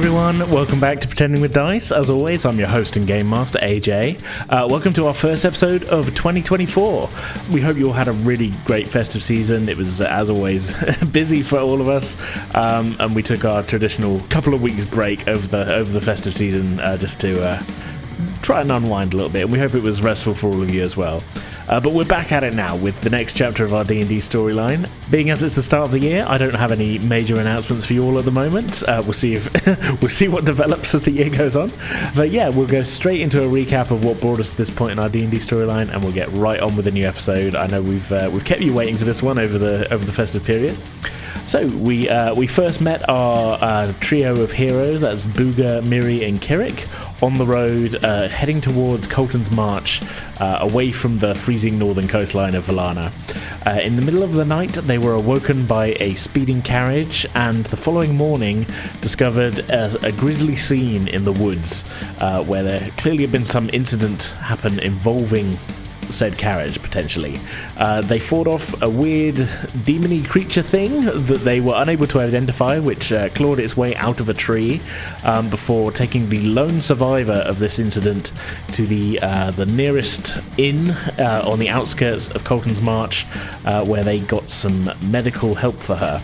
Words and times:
Everyone, 0.00 0.50
welcome 0.50 0.80
back 0.80 0.98
to 1.02 1.06
Pretending 1.06 1.42
with 1.42 1.52
Dice. 1.52 1.92
As 1.92 2.08
always, 2.08 2.46
I'm 2.46 2.58
your 2.58 2.68
host 2.68 2.96
and 2.96 3.06
game 3.06 3.28
master, 3.28 3.58
AJ. 3.58 4.18
Uh, 4.48 4.66
welcome 4.66 4.94
to 4.94 5.06
our 5.06 5.12
first 5.12 5.44
episode 5.44 5.84
of 5.84 6.06
2024. 6.14 7.10
We 7.52 7.60
hope 7.60 7.76
you 7.76 7.88
all 7.88 7.92
had 7.92 8.08
a 8.08 8.12
really 8.12 8.50
great 8.64 8.88
festive 8.88 9.22
season. 9.22 9.68
It 9.68 9.76
was, 9.76 10.00
as 10.00 10.30
always, 10.30 10.74
busy 11.12 11.42
for 11.42 11.58
all 11.58 11.82
of 11.82 11.90
us, 11.90 12.16
um, 12.54 12.96
and 12.98 13.14
we 13.14 13.22
took 13.22 13.44
our 13.44 13.62
traditional 13.62 14.20
couple 14.30 14.54
of 14.54 14.62
weeks 14.62 14.86
break 14.86 15.28
over 15.28 15.46
the 15.46 15.74
over 15.74 15.92
the 15.92 16.00
festive 16.00 16.34
season 16.34 16.80
uh, 16.80 16.96
just 16.96 17.20
to 17.20 17.44
uh, 17.44 17.62
try 18.40 18.62
and 18.62 18.72
unwind 18.72 19.12
a 19.12 19.16
little 19.18 19.30
bit. 19.30 19.42
And 19.42 19.52
we 19.52 19.58
hope 19.58 19.74
it 19.74 19.82
was 19.82 20.00
restful 20.00 20.34
for 20.34 20.46
all 20.46 20.62
of 20.62 20.70
you 20.70 20.82
as 20.82 20.96
well. 20.96 21.22
Uh, 21.70 21.78
but 21.78 21.92
we're 21.92 22.04
back 22.04 22.32
at 22.32 22.42
it 22.42 22.52
now 22.52 22.74
with 22.74 23.00
the 23.02 23.08
next 23.08 23.36
chapter 23.36 23.64
of 23.64 23.72
our 23.72 23.84
D&D 23.84 24.18
storyline. 24.18 24.90
Being 25.08 25.30
as 25.30 25.44
it's 25.44 25.54
the 25.54 25.62
start 25.62 25.84
of 25.84 25.92
the 25.92 26.00
year, 26.00 26.24
I 26.26 26.36
don't 26.36 26.56
have 26.56 26.72
any 26.72 26.98
major 26.98 27.38
announcements 27.38 27.86
for 27.86 27.92
you 27.92 28.02
all 28.02 28.18
at 28.18 28.24
the 28.24 28.32
moment. 28.32 28.82
Uh, 28.82 29.00
we'll 29.04 29.12
see 29.12 29.34
if 29.34 29.48
we'll 30.02 30.08
see 30.08 30.26
what 30.26 30.44
develops 30.44 30.96
as 30.96 31.02
the 31.02 31.12
year 31.12 31.30
goes 31.30 31.54
on. 31.54 31.70
But 32.16 32.30
yeah, 32.30 32.48
we'll 32.48 32.66
go 32.66 32.82
straight 32.82 33.20
into 33.20 33.44
a 33.44 33.48
recap 33.48 33.92
of 33.92 34.04
what 34.04 34.20
brought 34.20 34.40
us 34.40 34.50
to 34.50 34.56
this 34.56 34.68
point 34.68 34.90
in 34.90 34.98
our 34.98 35.08
D&D 35.08 35.36
storyline, 35.36 35.90
and 35.90 36.02
we'll 36.02 36.12
get 36.12 36.28
right 36.32 36.58
on 36.58 36.74
with 36.74 36.86
the 36.86 36.90
new 36.90 37.06
episode. 37.06 37.54
I 37.54 37.68
know 37.68 37.80
we've 37.80 38.10
uh, 38.10 38.28
we've 38.32 38.44
kept 38.44 38.62
you 38.62 38.74
waiting 38.74 38.96
for 38.96 39.04
this 39.04 39.22
one 39.22 39.38
over 39.38 39.56
the 39.56 39.88
over 39.94 40.04
the 40.04 40.12
festive 40.12 40.42
period. 40.42 40.76
So 41.46 41.66
we 41.66 42.08
uh, 42.08 42.34
we 42.34 42.46
first 42.46 42.80
met 42.80 43.08
our 43.08 43.58
uh, 43.60 43.92
trio 44.00 44.40
of 44.40 44.52
heroes. 44.52 45.00
That's 45.00 45.26
Booga, 45.26 45.84
Miri, 45.84 46.24
and 46.24 46.40
Kirik 46.40 46.88
on 47.22 47.36
the 47.38 47.46
road, 47.46 48.02
uh, 48.02 48.28
heading 48.28 48.60
towards 48.60 49.06
Colton's 49.06 49.50
March, 49.50 50.00
uh, 50.38 50.58
away 50.60 50.90
from 50.92 51.18
the 51.18 51.34
freezing 51.34 51.78
northern 51.78 52.08
coastline 52.08 52.54
of 52.54 52.66
Valana. 52.66 53.12
Uh, 53.66 53.80
in 53.80 53.96
the 53.96 54.02
middle 54.02 54.22
of 54.22 54.32
the 54.32 54.44
night, 54.44 54.72
they 54.72 54.96
were 54.96 55.14
awoken 55.14 55.66
by 55.66 55.96
a 56.00 56.14
speeding 56.14 56.62
carriage, 56.62 57.26
and 57.34 57.66
the 57.66 57.76
following 57.76 58.14
morning 58.14 58.66
discovered 59.02 59.58
a, 59.70 60.06
a 60.06 60.12
grisly 60.12 60.56
scene 60.56 61.08
in 61.08 61.24
the 61.24 61.32
woods, 61.32 61.84
uh, 62.20 62.42
where 62.44 62.62
there 62.62 62.90
clearly 62.96 63.22
had 63.22 63.32
been 63.32 63.44
some 63.44 63.68
incident 63.72 64.24
happen 64.40 64.78
involving 64.78 65.58
said 66.12 66.36
carriage 66.38 66.80
potentially. 66.82 67.38
Uh, 67.76 68.00
they 68.00 68.18
fought 68.18 68.46
off 68.46 68.80
a 68.82 68.88
weird 68.88 69.36
demony 69.84 70.26
creature 70.26 70.62
thing 70.62 71.04
that 71.04 71.40
they 71.44 71.60
were 71.60 71.74
unable 71.76 72.06
to 72.06 72.20
identify, 72.20 72.78
which 72.78 73.12
uh, 73.12 73.28
clawed 73.30 73.58
its 73.58 73.76
way 73.76 73.94
out 73.96 74.20
of 74.20 74.28
a 74.28 74.34
tree 74.34 74.80
um, 75.24 75.48
before 75.50 75.92
taking 75.92 76.28
the 76.28 76.40
lone 76.46 76.80
survivor 76.80 77.42
of 77.46 77.58
this 77.58 77.78
incident 77.78 78.32
to 78.72 78.86
the 78.86 79.18
uh, 79.20 79.50
the 79.52 79.66
nearest 79.66 80.38
inn 80.58 80.90
uh, 80.90 81.42
on 81.44 81.58
the 81.58 81.68
outskirts 81.68 82.28
of 82.30 82.44
Colton's 82.44 82.80
March, 82.80 83.26
uh, 83.64 83.84
where 83.84 84.04
they 84.04 84.20
got 84.20 84.50
some 84.50 84.90
medical 85.02 85.54
help 85.54 85.76
for 85.76 85.96
her. 85.96 86.22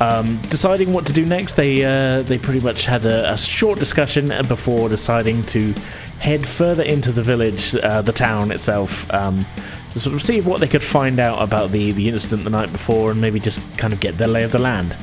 Um, 0.00 0.40
deciding 0.42 0.92
what 0.92 1.06
to 1.06 1.12
do 1.12 1.26
next, 1.26 1.56
they 1.56 1.84
uh, 1.84 2.22
they 2.22 2.38
pretty 2.38 2.60
much 2.60 2.86
had 2.86 3.04
a, 3.04 3.32
a, 3.32 3.38
short 3.38 3.80
discussion 3.80 4.28
before 4.46 4.88
deciding 4.88 5.42
to 5.46 5.74
head 6.18 6.46
further 6.46 6.82
into 6.82 7.12
the 7.12 7.22
village, 7.22 7.74
uh, 7.76 8.02
the 8.02 8.12
town 8.12 8.50
itself, 8.50 9.10
um, 9.12 9.46
to 9.92 10.00
sort 10.00 10.14
of 10.14 10.22
see 10.22 10.40
what 10.40 10.60
they 10.60 10.66
could 10.66 10.82
find 10.82 11.18
out 11.18 11.40
about 11.42 11.70
the 11.70 11.92
the 11.92 12.08
incident 12.08 12.44
the 12.44 12.50
night 12.50 12.72
before, 12.72 13.10
and 13.10 13.20
maybe 13.20 13.40
just 13.40 13.60
kind 13.78 13.92
of 13.92 14.00
get 14.00 14.18
their 14.18 14.28
lay 14.28 14.42
of 14.42 14.52
the 14.52 14.58
land. 14.58 14.96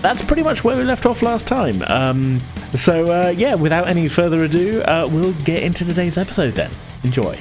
That's 0.00 0.22
pretty 0.22 0.42
much 0.42 0.64
where 0.64 0.76
we 0.76 0.82
left 0.82 1.04
off 1.04 1.22
last 1.22 1.46
time. 1.46 1.82
Um, 1.82 2.40
so 2.74 3.12
uh, 3.12 3.28
yeah, 3.28 3.54
without 3.54 3.86
any 3.86 4.08
further 4.08 4.44
ado, 4.44 4.80
uh, 4.82 5.08
we'll 5.10 5.34
get 5.44 5.62
into 5.62 5.84
today's 5.84 6.16
episode 6.16 6.54
then. 6.54 6.70
Enjoy. 7.04 7.38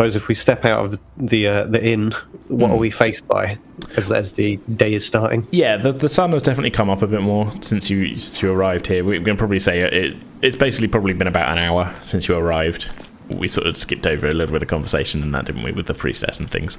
Suppose 0.00 0.16
if 0.16 0.28
we 0.28 0.34
step 0.34 0.64
out 0.64 0.84
of 0.84 0.92
the 0.92 1.00
the, 1.18 1.46
uh, 1.46 1.64
the 1.64 1.84
inn, 1.84 2.12
what 2.48 2.68
Hmm. 2.68 2.72
are 2.72 2.76
we 2.76 2.90
faced 2.90 3.28
by 3.28 3.58
as 3.96 4.10
as 4.10 4.32
the 4.32 4.56
day 4.74 4.94
is 4.94 5.04
starting? 5.04 5.46
Yeah, 5.50 5.76
the, 5.76 5.92
the 5.92 6.08
sun 6.08 6.32
has 6.32 6.42
definitely 6.42 6.70
come 6.70 6.88
up 6.88 7.02
a 7.02 7.06
bit 7.06 7.20
more 7.20 7.52
since 7.60 7.90
you 7.90 8.16
since 8.16 8.40
you 8.40 8.50
arrived 8.50 8.86
here. 8.86 9.04
We 9.04 9.22
can 9.22 9.36
probably 9.36 9.60
say 9.60 9.80
it, 9.80 10.16
it's 10.40 10.56
basically 10.56 10.88
probably 10.88 11.12
been 11.12 11.26
about 11.26 11.50
an 11.50 11.58
hour 11.58 11.94
since 12.02 12.28
you 12.28 12.34
arrived. 12.36 12.88
We 13.28 13.46
sort 13.46 13.66
of 13.66 13.76
skipped 13.76 14.06
over 14.06 14.26
a 14.26 14.32
little 14.32 14.52
bit 14.54 14.62
of 14.62 14.68
conversation 14.68 15.22
and 15.22 15.34
that, 15.34 15.44
didn't 15.44 15.62
we, 15.62 15.70
with 15.72 15.86
the 15.86 15.94
priestess 15.94 16.40
and 16.40 16.50
things. 16.50 16.78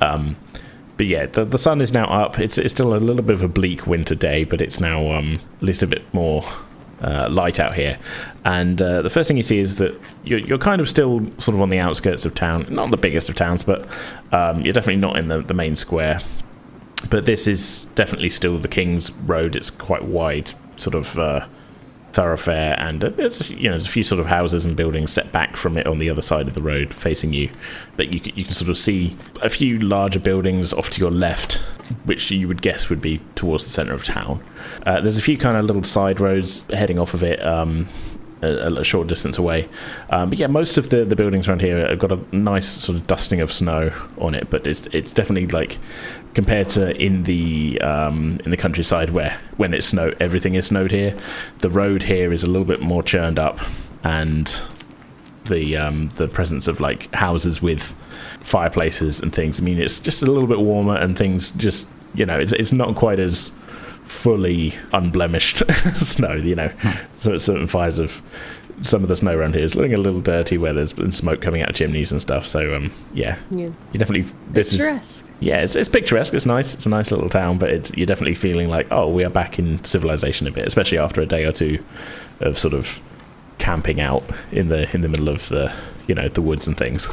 Um, 0.00 0.36
but 0.96 1.06
yeah, 1.06 1.26
the, 1.26 1.44
the 1.44 1.58
sun 1.58 1.80
is 1.80 1.92
now 1.92 2.04
up. 2.04 2.38
It's 2.38 2.58
it's 2.58 2.72
still 2.72 2.94
a 2.94 2.98
little 2.98 3.22
bit 3.24 3.36
of 3.36 3.42
a 3.42 3.48
bleak 3.48 3.86
winter 3.88 4.14
day, 4.14 4.44
but 4.44 4.60
it's 4.60 4.78
now 4.78 5.10
um, 5.12 5.40
at 5.56 5.62
least 5.64 5.82
a 5.82 5.86
bit 5.88 6.02
more 6.14 6.44
uh, 7.02 7.28
light 7.30 7.60
out 7.60 7.74
here. 7.74 7.98
And 8.44 8.80
uh, 8.80 9.02
the 9.02 9.10
first 9.10 9.28
thing 9.28 9.36
you 9.36 9.42
see 9.42 9.58
is 9.58 9.76
that 9.76 9.98
you're, 10.24 10.38
you're 10.40 10.58
kind 10.58 10.80
of 10.80 10.88
still 10.88 11.20
sort 11.38 11.54
of 11.54 11.60
on 11.60 11.70
the 11.70 11.78
outskirts 11.78 12.24
of 12.24 12.34
town, 12.34 12.66
not 12.70 12.90
the 12.90 12.96
biggest 12.96 13.28
of 13.28 13.36
towns, 13.36 13.62
but 13.62 13.86
um, 14.32 14.62
you're 14.62 14.72
definitely 14.72 15.00
not 15.00 15.16
in 15.16 15.28
the, 15.28 15.42
the 15.42 15.54
main 15.54 15.76
square 15.76 16.20
but 17.10 17.26
this 17.26 17.46
is 17.46 17.86
definitely 17.94 18.30
still 18.30 18.58
the 18.58 18.68
King's 18.68 19.12
Road. 19.12 19.56
It's 19.56 19.70
quite 19.70 20.04
wide, 20.04 20.52
sort 20.76 20.94
of 20.94 21.18
uh, 21.18 21.46
thoroughfare, 22.12 22.78
and 22.78 23.02
uh, 23.04 23.08
there's 23.10 23.50
you 23.50 23.64
know 23.64 23.70
there's 23.70 23.86
a 23.86 23.88
few 23.88 24.04
sort 24.04 24.20
of 24.20 24.26
houses 24.26 24.64
and 24.64 24.76
buildings 24.76 25.12
set 25.12 25.32
back 25.32 25.56
from 25.56 25.76
it 25.76 25.86
on 25.86 25.98
the 25.98 26.10
other 26.10 26.22
side 26.22 26.48
of 26.48 26.54
the 26.54 26.62
road, 26.62 26.92
facing 26.94 27.32
you. 27.32 27.50
But 27.96 28.12
you 28.12 28.20
you 28.34 28.44
can 28.44 28.52
sort 28.52 28.70
of 28.70 28.78
see 28.78 29.16
a 29.40 29.50
few 29.50 29.78
larger 29.78 30.20
buildings 30.20 30.72
off 30.72 30.90
to 30.90 31.00
your 31.00 31.10
left, 31.10 31.54
which 32.04 32.30
you 32.30 32.48
would 32.48 32.62
guess 32.62 32.88
would 32.88 33.00
be 33.00 33.20
towards 33.34 33.64
the 33.64 33.70
centre 33.70 33.94
of 33.94 34.04
town. 34.04 34.42
Uh, 34.86 35.00
there's 35.00 35.18
a 35.18 35.22
few 35.22 35.38
kind 35.38 35.56
of 35.56 35.64
little 35.64 35.82
side 35.82 36.20
roads 36.20 36.66
heading 36.70 36.98
off 36.98 37.14
of 37.14 37.22
it. 37.22 37.44
Um, 37.44 37.88
a, 38.42 38.80
a 38.80 38.84
short 38.84 39.06
distance 39.06 39.38
away. 39.38 39.68
Um, 40.10 40.30
but 40.30 40.38
yeah, 40.38 40.48
most 40.48 40.76
of 40.76 40.90
the, 40.90 41.04
the 41.04 41.16
buildings 41.16 41.48
around 41.48 41.62
here 41.62 41.88
have 41.88 41.98
got 41.98 42.12
a 42.12 42.36
nice 42.36 42.68
sort 42.68 42.98
of 42.98 43.06
dusting 43.06 43.40
of 43.40 43.52
snow 43.52 43.92
on 44.18 44.34
it, 44.34 44.50
but 44.50 44.66
it's 44.66 44.86
it's 44.88 45.12
definitely 45.12 45.46
like 45.46 45.78
compared 46.34 46.68
to 46.70 46.96
in 47.00 47.24
the 47.24 47.80
um, 47.80 48.40
in 48.44 48.50
the 48.50 48.56
countryside 48.56 49.10
where 49.10 49.38
when 49.56 49.74
it 49.74 49.84
snowed 49.84 50.16
everything 50.20 50.54
is 50.54 50.66
snowed 50.66 50.90
here, 50.90 51.16
the 51.60 51.70
road 51.70 52.04
here 52.04 52.32
is 52.32 52.44
a 52.44 52.46
little 52.46 52.64
bit 52.64 52.80
more 52.80 53.02
churned 53.02 53.38
up, 53.38 53.58
and 54.02 54.60
the 55.46 55.76
um, 55.76 56.08
the 56.16 56.28
presence 56.28 56.68
of 56.68 56.80
like 56.80 57.12
houses 57.14 57.60
with 57.60 57.92
fireplaces 58.40 59.20
and 59.20 59.34
things. 59.34 59.60
I 59.60 59.62
mean, 59.62 59.78
it's 59.78 60.00
just 60.00 60.22
a 60.22 60.26
little 60.26 60.46
bit 60.46 60.60
warmer 60.60 60.96
and 60.96 61.16
things 61.16 61.50
just 61.50 61.86
you 62.14 62.26
know 62.26 62.38
it's 62.38 62.52
it's 62.52 62.72
not 62.72 62.94
quite 62.96 63.18
as 63.18 63.54
fully 64.06 64.74
unblemished 64.92 65.62
snow. 65.96 66.34
You 66.34 66.54
know, 66.54 66.72
so 67.18 67.38
certain 67.38 67.66
fires 67.66 67.98
of 67.98 68.22
some 68.80 69.02
of 69.02 69.08
the 69.08 69.16
snow 69.16 69.36
around 69.36 69.54
here 69.54 69.64
is 69.64 69.76
looking 69.76 69.94
a 69.94 69.98
little 69.98 70.20
dirty 70.20 70.58
where 70.58 70.72
there's 70.72 70.92
been 70.92 71.12
smoke 71.12 71.40
coming 71.40 71.62
out 71.62 71.68
of 71.70 71.74
chimneys 71.76 72.10
and 72.10 72.20
stuff. 72.20 72.46
So 72.46 72.74
um, 72.74 72.90
yeah, 73.12 73.38
Yeah. 73.50 73.70
you 73.92 73.98
definitely 73.98 74.32
this 74.50 74.72
is 74.72 74.78
Picturesque. 74.78 75.24
yeah, 75.40 75.60
it's, 75.60 75.76
it's 75.76 75.88
picturesque. 75.88 76.34
It's 76.34 76.46
nice. 76.46 76.74
It's 76.74 76.86
a 76.86 76.88
nice 76.88 77.10
little 77.10 77.28
town, 77.28 77.58
but 77.58 77.70
it's 77.70 77.94
you're 77.96 78.06
definitely 78.06 78.34
feeling 78.34 78.68
like 78.68 78.88
oh, 78.90 79.08
we 79.08 79.24
are 79.24 79.30
back 79.30 79.58
in 79.58 79.82
civilization 79.84 80.46
a 80.46 80.50
bit, 80.50 80.66
especially 80.66 80.98
after 80.98 81.20
a 81.20 81.26
day 81.26 81.44
or 81.44 81.52
two 81.52 81.84
of 82.40 82.58
sort 82.58 82.74
of 82.74 82.98
camping 83.58 84.00
out 84.00 84.24
in 84.50 84.68
the 84.68 84.92
in 84.94 85.02
the 85.02 85.08
middle 85.08 85.28
of 85.28 85.48
the 85.50 85.72
you 86.08 86.14
know 86.14 86.28
the 86.28 86.42
woods 86.42 86.66
and 86.66 86.76
things. 86.76 87.08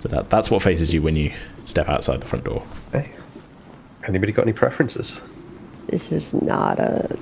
So 0.00 0.08
that 0.08 0.30
that's 0.30 0.50
what 0.50 0.62
faces 0.62 0.92
you 0.92 1.00
when 1.02 1.16
you 1.16 1.32
step 1.64 1.88
outside 1.88 2.20
the 2.20 2.26
front 2.26 2.44
door. 2.44 2.62
Hey, 2.92 3.10
anybody 4.06 4.32
got 4.32 4.42
any 4.42 4.52
preferences? 4.52 5.20
This 5.88 6.12
is 6.12 6.34
not 6.34 6.78
a 6.78 7.16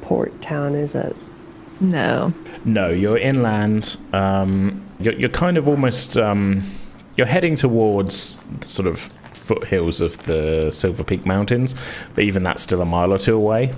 port 0.00 0.40
town, 0.42 0.74
is 0.74 0.94
it? 0.94 1.16
No. 1.80 2.32
No, 2.64 2.90
you're 2.90 3.18
inland. 3.18 3.96
Um, 4.12 4.84
you're, 4.98 5.14
you're 5.14 5.28
kind 5.28 5.56
of 5.56 5.68
almost 5.68 6.16
um, 6.16 6.62
you're 7.16 7.26
heading 7.26 7.56
towards 7.56 8.42
sort 8.62 8.86
of 8.86 9.12
foothills 9.32 10.00
of 10.00 10.18
the 10.24 10.70
Silver 10.70 11.02
Peak 11.02 11.24
Mountains, 11.24 11.74
but 12.14 12.24
even 12.24 12.42
that's 12.42 12.62
still 12.62 12.82
a 12.82 12.84
mile 12.84 13.12
or 13.12 13.18
two 13.18 13.34
away. 13.34 13.72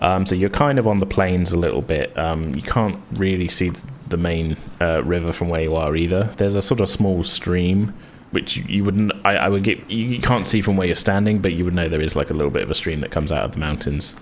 Um, 0.00 0.26
so 0.26 0.34
you're 0.34 0.50
kind 0.50 0.78
of 0.78 0.86
on 0.86 1.00
the 1.00 1.06
plains 1.06 1.52
a 1.52 1.58
little 1.58 1.82
bit. 1.82 2.16
Um, 2.18 2.54
you 2.54 2.62
can't 2.62 3.00
really 3.12 3.48
see 3.48 3.72
the 4.08 4.16
main 4.16 4.56
uh, 4.80 5.02
river 5.04 5.32
from 5.32 5.48
where 5.48 5.62
you 5.62 5.76
are 5.76 5.94
either. 5.96 6.24
There's 6.36 6.56
a 6.56 6.62
sort 6.62 6.80
of 6.80 6.88
small 6.90 7.22
stream 7.22 7.94
which 8.32 8.56
you, 8.56 8.64
you 8.66 8.84
wouldn't. 8.84 9.12
I, 9.24 9.36
I 9.36 9.48
would 9.48 9.62
get. 9.62 9.88
You 9.88 10.18
can't 10.20 10.44
see 10.44 10.60
from 10.60 10.76
where 10.76 10.88
you're 10.88 10.96
standing, 10.96 11.38
but 11.38 11.52
you 11.52 11.64
would 11.64 11.72
know 11.74 11.88
there 11.88 12.00
is 12.00 12.16
like 12.16 12.30
a 12.30 12.34
little 12.34 12.50
bit 12.50 12.64
of 12.64 12.70
a 12.70 12.74
stream 12.74 13.00
that 13.00 13.12
comes 13.12 13.30
out 13.30 13.44
of 13.44 13.52
the 13.52 13.60
mountains. 13.60 14.16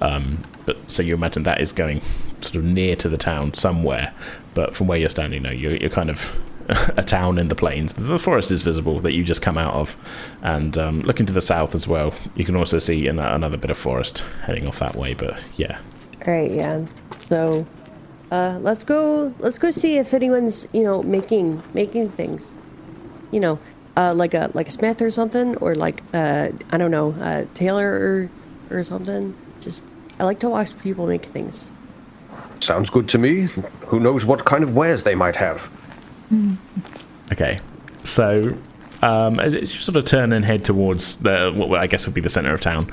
Um, 0.00 0.42
but 0.64 0.78
so 0.90 1.02
you 1.02 1.14
imagine 1.14 1.42
that 1.42 1.60
is 1.60 1.70
going 1.70 2.00
sort 2.40 2.56
of 2.56 2.64
near 2.64 2.96
to 2.96 3.08
the 3.08 3.18
town 3.18 3.54
somewhere, 3.54 4.12
but 4.54 4.74
from 4.74 4.86
where 4.86 4.98
you're 4.98 5.08
standing, 5.08 5.42
no, 5.42 5.50
you're, 5.50 5.76
you're 5.76 5.90
kind 5.90 6.10
of 6.10 6.38
a 6.96 7.02
town 7.02 7.38
in 7.38 7.48
the 7.48 7.54
plains. 7.54 7.94
The 7.94 8.18
forest 8.18 8.50
is 8.50 8.62
visible 8.62 9.00
that 9.00 9.14
you 9.14 9.24
just 9.24 9.40
come 9.40 9.56
out 9.56 9.74
of, 9.74 9.96
and 10.42 10.76
um, 10.76 11.00
looking 11.00 11.26
to 11.26 11.32
the 11.32 11.40
south 11.40 11.74
as 11.74 11.88
well, 11.88 12.14
you 12.34 12.44
can 12.44 12.56
also 12.56 12.78
see 12.78 13.06
an- 13.06 13.18
another 13.18 13.56
bit 13.56 13.70
of 13.70 13.78
forest 13.78 14.22
heading 14.42 14.66
off 14.66 14.78
that 14.80 14.94
way. 14.94 15.14
But 15.14 15.38
yeah, 15.56 15.78
All 16.26 16.32
right, 16.32 16.50
yeah. 16.50 16.84
So, 17.28 17.66
uh, 18.30 18.58
let's 18.60 18.84
go. 18.84 19.34
Let's 19.38 19.58
go 19.58 19.70
see 19.70 19.96
if 19.96 20.12
anyone's 20.12 20.66
you 20.72 20.82
know 20.82 21.02
making 21.02 21.62
making 21.72 22.10
things. 22.10 22.54
You 23.30 23.40
know, 23.40 23.58
uh, 23.96 24.12
like 24.14 24.34
a 24.34 24.50
like 24.52 24.68
a 24.68 24.72
smith 24.72 25.00
or 25.00 25.10
something, 25.10 25.56
or 25.56 25.74
like 25.74 26.02
uh, 26.12 26.50
I 26.70 26.76
don't 26.76 26.90
know, 26.90 27.14
a 27.20 27.46
tailor 27.54 27.90
or 27.90 28.30
or 28.78 28.84
something. 28.84 29.34
Just 29.60 29.84
I 30.20 30.24
like 30.24 30.40
to 30.40 30.50
watch 30.50 30.78
people 30.80 31.06
make 31.06 31.24
things. 31.24 31.70
Sounds 32.60 32.90
good 32.90 33.08
to 33.10 33.18
me. 33.18 33.48
Who 33.86 34.00
knows 34.00 34.24
what 34.24 34.44
kind 34.44 34.62
of 34.64 34.74
wares 34.74 35.02
they 35.02 35.14
might 35.14 35.36
have? 35.36 35.70
Okay, 37.32 37.60
so 38.04 38.56
um, 39.02 39.36
sort 39.66 39.96
of 39.96 40.04
turn 40.04 40.32
and 40.32 40.44
head 40.44 40.64
towards 40.64 41.16
the 41.16 41.52
what 41.54 41.80
I 41.80 41.86
guess 41.86 42.06
would 42.06 42.14
be 42.14 42.20
the 42.20 42.28
center 42.28 42.52
of 42.52 42.60
town. 42.60 42.92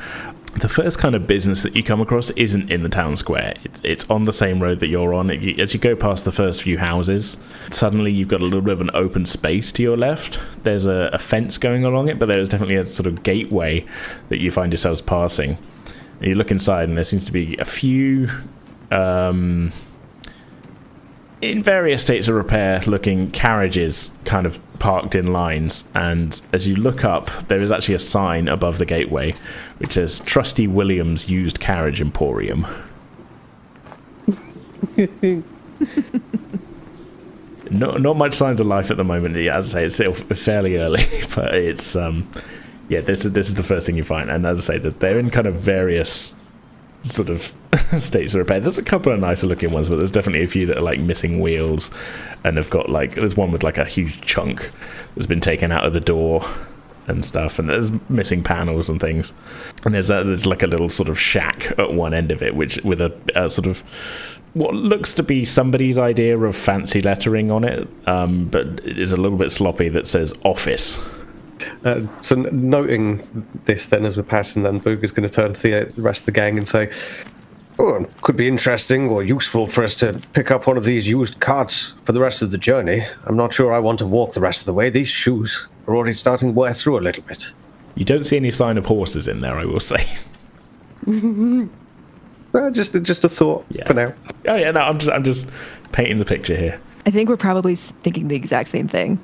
The 0.59 0.69
first 0.69 0.99
kind 0.99 1.15
of 1.15 1.27
business 1.27 1.63
that 1.63 1.75
you 1.75 1.83
come 1.83 1.99
across 1.99 2.29
isn't 2.31 2.71
in 2.71 2.83
the 2.83 2.87
town 2.87 3.17
square. 3.17 3.55
It's 3.83 4.09
on 4.09 4.23
the 4.23 4.31
same 4.31 4.63
road 4.63 4.79
that 4.79 4.87
you're 4.87 5.13
on. 5.13 5.29
As 5.29 5.73
you 5.73 5.79
go 5.81 5.97
past 5.97 6.23
the 6.23 6.31
first 6.31 6.63
few 6.63 6.77
houses, 6.77 7.37
suddenly 7.71 8.13
you've 8.13 8.29
got 8.29 8.39
a 8.39 8.45
little 8.45 8.61
bit 8.61 8.71
of 8.71 8.79
an 8.79 8.91
open 8.93 9.25
space 9.25 9.73
to 9.73 9.83
your 9.83 9.97
left. 9.97 10.39
There's 10.63 10.85
a, 10.85 11.09
a 11.11 11.19
fence 11.19 11.57
going 11.57 11.83
along 11.83 12.07
it, 12.07 12.19
but 12.19 12.27
there's 12.27 12.47
definitely 12.47 12.77
a 12.77 12.89
sort 12.89 13.07
of 13.07 13.21
gateway 13.21 13.85
that 14.29 14.39
you 14.39 14.49
find 14.49 14.71
yourselves 14.71 15.01
passing. 15.01 15.57
You 16.21 16.35
look 16.35 16.51
inside, 16.51 16.87
and 16.87 16.97
there 16.97 17.03
seems 17.03 17.25
to 17.25 17.33
be 17.33 17.57
a 17.57 17.65
few 17.65 18.29
um, 18.91 19.71
in 21.41 21.61
various 21.61 22.01
states 22.01 22.27
of 22.27 22.35
repair 22.35 22.81
looking 22.87 23.29
carriages 23.31 24.11
kind 24.23 24.45
of 24.45 24.59
parked 24.79 25.15
in 25.15 25.27
lines 25.27 25.83
and 25.93 26.41
as 26.51 26.67
you 26.67 26.75
look 26.75 27.03
up 27.03 27.29
there 27.47 27.59
is 27.59 27.71
actually 27.71 27.95
a 27.95 27.99
sign 27.99 28.47
above 28.47 28.77
the 28.77 28.85
gateway 28.85 29.33
which 29.77 29.93
says 29.93 30.19
trusty 30.21 30.67
williams 30.67 31.29
used 31.29 31.59
carriage 31.59 32.01
emporium. 32.01 32.65
Not, 37.71 37.99
not 37.99 38.15
much 38.15 38.35
signs 38.35 38.59
of 38.59 38.67
life 38.67 38.91
at 38.91 38.97
the 38.97 39.03
moment. 39.03 39.35
As 39.35 39.73
i 39.75 39.79
say 39.79 39.85
it's 39.85 39.95
still 39.95 40.13
fairly 40.35 40.77
early 40.77 41.03
but 41.35 41.55
it's 41.55 41.95
um 41.95 42.29
yeah 42.89 43.01
this 43.01 43.25
is 43.25 43.33
this 43.33 43.47
is 43.47 43.55
the 43.55 43.63
first 43.63 43.87
thing 43.87 43.97
you 43.97 44.03
find. 44.03 44.29
And 44.29 44.45
as 44.45 44.69
i 44.69 44.73
say 44.73 44.79
that 44.79 44.99
they're 44.99 45.19
in 45.19 45.29
kind 45.29 45.47
of 45.47 45.55
various 45.55 46.33
sort 47.13 47.29
of 47.29 47.53
states 48.01 48.33
of 48.33 48.39
repair. 48.39 48.59
There's 48.59 48.77
a 48.77 48.83
couple 48.83 49.11
of 49.11 49.19
nicer 49.19 49.47
looking 49.47 49.71
ones, 49.71 49.89
but 49.89 49.97
there's 49.97 50.11
definitely 50.11 50.43
a 50.43 50.47
few 50.47 50.65
that 50.67 50.77
are 50.77 50.81
like 50.81 50.99
missing 50.99 51.39
wheels 51.39 51.91
and 52.43 52.57
have 52.57 52.69
got 52.69 52.89
like 52.89 53.15
there's 53.15 53.35
one 53.35 53.51
with 53.51 53.63
like 53.63 53.77
a 53.77 53.85
huge 53.85 54.21
chunk 54.21 54.71
that's 55.15 55.27
been 55.27 55.41
taken 55.41 55.71
out 55.71 55.85
of 55.85 55.93
the 55.93 55.99
door 55.99 56.47
and 57.07 57.23
stuff, 57.23 57.59
and 57.59 57.69
there's 57.69 57.91
missing 58.09 58.43
panels 58.43 58.89
and 58.89 58.99
things. 58.99 59.33
And 59.83 59.93
there's 59.93 60.07
there's 60.07 60.45
like 60.45 60.63
a 60.63 60.67
little 60.67 60.89
sort 60.89 61.09
of 61.09 61.19
shack 61.19 61.77
at 61.77 61.93
one 61.93 62.13
end 62.13 62.31
of 62.31 62.41
it, 62.41 62.55
which 62.55 62.77
with 62.83 63.01
a, 63.01 63.15
a 63.35 63.49
sort 63.49 63.67
of 63.67 63.83
what 64.53 64.73
looks 64.73 65.13
to 65.13 65.23
be 65.23 65.43
somebody's 65.43 65.97
idea 65.97 66.37
of 66.37 66.55
fancy 66.55 67.01
lettering 67.01 67.51
on 67.51 67.63
it, 67.63 67.87
um, 68.07 68.45
but 68.45 68.65
it 68.85 68.97
is 68.97 69.11
a 69.11 69.17
little 69.17 69.37
bit 69.37 69.51
sloppy 69.51 69.89
that 69.89 70.07
says 70.07 70.33
office. 70.43 70.99
Uh, 71.83 72.01
so, 72.21 72.35
n- 72.35 72.69
noting 72.69 73.21
this, 73.65 73.85
then 73.87 74.05
as 74.05 74.17
we're 74.17 74.23
passing, 74.23 74.63
then 74.63 74.79
Booger's 74.81 75.11
going 75.11 75.27
to 75.27 75.33
turn 75.33 75.53
to 75.53 75.61
the 75.61 75.87
uh, 75.87 75.91
rest 75.97 76.21
of 76.21 76.25
the 76.27 76.31
gang 76.33 76.57
and 76.57 76.67
say, 76.67 76.91
"Oh, 77.79 77.95
it 78.03 78.21
could 78.21 78.35
be 78.35 78.47
interesting 78.47 79.07
or 79.09 79.23
useful 79.23 79.67
for 79.67 79.83
us 79.83 79.95
to 79.95 80.19
pick 80.33 80.51
up 80.51 80.67
one 80.67 80.77
of 80.77 80.83
these 80.83 81.07
used 81.07 81.39
carts 81.39 81.93
for 82.03 82.11
the 82.11 82.19
rest 82.19 82.41
of 82.41 82.51
the 82.51 82.57
journey. 82.57 83.05
I'm 83.25 83.37
not 83.37 83.53
sure 83.53 83.73
I 83.73 83.79
want 83.79 83.99
to 83.99 84.05
walk 84.07 84.33
the 84.33 84.41
rest 84.41 84.61
of 84.61 84.65
the 84.65 84.73
way. 84.73 84.89
These 84.89 85.07
shoes 85.09 85.67
are 85.87 85.95
already 85.95 86.13
starting 86.13 86.49
to 86.49 86.53
wear 86.53 86.73
through 86.73 86.99
a 86.99 87.01
little 87.01 87.23
bit." 87.23 87.51
You 87.95 88.03
don't 88.03 88.25
see 88.25 88.35
any 88.35 88.51
sign 88.51 88.77
of 88.77 88.85
horses 88.85 89.25
in 89.27 89.39
there, 89.39 89.57
I 89.57 89.63
will 89.63 89.79
say. 89.79 90.05
Uh, 92.53 92.71
just, 92.71 92.93
just 93.03 93.23
a 93.25 93.29
thought 93.29 93.65
Yeah. 93.69 93.85
for 93.85 93.93
now. 93.93 94.13
Oh 94.47 94.55
yeah, 94.55 94.71
no, 94.71 94.79
I'm 94.79 94.97
just 94.97 95.11
I'm 95.11 95.23
just 95.25 95.51
painting 95.91 96.19
the 96.19 96.25
picture 96.25 96.55
here. 96.55 96.79
I 97.05 97.11
think 97.11 97.27
we're 97.27 97.35
probably 97.35 97.75
thinking 97.75 98.29
the 98.29 98.35
exact 98.37 98.69
same 98.69 98.87
thing. 98.87 99.19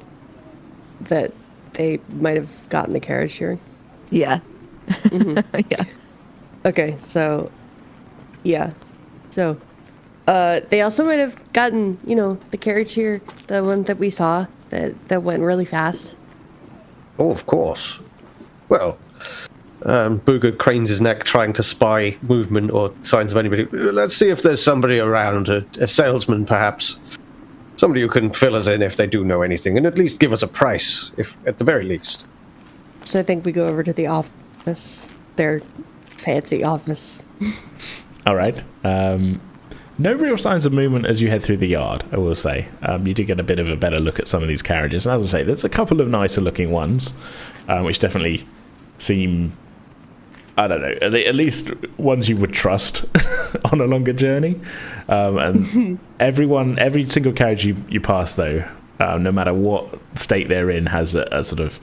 That 1.01 1.33
they 1.73 1.99
might 2.09 2.37
have 2.37 2.67
gotten 2.69 2.93
the 2.93 2.99
carriage 2.99 3.33
here. 3.33 3.59
Yeah. 4.09 4.39
yeah. 5.11 5.83
Okay, 6.65 6.97
so 6.99 7.51
yeah, 8.43 8.71
so 9.29 9.57
uh, 10.27 10.61
they 10.69 10.81
also 10.81 11.03
might 11.03 11.19
have 11.19 11.35
gotten 11.53 11.97
you 12.05 12.15
know 12.15 12.37
the 12.51 12.57
carriage 12.57 12.93
here, 12.93 13.21
the 13.47 13.63
one 13.63 13.83
that 13.83 13.97
we 13.97 14.09
saw 14.09 14.45
that 14.69 15.07
that 15.07 15.23
went 15.23 15.41
really 15.43 15.65
fast. 15.65 16.15
Oh, 17.17 17.31
of 17.31 17.45
course. 17.45 17.99
Well, 18.69 18.97
um, 19.85 20.19
Booger 20.21 20.57
cranes 20.57 20.89
his 20.89 21.01
neck, 21.01 21.23
trying 21.23 21.53
to 21.53 21.63
spy 21.63 22.17
movement 22.21 22.71
or 22.71 22.93
signs 23.03 23.31
of 23.31 23.37
anybody. 23.37 23.65
Let's 23.71 24.15
see 24.15 24.29
if 24.29 24.43
there's 24.43 24.63
somebody 24.63 24.99
around, 24.99 25.49
a, 25.49 25.65
a 25.79 25.87
salesman 25.87 26.45
perhaps. 26.45 26.99
Somebody 27.81 28.01
who 28.01 28.09
can 28.09 28.31
fill 28.31 28.53
us 28.53 28.67
in 28.67 28.83
if 28.83 28.95
they 28.95 29.07
do 29.07 29.25
know 29.25 29.41
anything, 29.41 29.75
and 29.75 29.87
at 29.87 29.97
least 29.97 30.19
give 30.19 30.33
us 30.33 30.43
a 30.43 30.47
price, 30.47 31.11
if 31.17 31.35
at 31.47 31.57
the 31.57 31.63
very 31.63 31.83
least. 31.83 32.27
So 33.05 33.17
I 33.17 33.23
think 33.23 33.43
we 33.43 33.51
go 33.51 33.65
over 33.65 33.81
to 33.81 33.91
the 33.91 34.05
office, 34.05 35.07
their 35.35 35.63
fancy 36.05 36.63
office. 36.63 37.23
All 38.27 38.35
right. 38.35 38.63
Um, 38.83 39.41
no 39.97 40.13
real 40.13 40.37
signs 40.37 40.67
of 40.67 40.73
movement 40.73 41.07
as 41.07 41.23
you 41.23 41.31
head 41.31 41.41
through 41.41 41.57
the 41.57 41.69
yard. 41.69 42.03
I 42.11 42.17
will 42.17 42.35
say 42.35 42.67
um, 42.83 43.07
you 43.07 43.15
do 43.15 43.23
get 43.23 43.39
a 43.39 43.43
bit 43.43 43.57
of 43.57 43.67
a 43.67 43.75
better 43.75 43.99
look 43.99 44.19
at 44.19 44.27
some 44.27 44.43
of 44.43 44.47
these 44.47 44.61
carriages. 44.61 45.07
And 45.07 45.19
as 45.19 45.33
I 45.33 45.39
say, 45.39 45.43
there's 45.43 45.63
a 45.63 45.69
couple 45.69 46.01
of 46.01 46.07
nicer 46.07 46.39
looking 46.39 46.69
ones, 46.69 47.15
um, 47.67 47.83
which 47.83 47.97
definitely 47.97 48.47
seem. 48.99 49.57
I 50.57 50.67
don't 50.67 50.81
know. 50.81 50.95
At 51.01 51.35
least 51.35 51.71
ones 51.97 52.27
you 52.27 52.37
would 52.37 52.53
trust 52.53 53.05
on 53.71 53.81
a 53.81 53.85
longer 53.85 54.13
journey. 54.13 54.59
Um, 55.07 55.37
and 55.37 55.99
everyone, 56.19 56.77
every 56.77 57.07
single 57.09 57.33
carriage 57.33 57.65
you, 57.65 57.77
you 57.89 58.01
pass, 58.01 58.33
though, 58.33 58.67
uh, 58.99 59.17
no 59.17 59.31
matter 59.31 59.53
what 59.53 59.99
state 60.15 60.49
they're 60.49 60.69
in, 60.69 60.87
has 60.87 61.15
a, 61.15 61.27
a 61.31 61.43
sort 61.43 61.61
of 61.61 61.79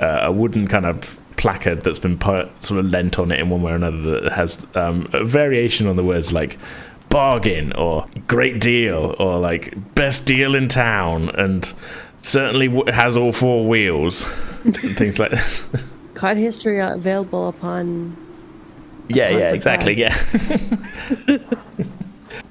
uh, 0.00 0.20
a 0.22 0.32
wooden 0.32 0.66
kind 0.66 0.86
of 0.86 1.18
placard 1.36 1.82
that's 1.82 1.98
been 1.98 2.18
put 2.18 2.50
sort 2.62 2.80
of 2.80 2.86
lent 2.86 3.18
on 3.18 3.32
it 3.32 3.38
in 3.38 3.50
one 3.50 3.62
way 3.62 3.72
or 3.72 3.76
another 3.76 4.20
that 4.20 4.32
has 4.32 4.64
um, 4.74 5.08
a 5.12 5.24
variation 5.24 5.86
on 5.86 5.96
the 5.96 6.02
words 6.02 6.32
like 6.32 6.58
bargain 7.08 7.72
or 7.74 8.06
great 8.26 8.60
deal 8.60 9.14
or 9.18 9.38
like 9.38 9.72
best 9.94 10.26
deal 10.26 10.54
in 10.54 10.68
town 10.68 11.28
and 11.30 11.74
certainly 12.18 12.68
has 12.92 13.16
all 13.16 13.32
four 13.32 13.66
wheels 13.66 14.24
and 14.64 14.76
things 14.96 15.18
like 15.18 15.30
this. 15.30 15.68
Card 16.14 16.36
history 16.36 16.78
available 16.80 17.48
upon. 17.48 18.16
yeah, 19.08 19.30
yeah, 19.30 19.50
the 19.50 19.54
exactly. 19.54 19.94
Yeah. 19.98 20.16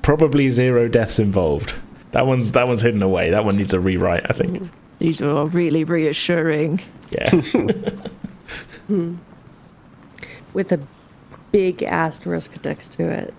Probably 0.02 0.50
zero 0.50 0.88
deaths 0.88 1.18
involved. 1.20 1.76
That 2.12 2.28
one's 2.28 2.52
that 2.52 2.68
one's 2.68 2.82
hidden 2.82 3.02
away. 3.02 3.32
That 3.32 3.46
one 3.46 3.58
needs 3.58 3.74
a 3.74 3.80
rewrite, 3.80 4.26
I 4.30 4.34
think. 4.34 4.60
Mm. 4.64 4.70
These 5.00 5.22
are 5.22 5.46
really 5.48 5.84
reassuring. 5.84 6.82
Yeah. 7.12 7.42
Hmm. 8.88 9.16
with 10.54 10.74
a 10.74 10.80
big 11.54 11.84
asterisk 11.84 12.64
next 12.66 12.90
to 12.94 13.08
it. 13.08 13.34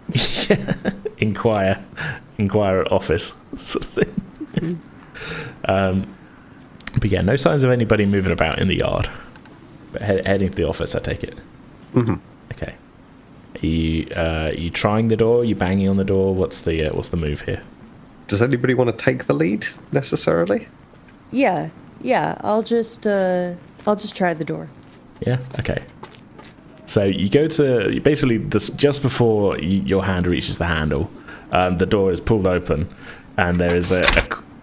yeah. 0.49 0.75
inquire, 1.19 1.85
inquire 2.39 2.81
at 2.81 2.91
office, 2.91 3.35
sort 3.59 3.85
of 3.85 3.91
thing. 3.91 4.23
Mm-hmm. 4.55 5.71
um, 5.71 6.17
but 6.99 7.11
yeah, 7.11 7.21
no 7.21 7.37
signs 7.37 7.63
of 7.63 7.71
anybody 7.71 8.07
moving 8.07 8.33
about 8.33 8.59
in 8.59 8.69
the 8.69 8.79
yard. 8.79 9.11
But 9.95 10.03
head, 10.03 10.27
heading 10.27 10.51
to 10.51 10.55
the 10.57 10.69
office, 10.69 10.97
I 10.97 10.99
take 10.99 11.23
it. 11.23 11.39
Mhm. 11.95 12.19
Okay. 12.53 12.75
Are 13.63 13.67
you 13.67 14.09
uh, 14.15 14.51
you 14.55 14.69
trying 14.71 15.07
the 15.07 15.17
door? 15.17 15.45
you 15.45 15.55
banging 15.55 15.89
on 15.89 15.97
the 15.97 16.05
door? 16.05 16.35
What's 16.35 16.63
the 16.63 16.91
uh, 16.91 16.95
what's 16.97 17.11
the 17.11 17.17
move 17.17 17.43
here? 17.43 17.63
Does 18.27 18.43
anybody 18.43 18.75
want 18.75 18.91
to 18.91 19.05
take 19.05 19.27
the 19.27 19.35
lead 19.35 19.65
necessarily? 19.93 20.67
Yeah, 21.31 21.71
yeah. 22.03 22.37
I'll 22.41 22.65
just 22.65 23.07
uh, 23.07 23.55
I'll 23.87 23.95
just 23.95 24.17
try 24.17 24.35
the 24.35 24.45
door. 24.45 24.69
Yeah. 25.25 25.39
Okay. 25.61 25.81
So 26.87 27.05
you 27.05 27.29
go 27.29 27.47
to 27.47 28.01
basically 28.01 28.39
this 28.39 28.71
just 28.71 29.01
before 29.01 29.59
you, 29.61 29.81
your 29.83 30.05
hand 30.05 30.27
reaches 30.27 30.59
the 30.59 30.67
handle, 30.67 31.09
um, 31.53 31.79
the 31.79 31.87
door 31.87 32.11
is 32.11 32.21
pulled 32.21 32.49
open, 32.49 32.89
and 33.37 33.59
there 33.59 33.77
is 33.77 33.93
a 33.93 34.03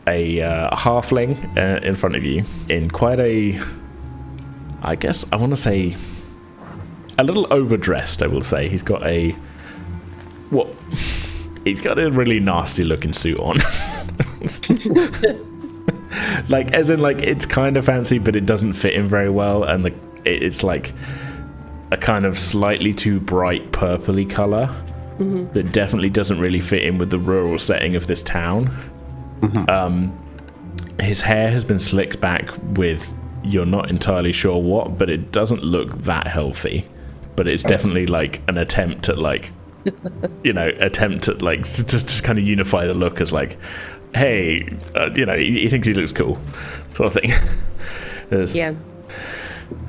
a, 0.08 0.42
a 0.42 0.42
uh, 0.42 0.76
halfling 0.76 1.38
uh, 1.58 1.80
in 1.88 1.96
front 1.96 2.18
of 2.18 2.26
you 2.26 2.44
in 2.68 2.92
quite 2.92 3.20
a, 3.22 3.58
I 4.82 4.96
guess 4.96 5.26
I 5.32 5.36
want 5.36 5.52
to 5.52 5.58
say, 5.58 5.96
a 7.18 7.24
little 7.24 7.48
overdressed. 7.52 8.24
I 8.24 8.28
will 8.28 8.42
say 8.42 8.70
he's 8.70 8.84
got 8.84 9.06
a 9.06 9.32
what. 10.50 10.70
He's 11.64 11.80
got 11.80 12.00
a 12.00 12.10
really 12.10 12.40
nasty 12.40 12.84
looking 12.84 13.14
suit 13.14 13.38
on. 13.38 13.60
like 16.50 16.74
as 16.74 16.90
in 16.90 17.00
like 17.00 17.22
it's 17.22 17.46
kind 17.46 17.78
of 17.78 17.86
fancy 17.86 18.18
but 18.18 18.36
it 18.36 18.46
doesn't 18.46 18.74
fit 18.74 18.96
him 18.96 19.08
very 19.08 19.30
well 19.30 19.64
and 19.64 19.86
the 19.86 19.94
it's 20.26 20.64
like 20.64 20.94
a 21.92 21.98
kind 21.98 22.26
of 22.26 22.38
slightly 22.38 22.94
too 22.94 23.20
bright 23.20 23.72
purpley 23.72 24.30
color 24.30 24.68
that 25.54 25.72
definitely 25.72 26.10
doesn't 26.10 26.40
really 26.40 26.60
fit 26.60 26.84
in 26.84 26.98
with 26.98 27.12
the 27.12 27.20
rural 27.20 27.60
setting 27.60 27.96
of 27.96 28.08
this 28.08 28.24
town 28.24 28.76
um 29.70 30.12
his 31.00 31.22
hair 31.22 31.52
has 31.52 31.64
been 31.64 31.80
slicked 31.80 32.20
back 32.20 32.50
with 32.76 33.16
you're 33.44 33.66
not 33.66 33.90
entirely 33.90 34.32
sure 34.32 34.62
what, 34.62 34.98
but 34.98 35.10
it 35.10 35.32
doesn't 35.32 35.64
look 35.64 36.04
that 36.04 36.28
healthy. 36.28 36.88
But 37.36 37.48
it's 37.48 37.64
definitely 37.64 38.06
like 38.08 38.42
an 38.48 38.58
attempt 38.58 39.10
at 39.10 39.18
like, 39.18 39.52
you 40.44 40.54
know, 40.54 40.72
attempt 40.80 41.28
at 41.28 41.42
like 41.42 41.64
to, 41.74 41.84
to, 41.84 42.06
to 42.06 42.22
kind 42.24 42.38
of 42.38 42.46
unify 42.46 42.86
the 42.86 42.94
look 42.94 43.22
as 43.22 43.32
like, 43.32 43.58
hey, 44.14 44.68
uh, 44.96 45.10
you 45.16 45.26
know, 45.26 45.38
he, 45.38 45.62
he 45.62 45.70
thinks 45.70 45.88
he 45.88 45.94
looks 45.94 46.12
cool, 46.12 46.40
sort 46.90 47.16
of 47.16 47.22
thing. 47.22 47.32
Yeah. 48.56 48.76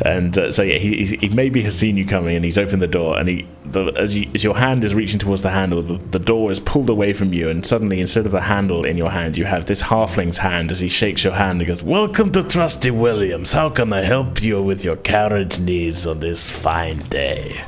And 0.05 0.37
uh, 0.37 0.53
so 0.53 0.63
yeah, 0.63 0.79
he, 0.79 1.05
he 1.05 1.29
maybe 1.29 1.63
has 1.63 1.79
seen 1.79 1.97
you 1.97 2.07
coming, 2.07 2.37
and 2.37 2.45
he's 2.45 2.59
opened 2.59 2.83
the 2.83 2.87
door, 2.87 3.19
and 3.19 3.29
he 3.29 3.47
the, 3.65 3.87
as, 3.97 4.15
you, 4.17 4.31
as 4.35 4.45
your 4.45 4.57
hand 4.57 4.85
is 4.85 4.95
reaching 4.95 5.19
towards 5.19 5.43
the 5.43 5.51
handle, 5.51 5.83
the, 5.83 5.97
the 5.97 6.19
door 6.19 6.53
is 6.53 6.61
pulled 6.61 6.91
away 6.91 7.13
from 7.13 7.33
you, 7.33 7.49
and 7.49 7.65
suddenly 7.65 8.01
instead 8.01 8.27
of 8.27 8.33
the 8.33 8.43
handle 8.43 8.85
in 8.85 8.97
your 8.97 9.11
hand, 9.11 9.37
you 9.37 9.45
have 9.45 9.67
this 9.67 9.83
halfling's 9.83 10.39
hand 10.39 10.71
as 10.71 10.81
he 10.81 10.89
shakes 10.89 11.25
your 11.25 11.35
hand 11.35 11.61
and 11.61 11.69
goes, 11.69 11.83
"Welcome 11.83 12.33
to 12.33 12.43
Trusty 12.43 12.91
Williams. 12.91 13.53
How 13.53 13.69
can 13.71 13.93
I 13.93 14.03
help 14.03 14.43
you 14.43 14.63
with 14.63 14.85
your 14.85 14.97
carriage 14.97 15.59
needs 15.59 16.07
on 16.07 16.21
this 16.21 16.51
fine 16.51 17.09
day?" 17.09 17.65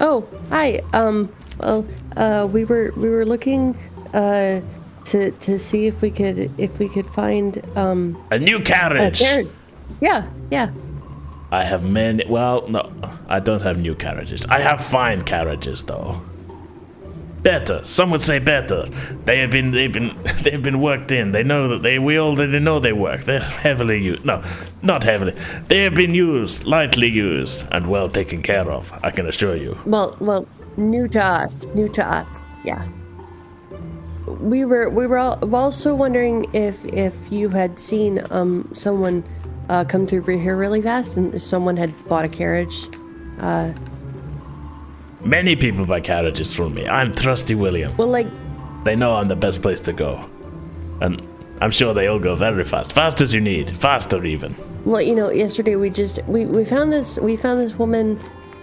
Oh, 0.00 0.26
hi. 0.48 0.80
Um, 0.92 1.30
well, 1.58 1.86
uh, 2.16 2.48
we 2.50 2.64
were 2.64 2.92
we 2.96 3.08
were 3.10 3.24
looking 3.24 3.78
uh 4.14 4.60
to 5.04 5.30
to 5.32 5.58
see 5.58 5.86
if 5.86 6.02
we 6.02 6.10
could 6.10 6.50
if 6.58 6.78
we 6.78 6.88
could 6.88 7.06
find 7.06 7.62
um 7.76 8.22
A 8.30 8.38
new 8.38 8.58
a 8.58 8.62
carriage. 8.62 9.22
Yeah, 10.00 10.28
yeah. 10.50 10.70
I 11.52 11.64
have 11.64 11.82
many. 11.84 12.24
Well, 12.26 12.68
no, 12.68 12.92
I 13.28 13.40
don't 13.40 13.62
have 13.62 13.78
new 13.78 13.94
carriages. 13.94 14.46
I 14.46 14.60
have 14.60 14.84
fine 14.84 15.22
carriages, 15.22 15.82
though. 15.82 16.20
Better. 17.42 17.82
Some 17.84 18.10
would 18.10 18.22
say 18.22 18.38
better. 18.38 18.88
They 19.24 19.38
have 19.40 19.50
been. 19.50 19.70
They've 19.72 19.92
been. 19.92 20.16
They've 20.42 20.62
been 20.62 20.80
worked 20.80 21.10
in. 21.10 21.32
They 21.32 21.42
know 21.42 21.68
that 21.68 21.82
they. 21.82 21.98
We 21.98 22.18
already 22.18 22.60
know 22.60 22.78
they 22.78 22.92
work. 22.92 23.24
They're 23.24 23.40
heavily 23.40 23.98
used. 24.00 24.24
No, 24.24 24.42
not 24.82 25.02
heavily. 25.02 25.34
They 25.66 25.82
have 25.82 25.94
been 25.94 26.14
used, 26.14 26.64
lightly 26.64 27.08
used, 27.08 27.66
and 27.72 27.88
well 27.88 28.08
taken 28.10 28.42
care 28.42 28.70
of. 28.70 28.92
I 29.02 29.10
can 29.10 29.26
assure 29.26 29.56
you. 29.56 29.78
Well, 29.86 30.16
well, 30.20 30.46
new 30.76 31.08
to 31.08 31.20
us, 31.24 31.66
new 31.74 31.88
to 31.88 32.06
us. 32.06 32.28
Yeah. 32.64 32.86
We 34.26 34.64
were 34.64 34.88
we 34.90 35.06
were 35.06 35.18
al- 35.18 35.54
also 35.54 35.94
wondering 35.94 36.46
if 36.52 36.84
if 36.84 37.14
you 37.32 37.48
had 37.48 37.78
seen 37.78 38.20
um 38.30 38.68
someone 38.74 39.24
uh, 39.70 39.84
come 39.84 40.06
through 40.06 40.22
here 40.38 40.56
really 40.56 40.82
fast 40.82 41.16
and 41.16 41.40
someone 41.40 41.76
had 41.76 41.92
bought 42.08 42.24
a 42.24 42.28
carriage. 42.28 42.88
Many 45.22 45.54
people 45.54 45.86
buy 45.86 46.00
carriages 46.00 46.52
from 46.52 46.74
me. 46.74 46.88
I'm 46.88 47.12
Trusty 47.12 47.54
William. 47.54 47.96
Well, 47.96 48.08
like 48.08 48.26
They 48.84 48.96
know 48.96 49.14
I'm 49.14 49.28
the 49.28 49.36
best 49.36 49.62
place 49.62 49.80
to 49.80 49.92
go, 49.92 50.24
and 51.00 51.22
I'm 51.60 51.70
sure 51.70 51.94
they 51.94 52.08
all 52.08 52.18
go 52.18 52.34
very 52.34 52.64
fast, 52.64 52.92
fast 52.92 53.20
as 53.20 53.32
you 53.32 53.40
need, 53.40 53.76
faster 53.76 54.24
even. 54.24 54.56
Well, 54.84 55.02
you 55.02 55.14
know, 55.14 55.30
yesterday 55.30 55.76
we 55.76 55.90
just 55.90 56.18
we, 56.26 56.46
we 56.46 56.64
found 56.64 56.90
this 56.92 57.18
we 57.18 57.36
found 57.36 57.60
this 57.60 57.78
woman, 57.78 58.18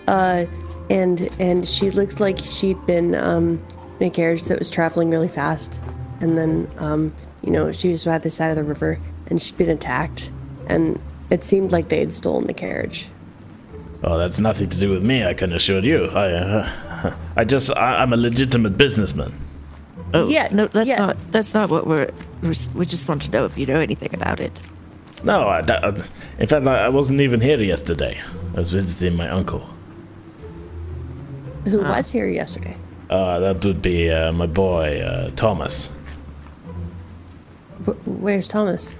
uh, 0.08 0.46
and 0.90 1.30
and 1.40 1.68
she 1.68 1.92
looked 1.92 2.20
like 2.20 2.40
she'd 2.40 2.84
been 2.88 3.14
um, 3.14 3.62
in 4.00 4.08
a 4.08 4.10
carriage 4.10 4.44
that 4.44 4.58
was 4.58 4.70
traveling 4.70 5.12
really 5.12 5.28
fast, 5.28 5.82
and 6.22 6.38
then 6.38 6.68
um, 6.80 7.14
you 7.44 7.52
know 7.52 7.72
she 7.72 7.90
was 7.90 8.04
by 8.04 8.18
the 8.18 8.32
side 8.32 8.50
of 8.50 8.56
the 8.58 8.64
river 8.64 9.00
and 9.30 9.42
she'd 9.42 9.58
been 9.58 9.70
attacked, 9.70 10.32
and 10.67 11.00
it 11.29 11.43
seemed 11.43 11.71
like 11.71 11.89
they 11.89 12.00
had 12.00 12.13
stolen 12.13 12.45
the 12.45 12.53
carriage. 12.53 13.07
Oh, 14.03 14.17
that's 14.17 14.39
nothing 14.39 14.69
to 14.69 14.79
do 14.79 14.91
with 14.91 15.03
me. 15.03 15.25
I 15.25 15.33
can 15.33 15.51
assure 15.53 15.79
you. 15.79 16.05
I, 16.05 16.31
uh, 16.31 17.13
I 17.36 17.43
just, 17.43 17.75
I, 17.75 18.01
I'm 18.01 18.13
a 18.13 18.17
legitimate 18.17 18.77
businessman. 18.77 19.33
Oh, 20.13 20.27
Yeah, 20.29 20.47
no, 20.51 20.67
that's 20.67 20.88
yeah. 20.89 20.97
not 20.97 21.17
that's 21.31 21.53
not 21.53 21.69
what 21.69 21.86
we're, 21.88 22.09
we're. 22.41 22.53
We 22.75 22.86
just 22.86 23.07
want 23.09 23.24
to 23.24 23.31
know 23.31 23.43
if 23.45 23.57
you 23.57 23.65
know 23.65 23.79
anything 23.79 24.13
about 24.13 24.39
it. 24.39 24.62
No, 25.24 25.47
I, 25.50 25.62
that- 25.63 25.83
uh, 25.83 26.03
in 26.39 26.47
fact, 26.47 26.65
I, 26.67 26.86
I 26.86 26.89
wasn't 26.89 27.19
even 27.21 27.41
here 27.41 27.57
yesterday. 27.57 28.21
I 28.55 28.59
was 28.59 28.71
visiting 28.71 29.17
my 29.17 29.27
uncle. 29.29 29.67
Who 31.65 31.79
was 31.81 32.09
here 32.12 32.27
yesterday? 32.29 32.77
Uh, 33.09 33.39
that 33.39 33.65
would 33.65 33.81
be 33.81 34.09
uh, 34.12 34.31
my 34.31 34.45
boy 34.47 35.01
uh, 35.01 35.29
Thomas. 35.36 35.89
Wh- 37.86 38.07
where's 38.07 38.47
Thomas? 38.47 38.95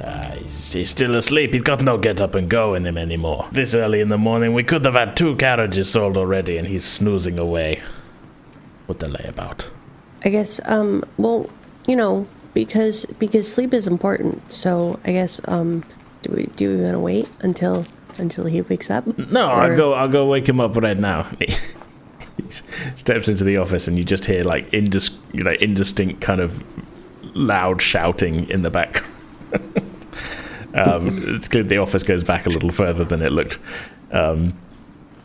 Uh, 0.00 0.36
he's, 0.36 0.72
he's 0.72 0.90
still 0.90 1.14
asleep. 1.14 1.52
He's 1.52 1.62
got 1.62 1.80
no 1.82 1.98
get 1.98 2.20
up 2.20 2.34
and 2.34 2.48
go 2.48 2.74
in 2.74 2.84
him 2.84 2.98
anymore. 2.98 3.48
This 3.52 3.74
early 3.74 4.00
in 4.00 4.08
the 4.08 4.18
morning, 4.18 4.52
we 4.52 4.64
could 4.64 4.84
have 4.84 4.94
had 4.94 5.16
two 5.16 5.36
carriages 5.36 5.90
sold 5.90 6.16
already, 6.16 6.56
and 6.56 6.66
he's 6.66 6.84
snoozing 6.84 7.38
away. 7.38 7.82
What 8.86 8.98
the 8.98 9.08
lay 9.08 9.24
about? 9.26 9.70
I 10.24 10.30
guess 10.30 10.58
um 10.64 11.04
well 11.18 11.50
you 11.86 11.96
know 11.96 12.26
because 12.54 13.06
because 13.18 13.52
sleep 13.52 13.74
is 13.74 13.86
important. 13.86 14.52
So 14.52 14.98
I 15.04 15.12
guess 15.12 15.40
um 15.46 15.84
do 16.22 16.32
we 16.32 16.46
do 16.56 16.76
we 16.76 16.82
want 16.82 16.94
to 16.94 17.00
wait 17.00 17.30
until 17.40 17.86
until 18.18 18.44
he 18.46 18.62
wakes 18.62 18.90
up? 18.90 19.06
No, 19.18 19.48
I'll 19.48 19.76
go. 19.76 19.92
I'll 19.94 20.08
go 20.08 20.26
wake 20.26 20.48
him 20.48 20.60
up 20.60 20.76
right 20.76 20.96
now. 20.96 21.24
he 21.38 22.50
steps 22.96 23.28
into 23.28 23.44
the 23.44 23.56
office, 23.58 23.88
and 23.88 23.98
you 23.98 24.04
just 24.04 24.24
hear 24.24 24.44
like 24.44 24.70
indis- 24.70 25.18
you 25.32 25.42
know, 25.42 25.52
indistinct 25.60 26.20
kind 26.20 26.40
of 26.40 26.62
loud 27.34 27.82
shouting 27.82 28.48
in 28.48 28.62
the 28.62 28.70
back. 28.70 29.02
Um, 30.74 31.08
it's 31.34 31.48
good 31.48 31.68
the 31.68 31.78
office 31.78 32.02
goes 32.02 32.24
back 32.24 32.46
a 32.46 32.48
little 32.48 32.72
further 32.72 33.04
than 33.04 33.22
it 33.22 33.32
looked 33.32 33.58
um, 34.12 34.56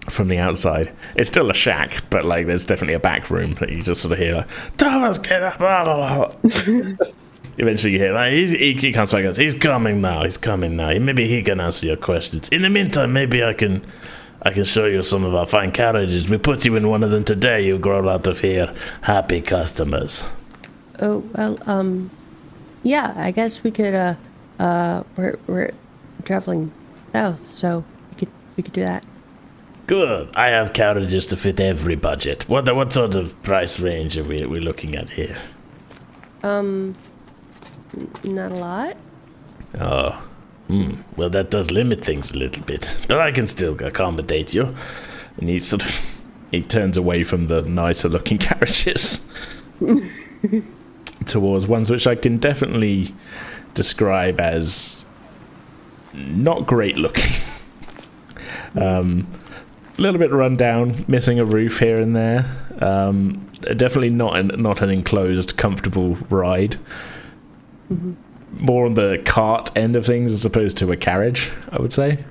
from 0.10 0.28
the 0.28 0.38
outside. 0.38 0.92
It's 1.16 1.30
still 1.30 1.50
a 1.50 1.54
shack, 1.54 2.04
but 2.10 2.26
like 2.26 2.48
there's 2.48 2.66
definitely 2.66 2.96
a 2.96 3.00
back 3.00 3.30
room 3.30 3.56
that 3.56 3.70
you 3.70 3.82
just 3.82 4.02
sort 4.02 4.14
of 4.14 4.20
hear. 4.20 4.36
Like, 4.36 4.78
Thomas, 4.78 5.18
get 5.18 5.44
up! 5.44 5.58
blah, 5.58 5.84
blah, 5.84 6.28
blah." 6.28 7.08
Eventually, 7.58 7.94
you 7.94 8.00
hear 8.00 8.14
like 8.14 8.32
he's, 8.32 8.52
he, 8.52 8.74
he 8.74 8.94
comes 8.94 9.12
back 9.12 9.20
and 9.20 9.28
goes, 9.28 9.38
"He's 9.38 9.56
coming 9.56 10.02
now. 10.02 10.24
He's 10.24 10.38
coming 10.38 10.78
now. 10.78 10.98
Maybe 10.98 11.28
he 11.28 11.44
can 11.44 11.60
answer 11.60 11.88
your 11.88 11.98
questions. 11.98 12.48
In 12.50 12.62
the 12.62 12.70
meantime, 12.70 13.14
maybe 13.14 13.44
I 13.44 13.54
can." 13.54 13.86
I 14.42 14.52
can 14.52 14.64
show 14.64 14.86
you 14.86 15.04
some 15.04 15.26
of 15.26 15.36
our 15.36 15.46
fine 15.46 15.74
carriages. 15.74 16.30
We 16.30 16.38
put 16.38 16.64
you 16.64 16.78
in 16.78 16.88
one 16.88 17.04
of 17.04 17.12
them 17.12 17.26
today. 17.26 17.66
You 17.66 17.78
grow 17.78 18.08
out 18.08 18.26
of 18.26 18.40
here. 18.40 18.74
Happy 19.02 19.42
customers. 19.42 20.24
Oh 21.02 21.20
well, 21.34 21.58
um, 21.66 22.10
yeah. 22.84 23.14
I 23.16 23.32
guess 23.32 23.64
we 23.64 23.72
could. 23.72 23.94
Uh, 23.94 24.16
uh, 24.60 25.04
we're 25.16 25.38
we're 25.48 25.72
traveling 26.26 26.72
south, 27.14 27.58
so 27.58 27.84
we 28.12 28.18
could 28.18 28.30
we 28.58 28.64
could 28.64 28.74
do 28.74 28.82
that. 28.82 29.06
Good. 29.88 30.36
I 30.36 30.50
have 30.50 30.74
carriages 30.74 31.26
to 31.28 31.38
fit 31.38 31.60
every 31.60 31.96
budget. 31.96 32.48
What 32.48 32.74
what 32.76 32.94
sort 32.94 33.16
of 33.16 33.42
price 33.42 33.80
range 33.80 34.18
are 34.18 34.24
we, 34.24 34.46
we 34.46 34.60
looking 34.60 34.96
at 34.96 35.10
here? 35.10 35.38
Um, 36.44 36.96
not 38.24 38.52
a 38.52 38.56
lot. 38.56 38.98
Oh, 39.80 40.22
hmm. 40.68 41.02
Well, 41.16 41.30
that 41.30 41.50
does 41.50 41.72
limit 41.72 42.04
things 42.04 42.32
a 42.32 42.38
little 42.38 42.64
bit, 42.64 42.98
but 43.08 43.20
I 43.20 43.32
can 43.32 43.48
still 43.48 43.82
accommodate 43.84 44.54
you. 44.54 44.76
And 45.38 45.50
he 45.50 45.60
sort 45.60 45.84
of 45.86 45.96
he 46.52 46.62
turns 46.62 46.98
away 46.98 47.24
from 47.24 47.48
the 47.48 47.62
nicer 47.62 48.10
looking 48.10 48.38
carriages 48.50 49.28
towards 51.26 51.68
ones 51.68 51.90
which 51.90 52.08
I 52.08 52.16
can 52.16 52.38
definitely 52.38 53.14
describe 53.74 54.40
as 54.40 55.06
not 56.14 56.66
great 56.66 56.98
looking. 56.98 57.32
um, 58.76 59.28
a 59.98 60.02
little 60.02 60.20
bit 60.20 60.32
run 60.32 60.56
down, 60.56 61.06
missing 61.08 61.40
a 61.40 61.46
roof 61.46 61.80
here 61.80 62.00
and 62.02 62.16
there. 62.16 62.46
Um, 62.80 63.50
definitely 63.62 64.10
not 64.10 64.38
an, 64.38 64.62
not 64.62 64.82
an 64.82 64.90
enclosed, 64.90 65.58
comfortable 65.58 66.16
ride 66.30 66.78
more 68.52 68.86
on 68.86 68.96
the 68.96 69.22
cart 69.26 69.76
end 69.76 69.96
of 69.96 70.06
things 70.06 70.34
as 70.34 70.46
opposed 70.46 70.78
to 70.78 70.92
a 70.92 70.98
carriage, 70.98 71.52
I 71.72 71.82
would 71.82 71.94
say. 71.94 72.24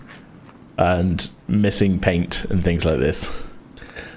And 0.77 1.29
missing 1.49 1.99
paint 1.99 2.45
and 2.47 2.63
things 2.63 2.85
like 2.85 2.99
this. 2.99 3.31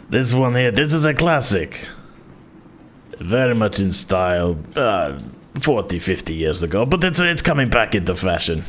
This 0.10 0.34
one 0.34 0.54
here, 0.54 0.72
this 0.72 0.94
is 0.94 1.06
a 1.06 1.14
classic. 1.14 1.88
Very 3.22 3.54
much 3.54 3.80
in 3.80 3.92
style, 3.92 4.58
uh, 4.76 5.18
40, 5.60 6.00
50 6.00 6.34
years 6.34 6.64
ago, 6.64 6.86
but 6.86 7.04
it's, 7.04 7.20
it's 7.20 7.42
coming 7.42 7.70
back 7.70 7.94
into 7.94 8.16
fashion. 8.16 8.64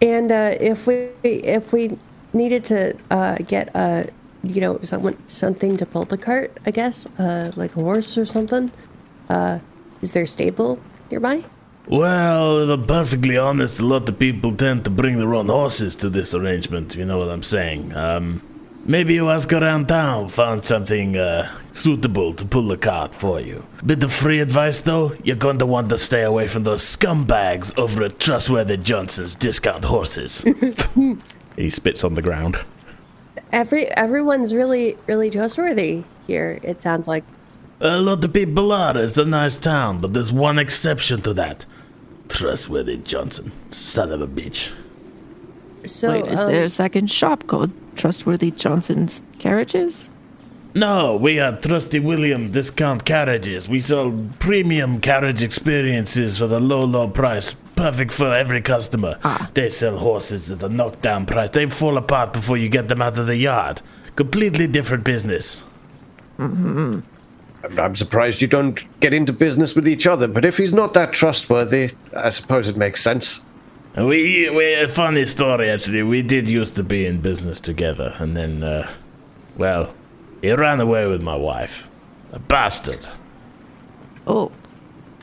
And 0.00 0.32
uh, 0.32 0.56
if 0.60 0.86
we 0.86 1.10
if 1.22 1.72
we 1.72 1.96
needed 2.32 2.64
to 2.64 2.96
uh, 3.10 3.36
get 3.46 3.74
a 3.76 4.08
you 4.42 4.60
know 4.60 4.80
someone 4.82 5.16
something 5.26 5.76
to 5.76 5.86
pull 5.86 6.04
the 6.04 6.18
cart, 6.18 6.58
I 6.66 6.72
guess 6.72 7.06
uh, 7.18 7.52
like 7.56 7.76
a 7.76 7.80
horse 7.80 8.18
or 8.18 8.26
something. 8.26 8.72
Uh, 9.28 9.60
is 10.00 10.12
there 10.12 10.24
a 10.24 10.26
stable 10.26 10.80
nearby? 11.10 11.44
Well, 11.86 12.58
if 12.62 12.68
I'm 12.70 12.86
perfectly 12.86 13.36
honest, 13.36 13.78
a 13.78 13.86
lot 13.86 14.08
of 14.08 14.18
people 14.18 14.54
tend 14.54 14.84
to 14.84 14.90
bring 14.90 15.18
their 15.18 15.34
own 15.34 15.46
horses 15.46 15.96
to 15.96 16.10
this 16.10 16.34
arrangement, 16.34 16.94
you 16.94 17.04
know 17.04 17.18
what 17.18 17.28
I'm 17.28 17.42
saying. 17.42 17.94
Um, 17.94 18.42
maybe 18.84 19.14
you 19.14 19.30
ask 19.30 19.52
around 19.52 19.88
town, 19.88 20.28
found 20.28 20.64
something 20.64 21.16
uh, 21.16 21.50
suitable 21.72 22.34
to 22.34 22.44
pull 22.44 22.68
the 22.68 22.76
cart 22.76 23.14
for 23.14 23.40
you. 23.40 23.64
Bit 23.84 24.04
of 24.04 24.12
free 24.12 24.40
advice 24.40 24.80
though, 24.80 25.14
you're 25.22 25.36
going 25.36 25.58
to 25.58 25.66
want 25.66 25.88
to 25.90 25.98
stay 25.98 26.22
away 26.22 26.46
from 26.46 26.64
those 26.64 26.82
scumbags 26.82 27.76
over 27.78 28.04
at 28.04 28.18
Trustworthy 28.18 28.76
Johnson's 28.76 29.34
Discount 29.34 29.84
Horses. 29.84 30.44
he 31.56 31.70
spits 31.70 32.04
on 32.04 32.14
the 32.14 32.22
ground. 32.22 32.58
Every 33.52 33.88
everyone's 33.96 34.54
really 34.54 34.96
really 35.06 35.30
trustworthy 35.30 36.04
here. 36.26 36.58
It 36.62 36.80
sounds 36.80 37.06
like. 37.06 37.24
A 37.80 37.98
lot 37.98 38.24
of 38.24 38.32
people 38.32 38.70
are, 38.70 38.96
it's 38.96 39.18
a 39.18 39.24
nice 39.24 39.56
town, 39.56 39.98
but 39.98 40.14
there's 40.14 40.32
one 40.32 40.58
exception 40.58 41.20
to 41.22 41.34
that. 41.34 41.66
Trustworthy 42.28 42.96
Johnson, 42.98 43.50
son 43.72 44.12
of 44.12 44.22
a 44.22 44.26
bitch. 44.28 44.70
So, 45.84 46.10
Wait, 46.10 46.26
is 46.26 46.40
um, 46.40 46.50
there 46.50 46.64
a 46.64 46.68
second 46.68 47.10
shop 47.10 47.46
called 47.46 47.70
Trustworthy 47.96 48.50
Johnson's 48.52 49.22
Carriages? 49.38 50.10
No, 50.74 51.16
we 51.16 51.38
are 51.38 51.52
Trusty 51.52 51.98
William 51.98 52.50
Discount 52.50 53.04
Carriages. 53.04 53.68
We 53.68 53.80
sell 53.80 54.26
premium 54.38 55.00
carriage 55.00 55.42
experiences 55.42 56.38
for 56.38 56.46
the 56.46 56.58
low, 56.58 56.84
low 56.84 57.08
price. 57.08 57.52
Perfect 57.76 58.12
for 58.12 58.34
every 58.34 58.62
customer. 58.62 59.18
Ah. 59.22 59.50
They 59.52 59.68
sell 59.68 59.98
horses 59.98 60.50
at 60.50 60.62
a 60.62 60.70
knockdown 60.70 61.26
price. 61.26 61.50
They 61.50 61.66
fall 61.66 61.98
apart 61.98 62.32
before 62.32 62.56
you 62.56 62.70
get 62.70 62.88
them 62.88 63.02
out 63.02 63.18
of 63.18 63.26
the 63.26 63.36
yard. 63.36 63.82
Completely 64.16 64.66
different 64.66 65.04
business. 65.04 65.62
I'm 66.38 67.04
I'm 67.78 67.94
surprised 67.94 68.40
you 68.40 68.48
don't 68.48 69.00
get 69.00 69.12
into 69.12 69.32
business 69.32 69.76
with 69.76 69.86
each 69.86 70.06
other, 70.06 70.26
but 70.26 70.44
if 70.44 70.56
he's 70.56 70.72
not 70.72 70.94
that 70.94 71.12
trustworthy, 71.12 71.92
I 72.16 72.30
suppose 72.30 72.68
it 72.68 72.76
makes 72.76 73.02
sense. 73.02 73.42
We, 73.96 74.48
we 74.48 74.74
a 74.74 74.88
funny 74.88 75.26
story 75.26 75.70
actually. 75.70 76.02
We 76.02 76.22
did 76.22 76.48
used 76.48 76.76
to 76.76 76.82
be 76.82 77.04
in 77.04 77.20
business 77.20 77.60
together, 77.60 78.14
and 78.18 78.34
then, 78.36 78.62
uh, 78.62 78.90
well, 79.56 79.92
he 80.40 80.50
ran 80.52 80.80
away 80.80 81.06
with 81.06 81.20
my 81.20 81.36
wife. 81.36 81.88
A 82.32 82.38
bastard. 82.38 83.06
Oh, 84.26 84.50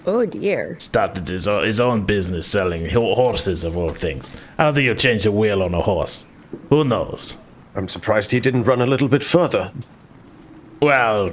oh 0.05 0.25
dear. 0.25 0.79
Started 0.79 1.27
his 1.27 1.47
own, 1.47 1.65
his 1.65 1.79
own 1.79 2.05
business 2.05 2.45
selling 2.45 2.87
horses 2.89 3.63
of 3.63 3.75
all 3.75 3.89
things. 3.89 4.29
How 4.57 4.69
do 4.69 4.83
you 4.83 4.93
change 4.93 5.25
a 5.25 5.31
wheel 5.31 5.63
on 5.63 5.73
a 5.73 5.81
horse? 5.81 6.25
Who 6.69 6.83
knows? 6.83 7.33
I'm 7.75 7.87
surprised 7.87 8.31
he 8.31 8.39
didn't 8.39 8.65
run 8.65 8.81
a 8.81 8.85
little 8.85 9.07
bit 9.07 9.23
further. 9.23 9.71
Well, 10.79 11.31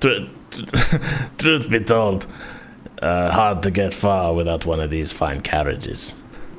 tr- 0.00 0.26
tr- 0.50 0.96
truth 1.38 1.70
be 1.70 1.80
told, 1.80 2.26
uh, 3.00 3.30
hard 3.30 3.62
to 3.62 3.70
get 3.70 3.94
far 3.94 4.34
without 4.34 4.66
one 4.66 4.80
of 4.80 4.90
these 4.90 5.12
fine 5.12 5.40
carriages. 5.40 6.14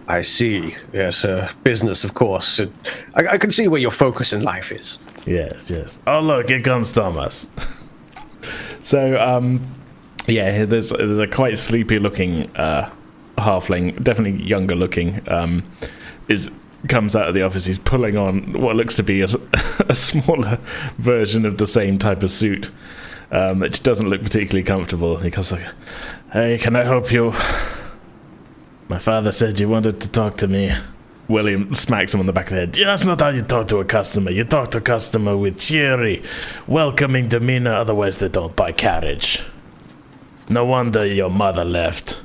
I 0.08 0.22
see. 0.22 0.76
Yes, 0.94 1.26
uh, 1.26 1.52
business, 1.64 2.04
of 2.04 2.14
course. 2.14 2.60
Uh, 2.60 2.68
I, 3.16 3.28
I 3.28 3.38
can 3.38 3.52
see 3.52 3.68
where 3.68 3.82
your 3.82 3.92
focus 3.92 4.34
in 4.34 4.44
life 4.44 4.72
is. 4.72 4.98
Yes, 5.26 5.72
yes. 5.72 6.00
Oh, 6.06 6.20
look, 6.20 6.50
here 6.50 6.62
comes 6.62 6.92
Thomas. 6.92 7.48
so, 8.82 9.16
um, 9.22 9.66
yeah, 10.28 10.66
there's 10.66 10.90
there's 10.90 11.20
a 11.20 11.28
quite 11.28 11.58
sleepy 11.58 12.00
looking 12.00 12.56
uh, 12.56 12.92
halfling, 13.38 14.02
definitely 14.04 14.44
younger 14.44 14.76
looking. 14.76 15.22
Um, 15.28 15.64
is 16.28 16.50
comes 16.88 17.16
out 17.16 17.28
of 17.28 17.34
the 17.34 17.42
office. 17.42 17.66
He's 17.66 17.80
pulling 17.80 18.18
on 18.18 18.54
what 18.62 18.76
looks 18.76 18.96
to 18.96 19.04
be 19.04 19.22
a 19.22 19.28
smaller 19.96 20.60
version 21.00 21.46
of 21.46 21.58
the 21.58 21.68
same 21.68 21.98
type 21.98 22.22
of 22.22 22.30
suit. 22.30 22.70
Um, 23.32 23.64
it 23.64 23.82
doesn't 23.84 24.08
look 24.08 24.22
particularly 24.22 24.64
comfortable. 24.64 25.18
He 25.18 25.32
comes 25.32 25.52
like, 25.52 25.66
"Hey, 26.32 26.60
can 26.60 26.76
I 26.76 26.84
help 26.84 27.12
you?" 27.12 27.34
My 28.88 29.00
father 29.00 29.32
said 29.32 29.60
you 29.60 29.68
wanted 29.70 30.00
to 30.02 30.10
talk 30.12 30.38
to 30.38 30.48
me. 30.48 30.72
William 31.28 31.74
smacks 31.74 32.14
him 32.14 32.20
on 32.20 32.28
the 32.28 32.34
back 32.34 32.46
of 32.52 32.52
the 32.52 32.60
head. 32.60 32.78
Yeah, 32.78 32.86
that's 32.86 33.04
not 33.04 33.20
how 33.20 33.30
you 33.30 33.42
talk 33.42 33.68
to 33.70 33.78
a 33.80 33.86
customer. 33.86 34.30
You 34.30 34.44
talk 34.44 34.70
to 34.72 34.78
a 34.78 34.82
customer 34.82 35.36
with 35.36 35.58
cheery, 35.60 36.22
welcoming 36.68 37.28
demeanor, 37.30 37.74
otherwise 37.74 38.20
they 38.20 38.28
don't 38.30 38.56
buy 38.56 38.72
carriage. 38.72 39.42
No 40.50 40.66
wonder 40.66 41.04
your 41.04 41.32
mother 41.32 41.66
left. 41.66 42.22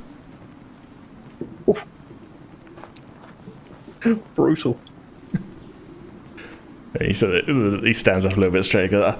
Brutal. 4.35 4.79
He, 7.01 7.13
sort 7.13 7.35
of- 7.49 7.83
he 7.83 7.93
stands 7.93 8.23
up 8.27 8.33
a 8.33 8.35
little 8.35 8.51
bit 8.51 8.65
straight. 8.65 8.93
and 8.93 9.01
Goes, 9.01 9.15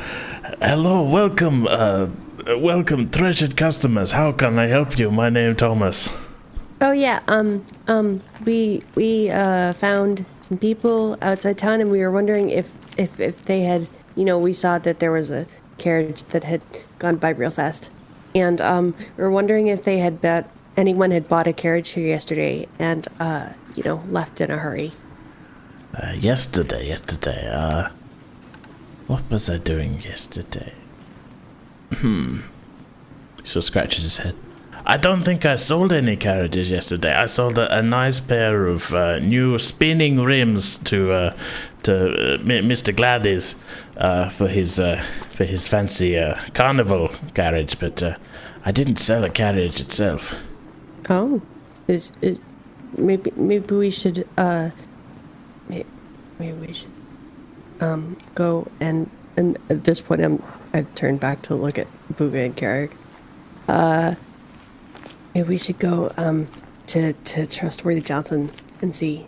Hello, 0.61 1.01
welcome, 1.01 1.65
uh, 1.65 2.05
welcome, 2.55 3.09
treasured 3.09 3.57
customers. 3.57 4.11
How 4.11 4.31
can 4.31 4.59
I 4.59 4.67
help 4.67 4.99
you? 4.99 5.09
My 5.09 5.29
name 5.31 5.55
Thomas. 5.55 6.11
Oh 6.81 6.91
yeah, 6.91 7.19
um, 7.27 7.65
um, 7.87 8.21
we 8.43 8.81
we 8.95 9.29
uh, 9.29 9.73
found 9.73 10.25
some 10.49 10.57
people 10.57 11.15
outside 11.21 11.57
town, 11.57 11.79
and 11.79 11.91
we 11.91 11.99
were 11.99 12.11
wondering 12.11 12.49
if 12.49 12.75
if 12.97 13.19
if 13.19 13.45
they 13.45 13.61
had, 13.61 13.87
you 14.15 14.25
know, 14.25 14.39
we 14.39 14.51
saw 14.53 14.79
that 14.79 14.99
there 14.99 15.11
was 15.11 15.29
a 15.29 15.45
carriage 15.77 16.23
that 16.23 16.43
had 16.43 16.61
gone 16.97 17.17
by 17.17 17.29
real 17.29 17.51
fast, 17.51 17.91
and 18.33 18.59
um, 18.59 18.95
we 19.15 19.23
were 19.23 19.31
wondering 19.31 19.67
if 19.67 19.83
they 19.83 19.99
had 19.99 20.21
bet 20.21 20.49
anyone 20.75 21.11
had 21.11 21.29
bought 21.29 21.47
a 21.47 21.53
carriage 21.53 21.89
here 21.89 22.07
yesterday 22.07 22.67
and 22.79 23.07
uh, 23.19 23.53
you 23.75 23.83
know, 23.83 24.03
left 24.09 24.41
in 24.41 24.51
a 24.51 24.57
hurry. 24.57 24.93
Uh, 25.93 26.13
yesterday, 26.13 26.87
yesterday, 26.87 27.49
uh, 27.51 27.89
what 29.07 29.29
was 29.29 29.49
I 29.49 29.57
doing 29.57 30.01
yesterday? 30.01 30.73
Hmm. 31.93 32.39
He 33.43 33.57
of 33.57 33.63
scratches 33.63 34.03
his 34.03 34.17
head. 34.17 34.35
I 34.85 34.97
don't 34.97 35.23
think 35.23 35.45
I 35.45 35.55
sold 35.57 35.93
any 35.93 36.17
carriages 36.17 36.71
yesterday. 36.71 37.13
I 37.13 37.27
sold 37.27 37.57
a, 37.57 37.77
a 37.77 37.81
nice 37.81 38.19
pair 38.19 38.65
of 38.67 38.93
uh, 38.93 39.19
new 39.19 39.57
spinning 39.59 40.21
rims 40.21 40.79
to 40.79 41.11
uh, 41.11 41.35
to 41.83 42.35
uh, 42.35 42.37
Mr. 42.39 42.95
Gladys 42.95 43.55
uh, 43.97 44.29
for 44.29 44.47
his 44.47 44.79
uh, 44.79 45.03
for 45.29 45.45
his 45.45 45.67
fancy 45.67 46.17
uh, 46.17 46.35
carnival 46.53 47.09
carriage, 47.33 47.79
but 47.79 48.01
I 48.65 48.71
didn't 48.71 48.97
sell 48.97 49.23
a 49.23 49.29
carriage 49.29 49.79
itself. 49.79 50.35
Oh, 51.09 51.41
is, 51.87 52.11
is 52.21 52.39
maybe 52.97 53.31
maybe 53.35 53.75
we 53.75 53.89
should 53.89 54.27
uh, 54.37 54.69
maybe 55.67 55.85
we 56.39 56.73
should 56.73 56.91
um 57.79 58.15
go 58.35 58.67
and 58.79 59.09
and 59.37 59.57
at 59.69 59.83
this 59.83 60.01
point 60.01 60.21
I'm 60.21 60.43
I've 60.73 60.93
turned 60.95 61.19
back 61.19 61.41
to 61.43 61.55
look 61.55 61.77
at 61.77 61.87
Booga 62.13 62.45
and 62.45 62.55
Carrick. 62.55 62.91
Uh, 63.67 64.15
maybe 65.33 65.49
we 65.49 65.57
should 65.57 65.79
go 65.79 66.11
um 66.17 66.47
to 66.87 67.13
to 67.13 67.47
Trustworthy 67.47 68.01
Johnson 68.01 68.51
and 68.81 68.93
see 68.93 69.25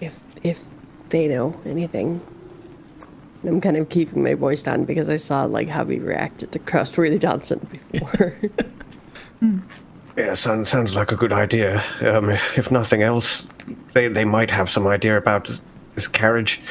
if 0.00 0.20
if 0.42 0.64
they 1.10 1.28
know 1.28 1.58
anything. 1.64 2.20
I'm 3.44 3.60
kind 3.60 3.76
of 3.76 3.90
keeping 3.90 4.22
my 4.22 4.34
voice 4.34 4.62
down 4.62 4.84
because 4.84 5.10
I 5.10 5.16
saw 5.16 5.44
like 5.44 5.68
how 5.68 5.84
we 5.84 5.98
reacted 5.98 6.52
to 6.52 6.58
Trustworthy 6.60 7.18
Johnson 7.18 7.66
before. 7.70 8.36
Yeah, 10.16 10.32
sounds 10.34 10.68
sounds 10.68 10.94
like 10.94 11.12
a 11.12 11.16
good 11.16 11.32
idea. 11.32 11.82
Um, 12.00 12.30
if, 12.30 12.58
if 12.58 12.70
nothing 12.70 13.02
else, 13.02 13.48
they 13.92 14.08
they 14.08 14.24
might 14.24 14.50
have 14.50 14.70
some 14.70 14.86
idea 14.86 15.16
about 15.16 15.50
this 15.94 16.08
carriage. 16.08 16.62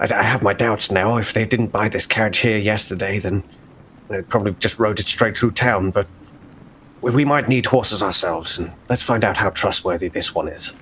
I, 0.00 0.12
I 0.12 0.22
have 0.22 0.42
my 0.42 0.52
doubts 0.52 0.90
now. 0.90 1.18
If 1.18 1.32
they 1.34 1.44
didn't 1.44 1.68
buy 1.68 1.88
this 1.88 2.06
carriage 2.06 2.38
here 2.38 2.58
yesterday, 2.58 3.18
then 3.18 3.44
they 4.08 4.22
probably 4.22 4.54
just 4.60 4.78
rode 4.78 4.98
it 4.98 5.06
straight 5.06 5.36
through 5.36 5.52
town. 5.52 5.90
But 5.90 6.06
we, 7.12 7.24
might 7.24 7.48
need 7.48 7.66
horses 7.66 8.02
ourselves, 8.02 8.58
and 8.58 8.72
let's 8.88 9.02
find 9.02 9.24
out 9.24 9.36
how 9.36 9.50
trustworthy 9.50 10.08
this 10.08 10.34
one 10.34 10.48
is. 10.48 10.74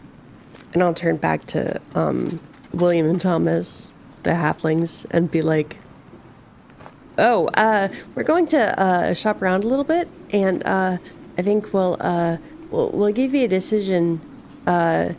And 0.72 0.82
I'll 0.82 0.94
turn 0.94 1.16
back 1.16 1.44
to 1.46 1.80
um, 1.94 2.40
William 2.72 3.08
and 3.08 3.20
Thomas, 3.20 3.92
the 4.22 4.30
halflings, 4.30 5.04
and 5.10 5.30
be 5.30 5.42
like, 5.42 5.78
"Oh, 7.18 7.48
uh, 7.54 7.88
we're 8.14 8.22
going 8.22 8.46
to 8.48 8.80
uh, 8.80 9.14
shop 9.14 9.42
around 9.42 9.64
a 9.64 9.66
little 9.66 9.84
bit, 9.84 10.08
and 10.30 10.62
uh, 10.64 10.98
I 11.36 11.42
think 11.42 11.72
we'll 11.72 11.96
uh, 12.00 12.36
we'll 12.70 12.90
we'll 12.90 13.12
give 13.12 13.34
you 13.34 13.44
a 13.44 13.48
decision. 13.48 14.20
Uh, 14.66 15.12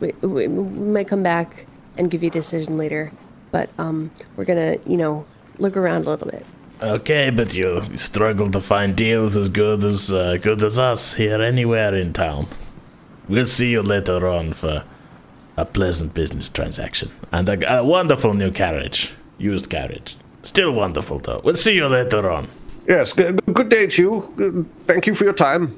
we, 0.00 0.12
we, 0.20 0.48
we 0.48 0.64
might 0.92 1.08
come 1.08 1.22
back 1.22 1.66
and 1.96 2.10
give 2.10 2.22
you 2.22 2.28
a 2.28 2.32
decision 2.32 2.76
later, 2.76 3.12
but 3.52 3.70
um, 3.78 4.10
we're 4.36 4.44
gonna, 4.44 4.78
you 4.86 4.96
know, 4.96 5.26
look 5.58 5.76
around 5.76 6.06
a 6.06 6.10
little 6.10 6.28
bit." 6.28 6.44
Okay, 6.82 7.28
but 7.28 7.54
you 7.54 7.82
struggle 7.96 8.50
to 8.50 8.60
find 8.60 8.96
deals 8.96 9.36
as 9.36 9.50
good 9.50 9.84
as 9.84 10.10
uh, 10.10 10.38
good 10.40 10.62
as 10.62 10.78
us 10.78 11.12
here 11.14 11.42
anywhere 11.42 11.94
in 11.94 12.14
town. 12.14 12.46
We'll 13.28 13.46
see 13.46 13.70
you 13.70 13.82
later 13.82 14.26
on 14.26 14.54
for 14.54 14.84
a 15.58 15.64
pleasant 15.66 16.14
business 16.14 16.48
transaction 16.48 17.10
and 17.32 17.48
a, 17.50 17.78
a 17.80 17.84
wonderful 17.84 18.32
new 18.32 18.50
carriage, 18.50 19.12
used 19.36 19.68
carriage. 19.68 20.16
Still 20.42 20.72
wonderful 20.72 21.18
though. 21.18 21.42
We'll 21.44 21.56
see 21.56 21.74
you 21.74 21.86
later 21.86 22.30
on. 22.30 22.48
Yes, 22.88 23.12
g- 23.14 23.32
good 23.52 23.68
day 23.68 23.86
to 23.86 24.02
you. 24.02 24.66
Thank 24.86 25.06
you 25.06 25.14
for 25.14 25.24
your 25.24 25.34
time. 25.34 25.76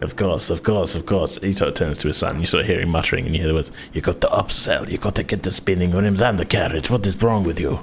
Of 0.00 0.16
course, 0.16 0.48
of 0.48 0.62
course, 0.62 0.94
of 0.94 1.04
course. 1.04 1.36
He 1.42 1.52
sort 1.52 1.68
of 1.68 1.74
turns 1.74 1.98
to 1.98 2.08
his 2.08 2.16
son. 2.16 2.40
You 2.40 2.46
sort 2.46 2.62
of 2.62 2.66
hear 2.66 2.80
him 2.80 2.88
muttering, 2.88 3.26
and 3.26 3.34
you 3.36 3.40
hear 3.42 3.48
the 3.48 3.54
words, 3.54 3.70
"You 3.92 4.00
got 4.00 4.22
to 4.22 4.28
upsell. 4.28 4.88
You 4.90 4.96
got 4.98 5.14
to 5.16 5.22
get 5.22 5.42
the 5.42 5.50
spinning 5.52 5.92
rims 5.92 6.22
and 6.22 6.38
the 6.38 6.46
carriage. 6.46 6.88
What 6.90 7.06
is 7.06 7.22
wrong 7.22 7.44
with 7.44 7.60
you?" 7.60 7.80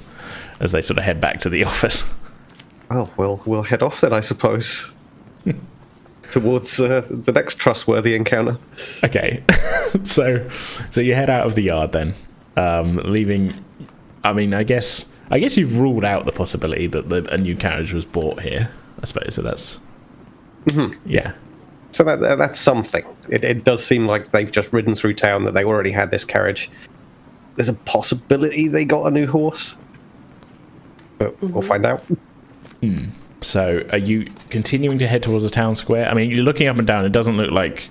As 0.58 0.72
they 0.72 0.82
sort 0.82 0.98
of 0.98 1.04
head 1.04 1.20
back 1.20 1.38
to 1.40 1.48
the 1.48 1.64
office. 1.72 2.10
Well, 2.90 3.10
we'll 3.16 3.42
we'll 3.46 3.62
head 3.62 3.82
off 3.82 4.00
then, 4.00 4.12
I 4.12 4.20
suppose. 4.20 4.92
Towards 6.30 6.80
uh, 6.80 7.06
the 7.08 7.32
next 7.32 7.58
trustworthy 7.58 8.14
encounter. 8.14 8.58
Okay, 9.04 9.42
so 10.04 10.48
so 10.90 11.00
you 11.00 11.14
head 11.14 11.30
out 11.30 11.46
of 11.46 11.54
the 11.54 11.62
yard 11.62 11.92
then, 11.92 12.14
um, 12.56 12.96
leaving. 13.04 13.52
I 14.24 14.32
mean, 14.32 14.52
I 14.52 14.64
guess 14.64 15.06
I 15.30 15.38
guess 15.38 15.56
you've 15.56 15.78
ruled 15.78 16.04
out 16.04 16.26
the 16.26 16.32
possibility 16.32 16.88
that 16.88 17.08
the, 17.08 17.24
a 17.32 17.38
new 17.38 17.56
carriage 17.56 17.92
was 17.92 18.04
bought 18.04 18.40
here. 18.40 18.70
I 19.02 19.06
suppose 19.06 19.34
so. 19.36 19.42
That's 19.42 19.78
yeah. 21.06 21.32
So 21.92 22.04
that, 22.04 22.20
that 22.20 22.38
that's 22.38 22.60
something. 22.60 23.04
It, 23.28 23.44
it 23.44 23.64
does 23.64 23.84
seem 23.84 24.06
like 24.06 24.32
they've 24.32 24.50
just 24.50 24.72
ridden 24.72 24.94
through 24.94 25.14
town 25.14 25.44
that 25.44 25.54
they 25.54 25.64
already 25.64 25.90
had 25.92 26.10
this 26.10 26.24
carriage. 26.24 26.70
There's 27.56 27.68
a 27.68 27.74
possibility 27.74 28.68
they 28.68 28.84
got 28.84 29.06
a 29.06 29.10
new 29.10 29.26
horse, 29.26 29.78
but 31.18 31.40
we'll 31.42 31.62
find 31.62 31.86
out. 31.86 32.04
So 33.42 33.86
are 33.90 33.98
you 33.98 34.26
continuing 34.50 34.98
to 34.98 35.06
head 35.06 35.22
towards 35.22 35.44
the 35.44 35.50
town 35.50 35.74
square? 35.74 36.08
I 36.08 36.14
mean, 36.14 36.30
you're 36.30 36.44
looking 36.44 36.68
up 36.68 36.76
and 36.78 36.86
down. 36.86 37.04
It 37.04 37.12
doesn't 37.12 37.36
look 37.36 37.50
like 37.50 37.88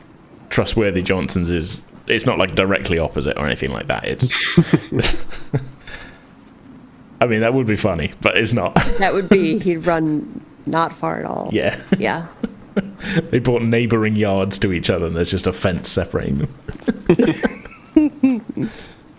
trustworthy 0.50 1.02
Johnson's 1.04 1.50
is 1.50 1.82
it's 2.08 2.26
not 2.26 2.40
like 2.40 2.56
directly 2.56 2.98
opposite 2.98 3.38
or 3.38 3.46
anything 3.46 3.72
like 3.72 3.88
that. 3.88 4.04
It's 4.06 4.32
I 7.22 7.28
mean 7.28 7.42
that 7.42 7.54
would 7.54 7.68
be 7.68 7.76
funny, 7.76 8.12
but 8.22 8.38
it's 8.38 8.54
not. 8.54 8.74
That 9.00 9.14
would 9.14 9.30
be 9.30 9.60
he'd 9.60 9.86
run 9.86 10.44
not 10.66 10.94
far 10.94 11.20
at 11.20 11.26
all. 11.26 11.50
yeah. 11.52 11.80
Yeah. 11.98 12.28
They 13.30 13.40
bought 13.40 13.62
neighboring 13.62 14.16
yards 14.16 14.60
to 14.60 14.72
each 14.74 14.90
other 14.90 15.06
and 15.06 15.16
there's 15.16 15.32
just 15.32 15.48
a 15.48 15.54
fence 15.54 15.90
separating 15.90 16.38
them. 16.38 16.56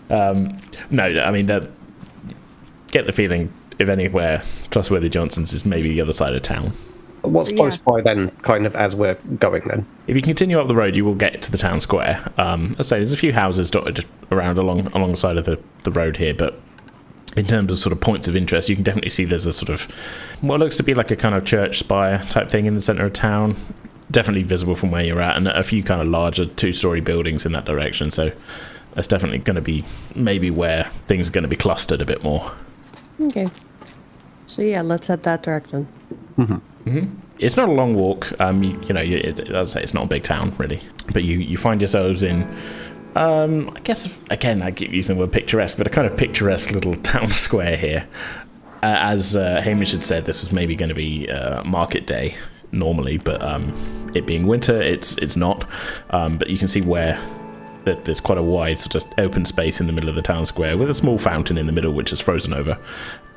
um, 0.09 0.57
no, 0.89 1.03
I 1.03 1.31
mean 1.31 1.47
that 1.47 1.69
get 2.91 3.05
the 3.05 3.11
feeling 3.11 3.51
if 3.81 3.89
anywhere 3.89 4.41
trustworthy 4.69 5.09
Johnson's 5.09 5.51
is 5.53 5.65
maybe 5.65 5.89
the 5.89 6.01
other 6.01 6.13
side 6.13 6.33
of 6.35 6.41
town. 6.43 6.73
What's 7.23 7.51
Yeah. 7.51 7.57
close 7.57 7.77
by 7.77 8.01
then, 8.01 8.31
kind 8.41 8.65
of 8.65 8.75
as 8.75 8.95
we're 8.95 9.15
going 9.39 9.63
then? 9.67 9.85
If 10.07 10.15
you 10.15 10.21
continue 10.21 10.59
up 10.59 10.67
the 10.67 10.75
road, 10.75 10.95
you 10.95 11.05
will 11.05 11.15
get 11.15 11.41
to 11.43 11.51
the 11.51 11.57
town 11.57 11.79
square. 11.79 12.19
Um, 12.37 12.75
I 12.79 12.83
say 12.83 12.97
there's 12.97 13.11
a 13.11 13.17
few 13.17 13.33
houses 13.33 13.69
dotted 13.69 14.05
around 14.31 14.57
along 14.57 14.87
alongside 14.93 15.37
of 15.37 15.45
the, 15.45 15.59
the 15.83 15.91
road 15.91 16.17
here, 16.17 16.33
but 16.33 16.59
in 17.37 17.45
terms 17.45 17.71
of 17.71 17.79
sort 17.79 17.93
of 17.93 18.01
points 18.01 18.27
of 18.27 18.35
interest, 18.35 18.69
you 18.69 18.75
can 18.75 18.83
definitely 18.83 19.11
see 19.11 19.23
there's 19.25 19.45
a 19.45 19.53
sort 19.53 19.69
of 19.69 19.83
what 20.41 20.59
looks 20.59 20.75
to 20.77 20.83
be 20.83 20.93
like 20.93 21.11
a 21.11 21.15
kind 21.15 21.35
of 21.35 21.45
church 21.45 21.79
spire 21.79 22.23
type 22.29 22.49
thing 22.49 22.65
in 22.65 22.73
the 22.75 22.81
center 22.81 23.05
of 23.05 23.13
town. 23.13 23.55
Definitely 24.09 24.43
visible 24.43 24.75
from 24.75 24.91
where 24.91 25.05
you're 25.05 25.21
at, 25.21 25.37
and 25.37 25.47
a 25.47 25.63
few 25.63 25.83
kind 25.83 26.01
of 26.01 26.07
larger 26.07 26.45
two-story 26.45 27.01
buildings 27.01 27.45
in 27.45 27.51
that 27.53 27.65
direction. 27.65 28.11
So 28.11 28.31
that's 28.95 29.07
definitely 29.07 29.37
going 29.37 29.55
to 29.55 29.61
be 29.61 29.85
maybe 30.15 30.49
where 30.49 30.89
things 31.07 31.29
are 31.29 31.31
going 31.31 31.43
to 31.43 31.47
be 31.47 31.55
clustered 31.55 32.01
a 32.01 32.05
bit 32.05 32.23
more. 32.23 32.51
Okay. 33.21 33.47
So 34.51 34.63
yeah, 34.63 34.81
let's 34.81 35.07
head 35.07 35.23
that 35.23 35.43
direction. 35.43 35.87
it's 37.39 37.55
not 37.55 37.69
a 37.69 37.71
long 37.71 37.95
walk. 37.95 38.37
Um, 38.41 38.61
you, 38.61 38.77
you 38.81 38.93
know, 38.93 38.99
you, 38.99 39.15
it, 39.15 39.39
as 39.49 39.71
I 39.71 39.79
say, 39.79 39.83
it's 39.83 39.93
not 39.93 40.03
a 40.03 40.07
big 40.07 40.23
town 40.23 40.53
really, 40.57 40.81
but 41.13 41.23
you 41.23 41.39
you 41.39 41.57
find 41.57 41.79
yourselves 41.79 42.21
in. 42.21 42.43
Um, 43.15 43.69
I 43.77 43.79
guess 43.79 44.17
again, 44.29 44.61
I 44.61 44.71
keep 44.71 44.91
using 44.91 45.15
the 45.15 45.21
word 45.21 45.31
picturesque, 45.31 45.77
but 45.77 45.87
a 45.87 45.89
kind 45.89 46.05
of 46.05 46.17
picturesque 46.17 46.71
little 46.71 46.95
town 47.01 47.29
square 47.29 47.77
here. 47.77 48.05
Uh, 48.83 48.97
as 48.99 49.37
uh, 49.37 49.61
Hamish 49.61 49.93
had 49.93 50.03
said, 50.03 50.25
this 50.25 50.41
was 50.41 50.51
maybe 50.51 50.75
going 50.75 50.89
to 50.89 50.95
be 50.95 51.29
uh, 51.29 51.63
market 51.63 52.05
day 52.05 52.35
normally, 52.73 53.19
but 53.19 53.41
um, 53.41 54.11
it 54.13 54.25
being 54.25 54.47
winter, 54.47 54.81
it's 54.81 55.17
it's 55.19 55.37
not. 55.37 55.65
Um, 56.09 56.37
but 56.37 56.49
you 56.49 56.57
can 56.57 56.67
see 56.67 56.81
where 56.81 57.17
that 57.85 58.03
there's 58.03 58.19
quite 58.19 58.37
a 58.37 58.43
wide 58.43 58.81
sort 58.81 58.95
of 58.95 59.05
open 59.17 59.45
space 59.45 59.79
in 59.79 59.87
the 59.87 59.93
middle 59.93 60.09
of 60.09 60.15
the 60.15 60.21
town 60.21 60.45
square 60.45 60.77
with 60.77 60.89
a 60.89 60.93
small 60.93 61.17
fountain 61.17 61.57
in 61.57 61.67
the 61.67 61.71
middle, 61.71 61.93
which 61.93 62.11
is 62.11 62.19
frozen 62.19 62.53
over. 62.53 62.77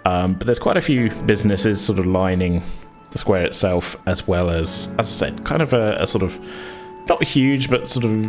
Um, 0.05 0.35
but 0.35 0.47
there's 0.47 0.59
quite 0.59 0.77
a 0.77 0.83
few 0.83 1.11
businesses 1.27 1.81
sort 1.81 1.99
of 1.99 2.07
lining 2.07 2.63
the 3.11 3.19
square 3.19 3.45
itself, 3.45 3.97
as 4.07 4.27
well 4.27 4.51
as, 4.51 4.95
as 4.99 5.09
I 5.09 5.31
said, 5.31 5.45
kind 5.45 5.63
of 5.63 5.73
a, 5.73 5.97
a 6.01 6.07
sort 6.07 6.23
of 6.23 6.39
not 7.09 7.23
huge, 7.25 7.71
but 7.71 7.89
sort 7.89 8.05
of 8.05 8.27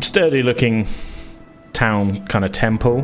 sturdy 0.00 0.42
looking 0.42 0.86
town 1.72 2.26
kind 2.26 2.44
of 2.44 2.52
temple. 2.52 3.02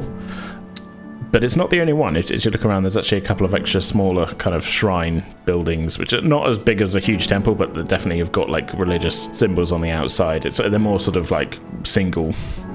But 1.31 1.43
it's 1.43 1.57
not 1.57 1.71
the 1.71 1.81
only 1.81 1.93
one. 1.93 2.17
If, 2.17 2.31
if 2.31 2.45
you 2.45 2.51
look 2.51 2.65
around, 2.65 2.85
there's 2.85 2.97
actually 2.97 3.19
a 3.19 3.25
couple 3.25 3.45
of 3.45 3.55
extra 3.55 3.83
smaller 3.83 4.27
kind 4.35 4.55
of 4.55 4.65
shrine 4.65 5.25
buildings, 5.45 5.99
which 5.99 6.13
are 6.13 6.21
not 6.21 6.49
as 6.49 6.59
big 6.59 6.81
as 6.81 6.95
a 6.95 7.01
huge 7.01 7.27
temple, 7.27 7.57
but 7.57 7.75
they 7.75 7.83
definitely 7.83 8.19
have 8.19 8.31
got 8.31 8.49
like 8.49 8.73
religious 8.75 9.25
symbols 9.33 9.73
on 9.73 9.81
the 9.81 9.91
outside. 9.91 10.47
It's 10.47 10.59
they're 10.59 10.79
more 10.79 11.01
sort 11.01 11.17
of 11.17 11.33
like 11.33 11.59
single 11.83 12.35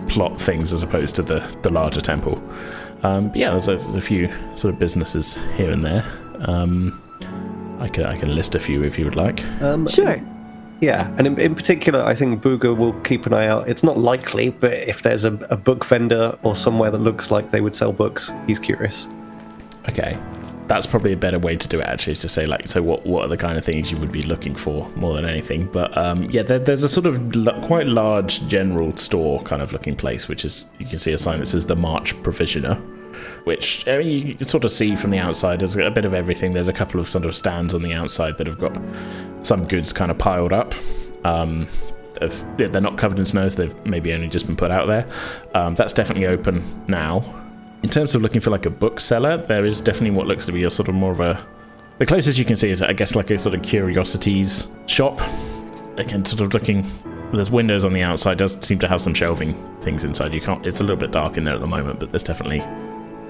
plot 0.09 0.41
things 0.41 0.73
as 0.73 0.83
opposed 0.83 1.15
to 1.15 1.21
the 1.21 1.39
the 1.61 1.69
larger 1.69 2.01
temple. 2.01 2.41
Um, 3.03 3.29
but 3.29 3.37
yeah, 3.37 3.51
there's 3.51 3.67
a, 3.67 3.77
there's 3.77 3.95
a 3.95 4.01
few 4.01 4.29
sort 4.55 4.73
of 4.73 4.79
businesses 4.79 5.37
here 5.55 5.69
and 5.69 5.85
there. 5.85 6.05
Um, 6.41 7.01
I 7.79 7.87
can 7.87 8.05
I 8.05 8.17
can 8.17 8.33
list 8.35 8.55
a 8.55 8.59
few 8.59 8.83
if 8.83 8.99
you 8.99 9.05
would 9.05 9.15
like. 9.15 9.43
Um, 9.61 9.87
Sure. 9.87 10.21
Yeah, 10.81 11.13
and 11.17 11.27
in, 11.27 11.37
in 11.39 11.55
particular, 11.55 12.01
I 12.01 12.15
think 12.15 12.41
Booger 12.41 12.75
will 12.75 12.93
keep 13.01 13.25
an 13.25 13.33
eye 13.33 13.47
out. 13.47 13.67
It's 13.67 13.83
not 13.83 13.97
likely, 13.97 14.49
but 14.49 14.71
if 14.71 15.01
there's 15.01 15.25
a, 15.25 15.33
a 15.49 15.57
book 15.57 15.83
vendor 15.83 16.37
or 16.41 16.55
somewhere 16.55 16.89
that 16.89 16.99
looks 16.99 17.31
like 17.31 17.51
they 17.51 17.59
would 17.59 17.75
sell 17.75 17.91
books, 17.91 18.31
he's 18.47 18.59
curious. 18.59 19.07
Okay, 19.89 20.17
that's 20.69 20.85
probably 20.85 21.11
a 21.11 21.17
better 21.17 21.39
way 21.39 21.55
to 21.57 21.67
do 21.67 21.79
it. 21.79 21.87
Actually, 21.87 22.13
is 22.13 22.19
to 22.19 22.29
say 22.29 22.45
like, 22.45 22.67
so 22.67 22.81
what? 22.81 23.05
What 23.05 23.25
are 23.25 23.27
the 23.27 23.37
kind 23.37 23.57
of 23.57 23.65
things 23.65 23.91
you 23.91 23.97
would 23.97 24.11
be 24.11 24.21
looking 24.21 24.55
for 24.55 24.87
more 24.89 25.15
than 25.15 25.25
anything? 25.25 25.65
But 25.65 25.97
um, 25.97 26.29
yeah, 26.29 26.43
there, 26.43 26.59
there's 26.59 26.83
a 26.83 26.89
sort 26.89 27.07
of 27.07 27.35
l- 27.35 27.61
quite 27.65 27.87
large 27.87 28.47
general 28.47 28.95
store 28.95 29.41
kind 29.43 29.61
of 29.61 29.73
looking 29.73 29.95
place, 29.95 30.27
which 30.27 30.45
is 30.45 30.69
you 30.77 30.85
can 30.85 30.99
see 30.99 31.11
a 31.11 31.17
sign 31.17 31.39
that 31.39 31.47
says 31.47 31.65
the 31.65 31.75
March 31.75 32.15
Provisioner. 32.23 32.75
Which 33.43 33.85
I 33.87 33.97
mean, 33.97 34.27
you 34.27 34.35
can 34.35 34.47
sort 34.47 34.63
of 34.63 34.71
see 34.71 34.95
from 34.95 35.09
the 35.09 35.17
outside. 35.17 35.59
There's 35.59 35.75
a 35.75 35.89
bit 35.89 36.05
of 36.05 36.13
everything. 36.13 36.53
There's 36.53 36.67
a 36.67 36.73
couple 36.73 36.99
of 36.99 37.09
sort 37.09 37.25
of 37.25 37.35
stands 37.35 37.73
on 37.73 37.81
the 37.81 37.91
outside 37.93 38.37
that 38.37 38.47
have 38.47 38.59
got 38.59 38.77
some 39.41 39.67
goods 39.67 39.91
kind 39.91 40.11
of 40.11 40.17
piled 40.17 40.53
up. 40.53 40.73
Um, 41.25 41.67
they're 42.57 42.81
not 42.81 42.97
covered 42.97 43.17
in 43.17 43.25
snow, 43.25 43.49
so 43.49 43.63
they've 43.63 43.85
maybe 43.85 44.13
only 44.13 44.27
just 44.27 44.45
been 44.45 44.55
put 44.55 44.69
out 44.71 44.87
there. 44.87 45.07
Um, 45.53 45.75
that's 45.75 45.93
definitely 45.93 46.27
open 46.27 46.63
now. 46.87 47.38
In 47.81 47.89
terms 47.89 48.13
of 48.13 48.21
looking 48.21 48.41
for 48.41 48.49
like 48.49 48.65
a 48.65 48.69
bookseller, 48.69 49.37
there 49.37 49.65
is 49.65 49.79
definitely 49.79 50.11
what 50.11 50.27
looks 50.27 50.45
to 50.47 50.51
be 50.51 50.63
a 50.63 50.71
sort 50.71 50.89
of 50.89 50.95
more 50.95 51.11
of 51.11 51.19
a. 51.19 51.45
The 51.97 52.05
closest 52.05 52.37
you 52.37 52.45
can 52.45 52.55
see 52.55 52.69
is, 52.69 52.81
I 52.81 52.93
guess, 52.93 53.15
like 53.15 53.29
a 53.29 53.39
sort 53.39 53.55
of 53.55 53.61
curiosities 53.61 54.67
shop. 54.85 55.19
Again, 55.97 56.25
sort 56.25 56.41
of 56.41 56.53
looking. 56.53 56.85
There's 57.33 57.51
windows 57.51 57.85
on 57.85 57.93
the 57.93 58.01
outside. 58.01 58.37
Does 58.37 58.57
seem 58.65 58.79
to 58.79 58.87
have 58.87 59.01
some 59.01 59.13
shelving 59.13 59.55
things 59.81 60.03
inside. 60.03 60.33
You 60.33 60.41
can't. 60.41 60.65
It's 60.65 60.79
a 60.79 60.83
little 60.83 60.97
bit 60.97 61.11
dark 61.11 61.37
in 61.37 61.45
there 61.45 61.53
at 61.53 61.61
the 61.61 61.67
moment, 61.67 61.99
but 61.99 62.11
there's 62.11 62.23
definitely. 62.23 62.59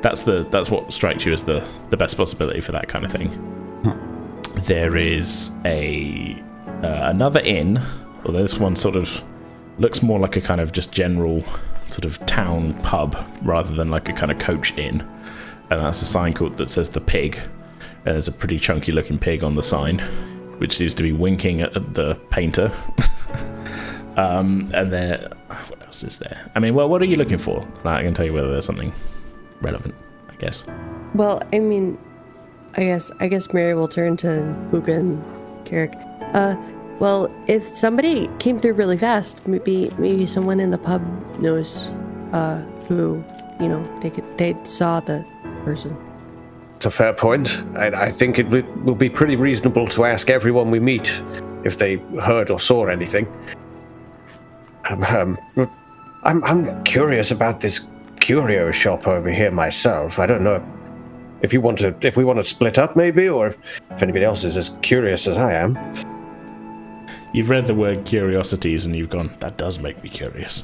That's 0.02 0.24
the. 0.24 0.48
That's 0.50 0.70
what 0.70 0.92
strikes 0.94 1.26
you 1.26 1.34
as 1.34 1.44
the 1.44 1.68
the 1.90 1.98
best 1.98 2.18
possibility 2.18 2.62
for 2.62 2.72
that 2.72 2.88
kind 2.88 3.06
of 3.06 3.12
thing. 3.12 3.30
There 4.66 4.98
is 4.98 5.52
a 5.66 6.42
uh, 6.84 7.10
another 7.10 7.42
inn, 7.42 7.82
although 8.26 8.42
this 8.42 8.58
one 8.58 8.76
sort 8.76 8.96
of 8.96 9.22
looks 9.78 10.02
more 10.02 10.20
like 10.20 10.36
a 10.36 10.42
kind 10.42 10.60
of 10.60 10.72
just 10.72 10.92
general 10.92 11.44
sort 11.89 12.06
of 12.06 12.23
town 12.25 12.73
pub 12.82 13.17
rather 13.41 13.73
than 13.73 13.89
like 13.89 14.10
a 14.10 14.13
kind 14.13 14.32
of 14.32 14.39
coach 14.39 14.78
inn. 14.78 15.02
And 15.69 15.80
that's 15.80 16.02
a 16.02 16.06
sign 16.06 16.34
called 16.34 16.58
that 16.58 16.69
says 16.69 16.89
the 16.89 17.02
pig. 17.02 17.39
And 18.06 18.15
there's 18.15 18.28
a 18.28 18.32
pretty 18.32 18.60
chunky 18.60 18.91
looking 18.91 19.19
pig 19.19 19.43
on 19.43 19.56
the 19.56 19.63
sign, 19.63 19.99
which 20.58 20.75
seems 20.75 20.93
to 20.95 21.04
be 21.04 21.12
winking 21.12 21.62
at 21.62 21.93
the 21.93 22.15
painter. 22.30 22.71
um, 24.17 24.71
and 24.73 24.91
there, 24.91 25.30
what 25.67 25.82
else 25.84 26.04
is 26.04 26.17
there? 26.17 26.49
I 26.56 26.60
mean, 26.60 26.73
well, 26.73 26.89
what 26.89 27.02
are 27.02 27.06
you 27.06 27.15
looking 27.15 27.38
for? 27.38 27.67
I 27.84 28.04
can 28.04 28.13
tell 28.13 28.25
you 28.25 28.34
whether 28.34 28.52
there's 28.52 28.65
something 28.65 28.93
relevant, 29.62 29.95
I 30.30 30.36
guess. 30.36 30.65
Well, 31.13 31.41
I 31.54 31.60
mean, 31.60 31.97
I 32.75 32.84
guess 32.84 33.12
I 33.19 33.28
guess 33.28 33.52
Mary 33.52 33.73
will 33.73 33.88
turn 33.88 34.15
to 34.17 34.56
Booga 34.71 34.99
and 34.99 35.65
Carrick. 35.65 35.93
Uh, 36.34 36.56
well, 37.00 37.32
if 37.48 37.64
somebody 37.78 38.28
came 38.40 38.60
through 38.60 38.74
really 38.74 38.98
fast, 38.98 39.46
maybe 39.48 39.92
maybe 39.98 40.26
someone 40.26 40.60
in 40.60 40.70
the 40.72 40.78
pub 40.78 41.02
knows 41.40 41.88
uh, 42.34 42.62
who 42.88 43.24
you 43.60 43.68
know 43.68 43.84
they 44.02 44.10
could 44.10 44.38
they 44.38 44.56
saw 44.64 45.00
the 45.00 45.26
person. 45.64 45.96
It's 46.76 46.86
a 46.86 46.92
fair 46.92 47.14
point. 47.14 47.58
I, 47.76 48.08
I 48.08 48.12
think 48.12 48.40
it 48.40 48.44
wi- 48.44 48.70
will 48.84 48.96
be 48.96 49.10
pretty 49.10 49.36
reasonable 49.36 49.88
to 49.90 50.06
ask 50.06 50.30
everyone 50.30 50.72
we 50.72 50.80
meet 50.80 51.22
if 51.66 51.78
they 51.78 51.98
heard 52.22 52.50
or 52.50 52.60
saw 52.60 52.86
anything. 52.88 53.28
Um, 54.90 55.04
um, 55.04 55.38
I'm, 56.24 56.44
I'm 56.44 56.84
curious 56.86 57.32
about 57.32 57.60
this 57.60 57.86
curio 58.22 58.72
shop 58.72 59.08
over 59.08 59.30
here 59.30 59.52
myself. 59.52 60.20
I 60.20 60.26
don't 60.26 60.42
know 60.42 60.66
if 61.42 61.52
you 61.52 61.60
want 61.60 61.80
to, 61.80 61.96
if 62.02 62.16
we 62.16 62.24
want 62.24 62.40
to 62.40 62.44
split 62.44 62.78
up 62.78 62.96
maybe, 62.96 63.28
or 63.28 63.48
if, 63.48 63.58
if 63.92 64.02
anybody 64.02 64.24
else 64.24 64.44
is 64.44 64.58
as 64.58 64.78
curious 64.82 65.28
as 65.28 65.38
I 65.38 65.54
am. 65.54 65.78
You've 67.34 67.50
read 67.50 67.68
the 67.68 67.76
word 67.76 68.06
curiosities 68.06 68.86
and 68.86 68.96
you've 68.96 69.10
gone, 69.10 69.36
that 69.39 69.58
does 69.58 69.80
make 69.80 70.02
me 70.04 70.10
curious. 70.10 70.63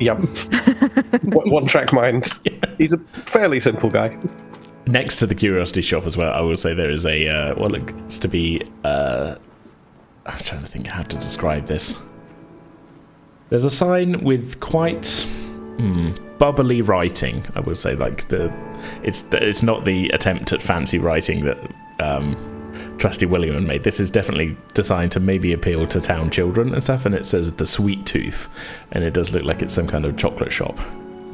Yep. 0.00 0.18
one 1.24 1.66
track 1.66 1.92
mind. 1.92 2.28
He's 2.78 2.92
a 2.92 2.98
fairly 2.98 3.60
simple 3.60 3.90
guy. 3.90 4.16
next 4.86 5.16
to 5.16 5.26
the 5.26 5.34
curiosity 5.34 5.80
shop 5.82 6.04
as 6.04 6.16
well 6.16 6.32
i 6.32 6.40
will 6.40 6.56
say 6.56 6.74
there 6.74 6.90
is 6.90 7.04
a 7.06 7.28
uh, 7.28 7.54
what 7.54 7.72
looks 7.72 8.18
to 8.18 8.28
be 8.28 8.60
uh, 8.84 9.34
i'm 10.26 10.38
trying 10.40 10.60
to 10.60 10.68
think 10.68 10.86
how 10.86 11.02
to 11.02 11.16
describe 11.16 11.66
this 11.66 11.98
there's 13.48 13.64
a 13.64 13.70
sign 13.70 14.22
with 14.22 14.60
quite 14.60 15.26
hmm, 15.78 16.10
bubbly 16.38 16.82
writing 16.82 17.44
i 17.54 17.60
would 17.60 17.78
say 17.78 17.94
like 17.94 18.28
the 18.28 18.52
it's 19.02 19.24
it's 19.32 19.62
not 19.62 19.84
the 19.84 20.08
attempt 20.10 20.52
at 20.52 20.62
fancy 20.62 20.98
writing 20.98 21.44
that 21.44 21.58
um, 22.00 22.36
trusty 22.98 23.26
william 23.26 23.66
made 23.66 23.82
this 23.84 23.98
is 24.00 24.10
definitely 24.10 24.56
designed 24.72 25.10
to 25.12 25.20
maybe 25.20 25.52
appeal 25.52 25.86
to 25.86 26.00
town 26.00 26.30
children 26.30 26.72
and 26.72 26.82
stuff 26.82 27.04
and 27.04 27.14
it 27.14 27.26
says 27.26 27.50
the 27.52 27.66
sweet 27.66 28.04
tooth 28.06 28.48
and 28.92 29.04
it 29.04 29.12
does 29.12 29.32
look 29.32 29.42
like 29.44 29.62
it's 29.62 29.74
some 29.74 29.86
kind 29.86 30.04
of 30.04 30.16
chocolate 30.16 30.52
shop 30.52 30.78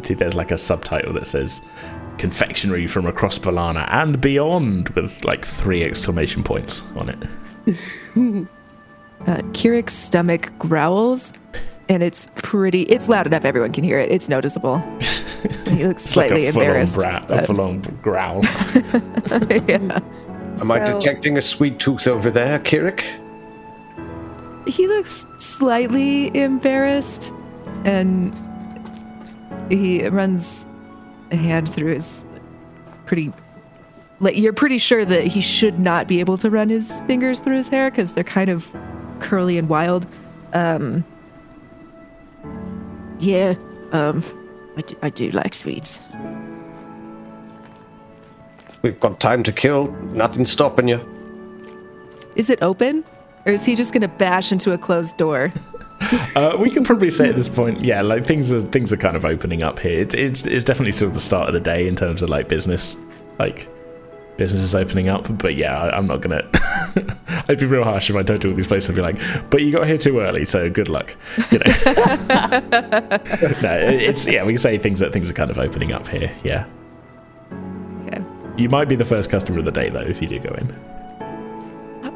See, 0.04 0.14
there's 0.14 0.34
like 0.34 0.50
a 0.50 0.58
subtitle 0.58 1.12
that 1.14 1.26
says 1.26 1.60
confectionery 2.18 2.86
from 2.86 3.06
across 3.06 3.38
Valana 3.38 3.86
and 3.90 4.20
beyond 4.20 4.88
with 4.90 5.24
like 5.24 5.44
three 5.44 5.82
exclamation 5.82 6.42
points 6.42 6.82
on 6.96 7.08
it. 7.66 8.46
Uh, 9.26 9.36
Kirik's 9.52 9.92
stomach 9.92 10.50
growls, 10.58 11.34
and 11.90 12.02
it's 12.02 12.26
pretty. 12.36 12.84
It's 12.84 13.06
loud 13.06 13.26
enough 13.26 13.44
everyone 13.44 13.70
can 13.70 13.84
hear 13.84 13.98
it. 13.98 14.10
It's 14.10 14.30
noticeable. 14.30 14.78
he 15.66 15.86
looks 15.86 16.16
like 16.16 16.28
slightly 16.30 16.46
a 16.46 16.48
embarrassed. 16.48 16.96
a 16.96 17.22
but- 17.28 17.44
full-on 17.44 17.80
growl. 18.00 18.42
yeah. 19.68 20.00
Am 20.60 20.70
I 20.70 20.78
detecting 20.78 21.38
a 21.38 21.42
sweet 21.42 21.78
tooth 21.78 22.06
over 22.06 22.30
there, 22.30 22.58
Kirik? 22.58 23.04
he 24.66 24.86
looks 24.86 25.26
slightly 25.38 26.34
embarrassed 26.36 27.32
and 27.84 28.32
he 29.70 30.06
runs 30.08 30.66
a 31.30 31.36
hand 31.36 31.72
through 31.72 31.94
his 31.94 32.26
pretty 33.06 33.32
like 34.20 34.36
you're 34.36 34.52
pretty 34.52 34.78
sure 34.78 35.04
that 35.04 35.26
he 35.26 35.40
should 35.40 35.78
not 35.78 36.06
be 36.06 36.20
able 36.20 36.36
to 36.36 36.50
run 36.50 36.68
his 36.68 37.00
fingers 37.02 37.40
through 37.40 37.56
his 37.56 37.68
hair 37.68 37.90
because 37.90 38.12
they're 38.12 38.24
kind 38.24 38.50
of 38.50 38.70
curly 39.18 39.58
and 39.58 39.68
wild 39.68 40.06
um 40.52 41.04
yeah 43.18 43.54
um 43.92 44.22
I 44.76 44.82
do, 44.82 44.96
I 45.02 45.10
do 45.10 45.30
like 45.30 45.54
sweets 45.54 46.00
We've 48.82 48.98
got 49.00 49.20
time 49.20 49.42
to 49.44 49.52
kill. 49.52 49.92
Nothing's 50.12 50.50
stopping 50.50 50.88
you. 50.88 51.00
is 52.36 52.48
it 52.50 52.62
open 52.62 53.04
or 53.46 53.52
is 53.52 53.64
he 53.64 53.74
just 53.74 53.92
gonna 53.92 54.08
bash 54.08 54.52
into 54.52 54.72
a 54.72 54.78
closed 54.78 55.16
door 55.16 55.52
Uh, 56.34 56.56
we 56.58 56.70
can 56.70 56.82
probably 56.82 57.10
say 57.10 57.28
at 57.28 57.36
this 57.36 57.48
point, 57.48 57.84
yeah, 57.84 58.00
like 58.00 58.24
things 58.26 58.50
are 58.50 58.60
things 58.62 58.90
are 58.90 58.96
kind 58.96 59.16
of 59.18 59.24
opening 59.26 59.62
up 59.62 59.78
here. 59.78 60.00
It's 60.00 60.14
it's, 60.14 60.46
it's 60.46 60.64
definitely 60.64 60.92
sort 60.92 61.08
of 61.08 61.14
the 61.14 61.20
start 61.20 61.48
of 61.48 61.52
the 61.54 61.60
day 61.60 61.86
in 61.86 61.94
terms 61.94 62.22
of 62.22 62.30
like 62.30 62.48
business, 62.48 62.96
like 63.38 63.68
business 64.38 64.62
is 64.62 64.74
opening 64.74 65.08
up. 65.10 65.26
But 65.36 65.56
yeah, 65.56 65.78
I, 65.78 65.94
I'm 65.96 66.06
not 66.06 66.22
gonna. 66.22 66.42
I'd 67.50 67.58
be 67.58 67.66
real 67.66 67.84
harsh 67.84 68.08
if 68.08 68.16
I 68.16 68.22
told 68.22 68.42
you 68.42 68.50
all 68.50 68.56
these 68.56 68.66
places. 68.66 68.88
I'd 68.90 68.96
be 68.96 69.02
like, 69.02 69.18
but 69.50 69.60
you 69.60 69.72
got 69.72 69.86
here 69.86 69.98
too 69.98 70.20
early, 70.20 70.46
so 70.46 70.70
good 70.70 70.88
luck. 70.88 71.14
You 71.52 71.58
know. 71.58 71.64
no, 73.62 73.78
it- 73.78 74.02
it's 74.02 74.26
yeah. 74.26 74.42
We 74.42 74.54
can 74.54 74.58
say 74.58 74.78
things 74.78 75.00
that 75.00 75.12
things 75.12 75.28
are 75.28 75.34
kind 75.34 75.50
of 75.50 75.58
opening 75.58 75.92
up 75.92 76.08
here. 76.08 76.32
Yeah, 76.42 76.64
okay 76.64 76.79
you 78.60 78.68
might 78.68 78.88
be 78.88 78.96
the 78.96 79.04
first 79.04 79.30
customer 79.30 79.58
of 79.58 79.64
the 79.64 79.72
day 79.72 79.88
though 79.88 80.00
if 80.00 80.20
you 80.20 80.28
do 80.28 80.38
go 80.38 80.50
in. 80.50 80.74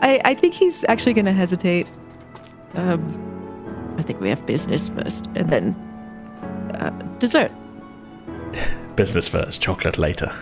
I, 0.01 0.21
I 0.25 0.35
think 0.35 0.55
he's 0.55 0.85
actually 0.89 1.15
going 1.15 1.25
to 1.25 1.33
hesitate. 1.33 1.91
Um, 2.75 3.95
I 3.99 4.03
think 4.03 4.21
we 4.21 4.29
have 4.29 4.45
business 4.45 4.89
first, 4.89 5.29
and 5.35 5.49
then 5.49 5.75
uh, 6.75 6.91
dessert. 7.19 7.51
Business 8.97 9.27
first, 9.27 9.61
chocolate 9.61 9.99
later. 9.99 10.33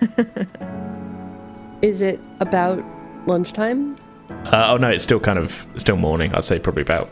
Is 1.82 2.02
it 2.02 2.20
about 2.40 2.84
lunchtime? 3.26 3.96
Uh, 4.30 4.72
oh 4.72 4.76
no, 4.76 4.90
it's 4.90 5.02
still 5.02 5.20
kind 5.20 5.38
of 5.38 5.66
still 5.76 5.96
morning. 5.96 6.34
I'd 6.34 6.44
say 6.44 6.58
probably 6.58 6.82
about 6.82 7.10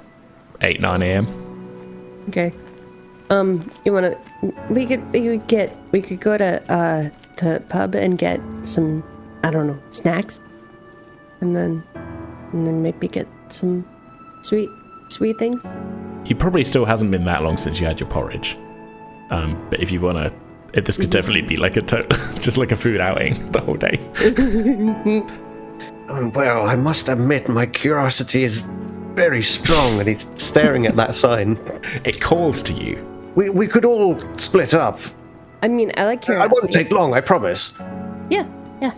eight 0.61 0.81
nine 0.81 1.03
a.m. 1.03 1.27
Okay. 2.29 2.53
Um, 3.31 3.71
you 3.85 3.93
wanna? 3.93 4.17
We 4.71 4.87
could 4.87 5.13
we 5.13 5.23
could 5.23 5.47
get 5.49 5.77
we 5.93 6.03
could 6.03 6.21
go 6.21 6.37
to 6.39 6.73
uh 6.73 7.11
the 7.37 7.63
pub 7.69 7.95
and 7.95 8.19
get 8.19 8.41
some 8.65 9.03
I 9.43 9.51
don't 9.51 9.67
know 9.67 9.79
snacks, 9.91 10.41
and 11.41 11.55
then 11.55 11.83
and 12.53 12.67
then 12.67 12.83
maybe 12.83 13.09
get 13.09 13.29
some 13.49 13.87
sweet 14.43 14.69
sweet 15.09 15.39
things. 15.39 15.63
It 16.25 16.39
probably 16.39 16.65
still 16.65 16.85
hasn't 16.85 17.11
been 17.11 17.25
that 17.27 17.43
long 17.43 17.57
since 17.57 17.79
you 17.79 17.87
had 17.87 18.01
your 18.01 18.09
porridge. 18.09 18.57
Um, 19.31 19.65
but 19.71 19.81
if 19.81 19.91
you 19.93 20.01
want 20.01 20.19
to, 20.19 20.33
if 20.73 20.85
this 20.85 20.99
could 20.99 21.11
definitely 21.11 21.43
be 21.43 21.57
like 21.57 21.77
a 21.77 21.81
to- 21.83 22.07
just 22.41 22.57
like 22.57 22.73
a 22.73 22.77
food 22.77 23.01
outing 23.01 23.51
the 23.53 23.61
whole 23.61 23.77
day. 23.77 24.01
Um, 26.09 26.31
Well, 26.33 26.69
I 26.69 26.77
must 26.77 27.09
admit, 27.09 27.49
my 27.49 27.67
curiosity 27.67 28.45
is 28.45 28.69
very 29.15 29.43
strong, 29.43 29.99
and 29.99 30.09
he's 30.09 30.31
staring 30.41 30.87
at 30.87 30.95
that 30.97 31.15
sign. 31.17 31.59
It 32.05 32.21
calls 32.21 32.63
to 32.63 32.73
you. 32.73 33.05
We, 33.35 33.51
we 33.51 33.67
could 33.67 33.85
all 33.85 34.21
split 34.39 34.73
up. 34.75 35.01
I 35.63 35.69
mean, 35.69 35.93
I 35.97 36.05
like 36.05 36.27
your 36.27 36.41
I 36.41 36.47
won't 36.47 36.73
take 36.73 36.91
long, 36.93 37.15
I 37.15 37.21
promise. 37.21 37.75
Yeah, 38.31 38.47
yeah. 38.81 38.93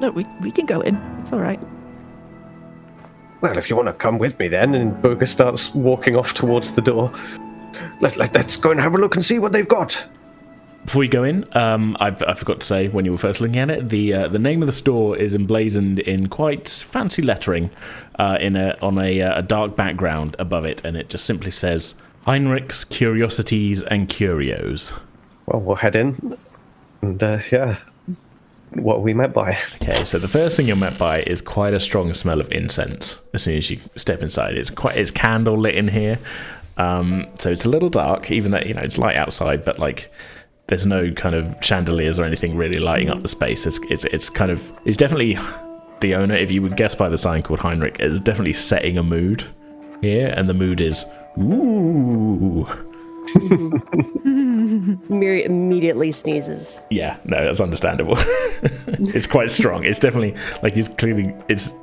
No, 0.00 0.10
we, 0.10 0.26
we 0.40 0.50
can 0.50 0.66
go 0.66 0.80
in. 0.80 0.96
It's 1.20 1.32
all 1.32 1.40
right. 1.40 1.60
Well, 3.40 3.56
if 3.56 3.70
you 3.70 3.76
want 3.76 3.88
to 3.88 3.94
come 3.94 4.18
with 4.18 4.38
me 4.38 4.48
then, 4.48 4.74
and 4.74 5.00
Burger 5.00 5.26
starts 5.26 5.74
walking 5.74 6.16
off 6.16 6.34
towards 6.34 6.72
the 6.72 6.82
door. 6.82 7.12
Let, 8.00 8.16
let, 8.16 8.34
let's 8.34 8.56
go 8.56 8.70
and 8.70 8.80
have 8.80 8.94
a 8.94 8.98
look 8.98 9.14
and 9.14 9.24
see 9.24 9.38
what 9.38 9.52
they've 9.52 9.68
got. 9.68 10.06
Before 10.84 11.04
you 11.04 11.10
go 11.10 11.24
in, 11.24 11.44
um, 11.56 11.96
I, 12.00 12.08
I 12.08 12.34
forgot 12.34 12.60
to 12.60 12.66
say 12.66 12.88
when 12.88 13.04
you 13.04 13.12
were 13.12 13.18
first 13.18 13.40
looking 13.40 13.58
at 13.58 13.70
it, 13.70 13.90
the 13.90 14.14
uh, 14.14 14.28
the 14.28 14.38
name 14.38 14.62
of 14.62 14.66
the 14.66 14.72
store 14.72 15.16
is 15.16 15.34
emblazoned 15.34 15.98
in 16.00 16.28
quite 16.28 16.68
fancy 16.68 17.20
lettering, 17.20 17.70
uh, 18.18 18.38
in 18.40 18.56
a 18.56 18.76
on 18.80 18.98
a, 18.98 19.20
uh, 19.20 19.38
a 19.38 19.42
dark 19.42 19.76
background 19.76 20.36
above 20.38 20.64
it, 20.64 20.82
and 20.84 20.96
it 20.96 21.10
just 21.10 21.26
simply 21.26 21.50
says 21.50 21.94
Heinrich's 22.26 22.84
Curiosities 22.84 23.82
and 23.82 24.08
Curios. 24.08 24.92
Well, 25.46 25.60
we'll 25.60 25.76
head 25.76 25.96
in. 25.96 26.36
And, 27.02 27.22
uh, 27.22 27.38
yeah. 27.50 27.78
What 28.74 29.02
we 29.02 29.14
met 29.14 29.32
by. 29.32 29.58
Okay, 29.82 30.04
so 30.04 30.18
the 30.18 30.28
first 30.28 30.56
thing 30.56 30.68
you're 30.68 30.76
met 30.76 30.96
by 30.96 31.20
is 31.26 31.42
quite 31.42 31.74
a 31.74 31.80
strong 31.80 32.14
smell 32.14 32.40
of 32.40 32.52
incense 32.52 33.20
as 33.34 33.42
soon 33.42 33.56
as 33.56 33.68
you 33.68 33.80
step 33.96 34.22
inside. 34.22 34.56
It's 34.56 34.70
quite 34.70 34.96
it's 34.96 35.10
candle 35.10 35.58
lit 35.58 35.74
in 35.74 35.88
here, 35.88 36.20
um, 36.76 37.26
so 37.36 37.50
it's 37.50 37.64
a 37.64 37.68
little 37.68 37.88
dark, 37.88 38.30
even 38.30 38.52
though 38.52 38.60
you 38.60 38.74
know 38.74 38.82
it's 38.82 38.96
light 38.96 39.16
outside. 39.16 39.64
But 39.64 39.80
like, 39.80 40.12
there's 40.68 40.86
no 40.86 41.10
kind 41.10 41.34
of 41.34 41.52
chandeliers 41.60 42.20
or 42.20 42.24
anything 42.24 42.56
really 42.56 42.78
lighting 42.78 43.10
up 43.10 43.22
the 43.22 43.28
space. 43.28 43.66
It's 43.66 43.80
it's, 43.90 44.04
it's 44.04 44.30
kind 44.30 44.52
of 44.52 44.70
it's 44.84 44.96
definitely 44.96 45.36
the 45.98 46.14
owner. 46.14 46.36
If 46.36 46.52
you 46.52 46.62
would 46.62 46.76
guess 46.76 46.94
by 46.94 47.08
the 47.08 47.18
sign 47.18 47.42
called 47.42 47.58
Heinrich, 47.58 47.96
is 47.98 48.20
definitely 48.20 48.52
setting 48.52 48.96
a 48.96 49.02
mood 49.02 49.44
here, 50.00 50.28
and 50.28 50.48
the 50.48 50.54
mood 50.54 50.80
is 50.80 51.04
ooh. 51.38 52.66
Miri 55.08 55.44
immediately 55.44 56.10
sneezes. 56.10 56.84
Yeah, 56.90 57.18
no, 57.24 57.44
that's 57.44 57.60
understandable. 57.60 58.16
it's 59.14 59.26
quite 59.26 59.50
strong. 59.50 59.84
It's 59.84 59.98
definitely 59.98 60.34
like 60.62 60.74
he's 60.74 60.88
clearly 60.88 61.34
it's. 61.48 61.74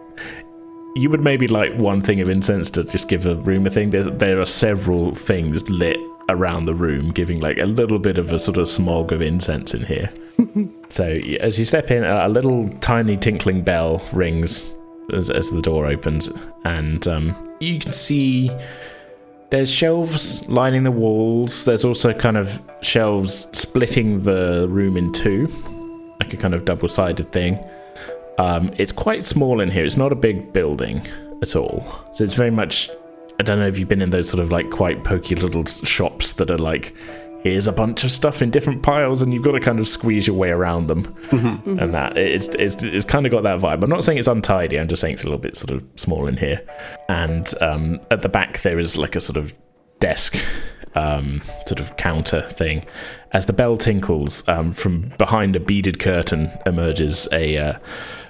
You 0.96 1.10
would 1.12 1.22
maybe 1.22 1.48
like 1.48 1.76
one 1.76 2.02
thing 2.02 2.22
of 2.22 2.30
incense 2.30 2.72
to 2.72 2.84
just 2.84 3.08
give 3.08 3.26
a 3.26 3.36
room 3.36 3.68
a 3.68 3.70
thing. 3.70 3.92
There, 3.92 4.04
there 4.04 4.40
are 4.40 4.48
several 4.48 5.14
things 5.14 5.70
lit 5.70 5.98
around 6.28 6.66
the 6.66 6.74
room, 6.74 7.12
giving 7.12 7.40
like 7.40 7.60
a 7.60 7.66
little 7.66 8.00
bit 8.00 8.18
of 8.18 8.32
a 8.32 8.40
sort 8.40 8.58
of 8.58 8.68
smog 8.68 9.12
of 9.12 9.22
incense 9.22 9.74
in 9.74 9.86
here. 9.86 10.10
so 10.90 11.06
as 11.40 11.60
you 11.60 11.66
step 11.66 11.92
in, 11.92 12.04
a 12.04 12.28
a 12.28 12.30
little 12.30 12.70
tiny 12.80 13.16
tinkling 13.16 13.62
bell 13.62 14.06
rings 14.12 14.74
as, 15.14 15.30
as 15.30 15.50
the 15.52 15.62
door 15.62 15.86
opens, 15.86 16.30
and 16.66 17.08
um, 17.08 17.56
you 17.60 17.80
can 17.80 17.92
see 17.92 18.52
there's 19.50 19.72
shelves 19.72 20.48
lining 20.50 20.84
the 20.84 20.92
walls. 20.92 21.66
There's 21.66 21.86
also 21.86 22.14
kind 22.14 22.38
of 22.38 22.62
shelves 22.82 23.48
splitting 23.54 24.22
the 24.24 24.68
room 24.70 24.98
in 24.98 25.12
two, 25.14 25.48
like 26.20 26.34
a 26.34 26.38
kind 26.38 26.54
of 26.54 26.66
double 26.66 26.90
sided 26.90 27.32
thing. 27.32 27.58
Um, 28.38 28.72
it's 28.78 28.92
quite 28.92 29.26
small 29.26 29.62
in 29.62 29.72
here. 29.72 29.86
It's 29.86 29.98
not 29.98 30.12
a 30.12 30.16
big 30.16 30.54
building 30.54 31.02
at 31.42 31.56
all. 31.56 31.86
So 32.14 32.24
it's 32.24 32.34
very 32.34 32.52
much. 32.52 32.90
I 33.40 33.44
don't 33.44 33.60
know 33.60 33.68
if 33.68 33.78
you've 33.78 33.88
been 33.88 34.02
in 34.02 34.10
those 34.10 34.30
sort 34.30 34.42
of 34.42 34.52
like 34.52 34.70
quite 34.72 35.04
pokey 35.04 35.36
little 35.36 35.64
shops 35.66 36.34
that 36.34 36.50
are 36.50 36.58
like, 36.58 36.94
here's 37.52 37.68
a 37.68 37.72
bunch 37.72 38.04
of 38.04 38.12
stuff 38.12 38.42
in 38.42 38.52
different 38.52 38.84
piles, 38.84 39.22
and 39.22 39.34
you've 39.34 39.44
got 39.44 39.54
to 39.54 39.60
kind 39.60 39.80
of 39.80 39.88
squeeze 39.88 40.28
your 40.28 40.36
way 40.36 40.50
around 40.50 40.88
them. 40.88 41.16
And 41.80 41.94
that 41.94 42.18
it's, 42.18 42.48
it's 42.48 42.82
it's 42.84 43.06
kind 43.06 43.26
of 43.26 43.32
got 43.32 43.44
that 43.44 43.60
vibe. 43.60 43.84
I'm 43.84 43.90
not 43.90 44.04
saying 44.04 44.18
it's 44.18 44.28
untidy. 44.28 44.80
I'm 44.80 44.88
just 44.88 45.02
saying 45.02 45.16
it's 45.16 45.24
a 45.24 45.28
little 45.28 45.40
bit 45.40 45.56
sort 45.56 45.72
of 45.72 45.84
small 45.96 46.28
in 46.28 46.38
here. 46.38 46.62
And 47.10 47.52
um, 47.62 48.00
at 48.12 48.22
the 48.22 48.30
back 48.30 48.62
there 48.62 48.80
is 48.80 48.98
like 48.98 49.16
a 49.16 49.22
sort 49.22 49.38
of 49.38 49.54
desk 50.00 50.38
um, 50.96 51.42
sort 51.66 51.80
of 51.80 51.96
counter 51.98 52.42
thing. 52.42 52.86
As 53.32 53.46
the 53.46 53.54
bell 53.54 53.78
tinkles, 53.78 54.48
um, 54.48 54.72
from 54.72 55.14
behind 55.18 55.56
a 55.56 55.60
beaded 55.60 56.00
curtain 56.00 56.52
emerges 56.66 57.28
a 57.32 57.58
uh, 57.58 57.80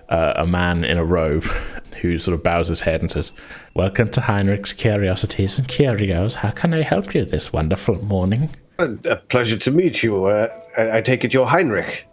uh, 0.09 0.33
a 0.35 0.47
man 0.47 0.83
in 0.83 0.97
a 0.97 1.05
robe 1.05 1.43
who 2.01 2.17
sort 2.17 2.35
of 2.35 2.43
bows 2.43 2.67
his 2.67 2.81
head 2.81 3.01
and 3.01 3.11
says, 3.11 3.31
"Welcome 3.73 4.09
to 4.11 4.21
Heinrich's 4.21 4.73
Curiosities 4.73 5.57
and 5.57 5.67
Curios. 5.67 6.35
How 6.35 6.51
can 6.51 6.73
I 6.73 6.81
help 6.81 7.13
you 7.15 7.25
this 7.25 7.51
wonderful 7.51 8.03
morning?" 8.03 8.49
A, 8.79 9.15
pleasure 9.15 9.57
to 9.57 9.71
meet 9.71 10.03
you. 10.03 10.25
Uh, 10.25 10.49
I, 10.77 10.97
I 10.97 11.01
take 11.01 11.23
it 11.23 11.33
you're 11.33 11.47
Heinrich. 11.47 12.07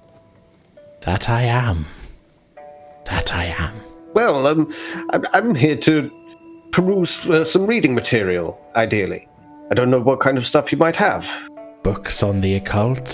That 1.03 1.29
I 1.29 1.42
am. 1.42 1.87
That 3.07 3.35
I 3.35 3.44
am. 3.44 3.74
Well, 4.14 4.46
um, 4.46 4.72
I'm, 5.11 5.27
I'm 5.33 5.55
here 5.55 5.77
to 5.77 6.11
peruse 6.72 7.29
uh, 7.29 7.44
some 7.44 7.66
reading 7.66 7.94
material, 7.94 8.59
ideally. 8.77 9.29
I 9.70 9.74
don't 9.74 9.90
know 9.90 10.00
what 10.00 10.20
kind 10.20 10.38
of 10.38 10.46
stuff 10.46 10.72
you 10.72 10.79
might 10.79 10.96
have. 10.96 11.29
Books 11.83 12.22
on 12.22 12.40
the 12.40 12.55
occult, 12.55 13.11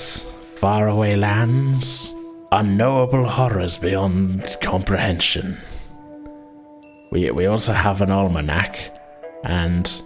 faraway 0.57 1.17
lands, 1.17 2.15
unknowable 2.53 3.25
horrors 3.25 3.77
beyond 3.77 4.57
comprehension. 4.63 5.59
We, 7.11 7.31
we 7.33 7.47
also 7.47 7.73
have 7.73 8.01
an 8.01 8.11
almanac 8.13 8.97
and 9.43 10.03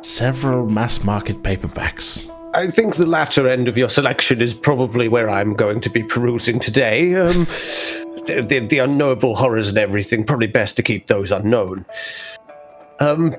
several 0.00 0.66
mass 0.66 1.04
market 1.04 1.42
paperbacks. 1.42 2.30
I 2.56 2.70
think 2.70 2.96
the 2.96 3.04
latter 3.04 3.46
end 3.46 3.68
of 3.68 3.76
your 3.76 3.90
selection 3.90 4.40
is 4.40 4.54
probably 4.54 5.08
where 5.08 5.28
I'm 5.28 5.52
going 5.52 5.82
to 5.82 5.90
be 5.90 6.02
perusing 6.02 6.58
today. 6.58 7.14
Um, 7.14 7.46
the, 8.26 8.66
the, 8.66 8.78
unknowable 8.78 9.36
horrors 9.36 9.68
and 9.68 9.76
everything, 9.76 10.24
probably 10.24 10.46
best 10.46 10.74
to 10.76 10.82
keep 10.82 11.06
those 11.06 11.30
unknown. 11.30 11.84
Um, 12.98 13.36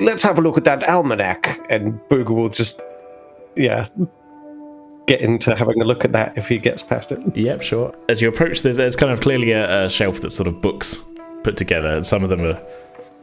let's 0.00 0.24
have 0.24 0.38
a 0.38 0.40
look 0.40 0.58
at 0.58 0.64
that 0.64 0.88
almanac, 0.88 1.64
and 1.70 2.00
Booger 2.08 2.30
will 2.30 2.48
just, 2.48 2.80
yeah, 3.54 3.86
get 5.06 5.20
into 5.20 5.54
having 5.54 5.80
a 5.80 5.84
look 5.84 6.04
at 6.04 6.10
that 6.10 6.36
if 6.36 6.48
he 6.48 6.58
gets 6.58 6.82
past 6.82 7.12
it. 7.12 7.36
Yep, 7.36 7.62
sure. 7.62 7.94
As 8.08 8.20
you 8.20 8.28
approach, 8.28 8.62
there's, 8.62 8.76
there's 8.76 8.96
kind 8.96 9.12
of 9.12 9.20
clearly 9.20 9.52
a, 9.52 9.84
a 9.84 9.88
shelf 9.88 10.20
that's 10.20 10.34
sort 10.34 10.48
of 10.48 10.60
books 10.60 11.04
put 11.44 11.56
together. 11.56 11.94
and 11.94 12.04
Some 12.04 12.24
of 12.24 12.28
them 12.28 12.40
are, 12.40 12.60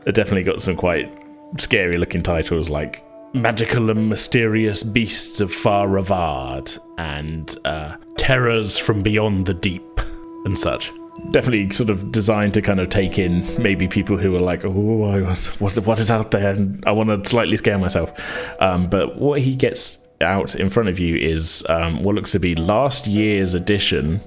are 0.07 0.13
definitely 0.13 0.43
got 0.43 0.61
some 0.61 0.77
quite 0.77 1.11
scary 1.57 1.97
looking 1.97 2.23
titles 2.23 2.69
like 2.69 3.03
Magical 3.33 3.89
and 3.89 4.09
Mysterious 4.09 4.83
Beasts 4.83 5.41
of 5.41 5.51
Far 5.51 5.87
Ravad 5.87 6.77
and 6.99 7.57
uh, 7.65 7.95
Terrors 8.15 8.77
from 8.77 9.01
Beyond 9.01 9.47
the 9.47 9.55
Deep 9.55 9.99
and 10.45 10.55
such. 10.55 10.91
Definitely 11.31 11.71
sort 11.71 11.89
of 11.89 12.11
designed 12.11 12.53
to 12.53 12.61
kind 12.61 12.79
of 12.79 12.89
take 12.89 13.17
in 13.17 13.61
maybe 13.61 13.87
people 13.87 14.17
who 14.17 14.35
are 14.35 14.41
like, 14.41 14.63
oh, 14.63 15.35
what, 15.57 15.75
what 15.79 15.99
is 15.99 16.11
out 16.11 16.29
there? 16.29 16.51
And 16.51 16.83
I 16.85 16.91
want 16.91 17.09
to 17.09 17.27
slightly 17.27 17.57
scare 17.57 17.79
myself. 17.79 18.13
Um, 18.59 18.87
but 18.87 19.17
what 19.17 19.41
he 19.41 19.55
gets 19.55 19.97
out 20.21 20.53
in 20.55 20.69
front 20.69 20.89
of 20.89 20.99
you 20.99 21.15
is 21.15 21.65
um, 21.69 22.03
what 22.03 22.13
looks 22.13 22.31
to 22.33 22.39
be 22.39 22.53
last 22.53 23.07
year's 23.07 23.55
edition 23.55 24.21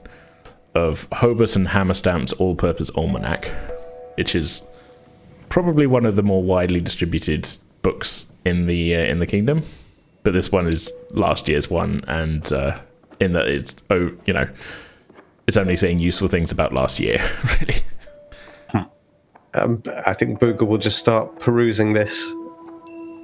of 0.75 1.09
Hobus 1.11 1.55
and 1.55 1.69
Hammerstamp's 1.69 2.33
All 2.33 2.57
Purpose 2.57 2.91
Almanac, 2.91 3.53
which 4.17 4.35
is 4.35 4.63
probably 5.49 5.87
one 5.87 6.05
of 6.05 6.17
the 6.17 6.23
more 6.25 6.43
widely 6.43 6.81
distributed 6.81 7.49
books 7.87 8.27
in 8.45 8.67
the 8.67 8.97
uh, 8.97 9.05
in 9.05 9.21
the 9.21 9.27
kingdom. 9.27 9.63
But 10.25 10.33
this 10.33 10.51
one 10.51 10.67
is 10.67 10.93
last 11.11 11.49
year's 11.49 11.71
one, 11.71 12.03
and 12.09 12.53
uh, 12.53 12.81
in 13.21 13.33
that 13.35 13.47
it's 13.47 13.77
oh 13.91 14.11
you 14.27 14.33
know 14.33 14.49
it's 15.47 15.57
only 15.57 15.77
saying 15.77 16.01
useful 16.01 16.27
things 16.27 16.51
about 16.51 16.73
last 16.73 16.99
year, 16.99 17.19
really. 17.61 17.81
Um, 19.55 19.83
I 20.05 20.13
think 20.13 20.39
Booger 20.39 20.67
will 20.67 20.77
just 20.77 20.99
start 20.99 21.39
perusing 21.39 21.93
this, 21.93 22.27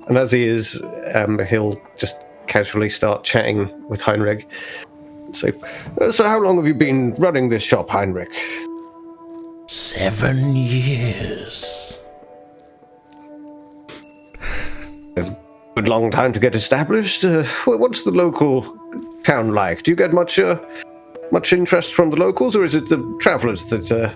and 0.07 0.17
as 0.17 0.31
he 0.31 0.47
is, 0.47 0.81
um, 1.13 1.41
he'll 1.41 1.79
just 1.99 2.25
casually 2.47 2.89
start 2.89 3.25
chatting 3.25 3.69
with 3.89 4.01
Heinrich. 4.01 4.49
So, 5.33 5.51
"Uh, 6.01 6.13
so 6.13 6.25
how 6.25 6.39
long 6.39 6.57
have 6.57 6.67
you 6.67 6.75
been 6.75 7.15
running 7.15 7.49
this 7.49 7.65
shop, 7.65 7.91
Heinrich? 7.91 8.31
Seven 9.67 10.55
years. 10.55 11.92
Good 15.75 15.89
long 15.89 16.11
time 16.11 16.33
to 16.35 16.41
get 16.41 16.55
established. 16.55 17.25
Uh, 17.25 17.45
what's 17.65 18.05
the 18.05 18.11
local 18.11 18.77
town 19.23 19.55
like? 19.55 19.85
Do 19.85 19.91
you 19.91 19.97
get 19.97 20.13
much, 20.13 20.39
uh, 20.39 20.61
much 21.31 21.53
interest 21.53 21.95
from 21.95 22.11
the 22.11 22.17
locals, 22.17 22.55
or 22.55 22.65
is 22.65 22.75
it 22.75 22.89
the 22.89 22.99
travellers 23.21 23.65
that 23.67 23.91
uh, 23.91 24.13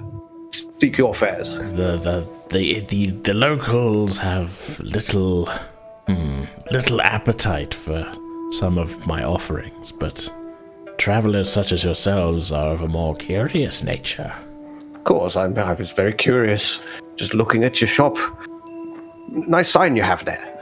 seek 0.78 0.98
your 0.98 1.14
fares? 1.14 1.56
The 1.56 1.96
the 1.96 2.26
the 2.50 2.80
the, 2.80 3.06
the 3.06 3.34
locals 3.34 4.18
have 4.18 4.78
little 4.80 5.48
hmm, 6.06 6.44
little 6.70 7.00
appetite 7.00 7.74
for 7.74 8.06
some 8.50 8.76
of 8.76 9.06
my 9.06 9.24
offerings, 9.24 9.92
but 9.92 10.30
travelers 10.98 11.50
such 11.50 11.72
as 11.72 11.82
yourselves 11.84 12.52
are 12.52 12.72
of 12.72 12.82
a 12.82 12.88
more 12.88 13.16
curious 13.16 13.82
nature. 13.82 14.32
Of 14.94 15.04
course, 15.04 15.36
I'm, 15.36 15.56
I 15.58 15.72
was 15.72 15.90
very 15.90 16.12
curious. 16.12 16.82
Just 17.16 17.32
looking 17.32 17.64
at 17.64 17.80
your 17.80 17.88
shop. 17.88 18.18
Nice 19.28 19.70
sign 19.70 19.96
you 19.96 20.02
have 20.02 20.24
there. 20.26 20.55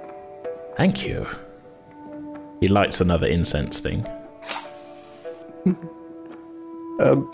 Thank 0.76 1.06
you. 1.06 1.26
He 2.60 2.68
lights 2.68 3.00
another 3.00 3.26
incense 3.26 3.78
thing. 3.78 4.06
Um, 7.00 7.30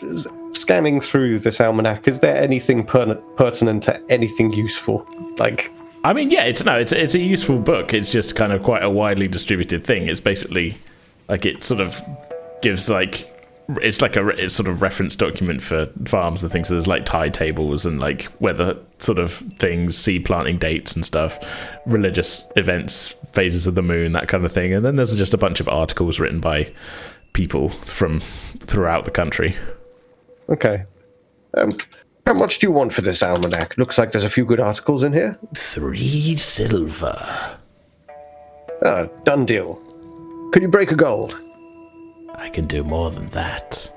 scanning 0.52 1.00
through 1.00 1.40
this 1.40 1.60
almanac, 1.60 2.08
is 2.08 2.20
there 2.20 2.36
anything 2.36 2.84
per- 2.84 3.14
pertinent 3.36 3.82
to 3.84 4.00
anything 4.10 4.52
useful? 4.52 5.06
Like, 5.38 5.70
I 6.04 6.12
mean, 6.12 6.30
yeah, 6.30 6.44
it's 6.44 6.64
no, 6.64 6.76
it's 6.78 6.92
it's 6.92 7.14
a 7.14 7.18
useful 7.18 7.58
book. 7.58 7.92
It's 7.92 8.10
just 8.10 8.36
kind 8.36 8.52
of 8.52 8.62
quite 8.62 8.82
a 8.82 8.90
widely 8.90 9.28
distributed 9.28 9.84
thing. 9.84 10.08
It's 10.08 10.20
basically 10.20 10.78
like 11.28 11.44
it 11.44 11.62
sort 11.62 11.80
of 11.80 12.00
gives 12.62 12.88
like 12.88 13.39
it's 13.82 14.00
like 14.00 14.16
a 14.16 14.28
it's 14.28 14.54
sort 14.54 14.68
of 14.68 14.82
reference 14.82 15.16
document 15.16 15.62
for 15.62 15.86
farms 16.06 16.42
and 16.42 16.50
things. 16.50 16.68
So 16.68 16.74
there's 16.74 16.86
like 16.86 17.04
tide 17.04 17.34
tables 17.34 17.86
and 17.86 18.00
like 18.00 18.28
weather 18.40 18.78
sort 18.98 19.18
of 19.18 19.32
things, 19.32 19.96
seed 19.96 20.24
planting 20.24 20.58
dates 20.58 20.94
and 20.94 21.04
stuff, 21.04 21.38
religious 21.86 22.50
events, 22.56 23.14
phases 23.32 23.66
of 23.66 23.74
the 23.74 23.82
moon, 23.82 24.12
that 24.12 24.28
kind 24.28 24.44
of 24.44 24.52
thing. 24.52 24.72
And 24.72 24.84
then 24.84 24.96
there's 24.96 25.14
just 25.16 25.34
a 25.34 25.38
bunch 25.38 25.60
of 25.60 25.68
articles 25.68 26.20
written 26.20 26.40
by 26.40 26.70
people 27.32 27.70
from 27.70 28.20
throughout 28.60 29.04
the 29.04 29.10
country. 29.10 29.56
okay. 30.48 30.84
Um, 31.54 31.76
how 32.26 32.34
much 32.34 32.60
do 32.60 32.66
you 32.68 32.70
want 32.70 32.92
for 32.92 33.00
this 33.00 33.24
almanac? 33.24 33.76
Looks 33.76 33.98
like 33.98 34.12
there's 34.12 34.24
a 34.24 34.30
few 34.30 34.44
good 34.44 34.60
articles 34.60 35.02
in 35.02 35.12
here. 35.12 35.36
Three 35.56 36.36
silver. 36.36 37.58
Ah, 38.84 39.08
done 39.24 39.44
deal. 39.44 39.74
Can 40.52 40.62
you 40.62 40.68
break 40.68 40.92
a 40.92 40.96
gold? 40.96 41.36
I 42.40 42.48
can 42.48 42.66
do 42.66 42.82
more 42.82 43.10
than 43.10 43.28
that. 43.28 43.92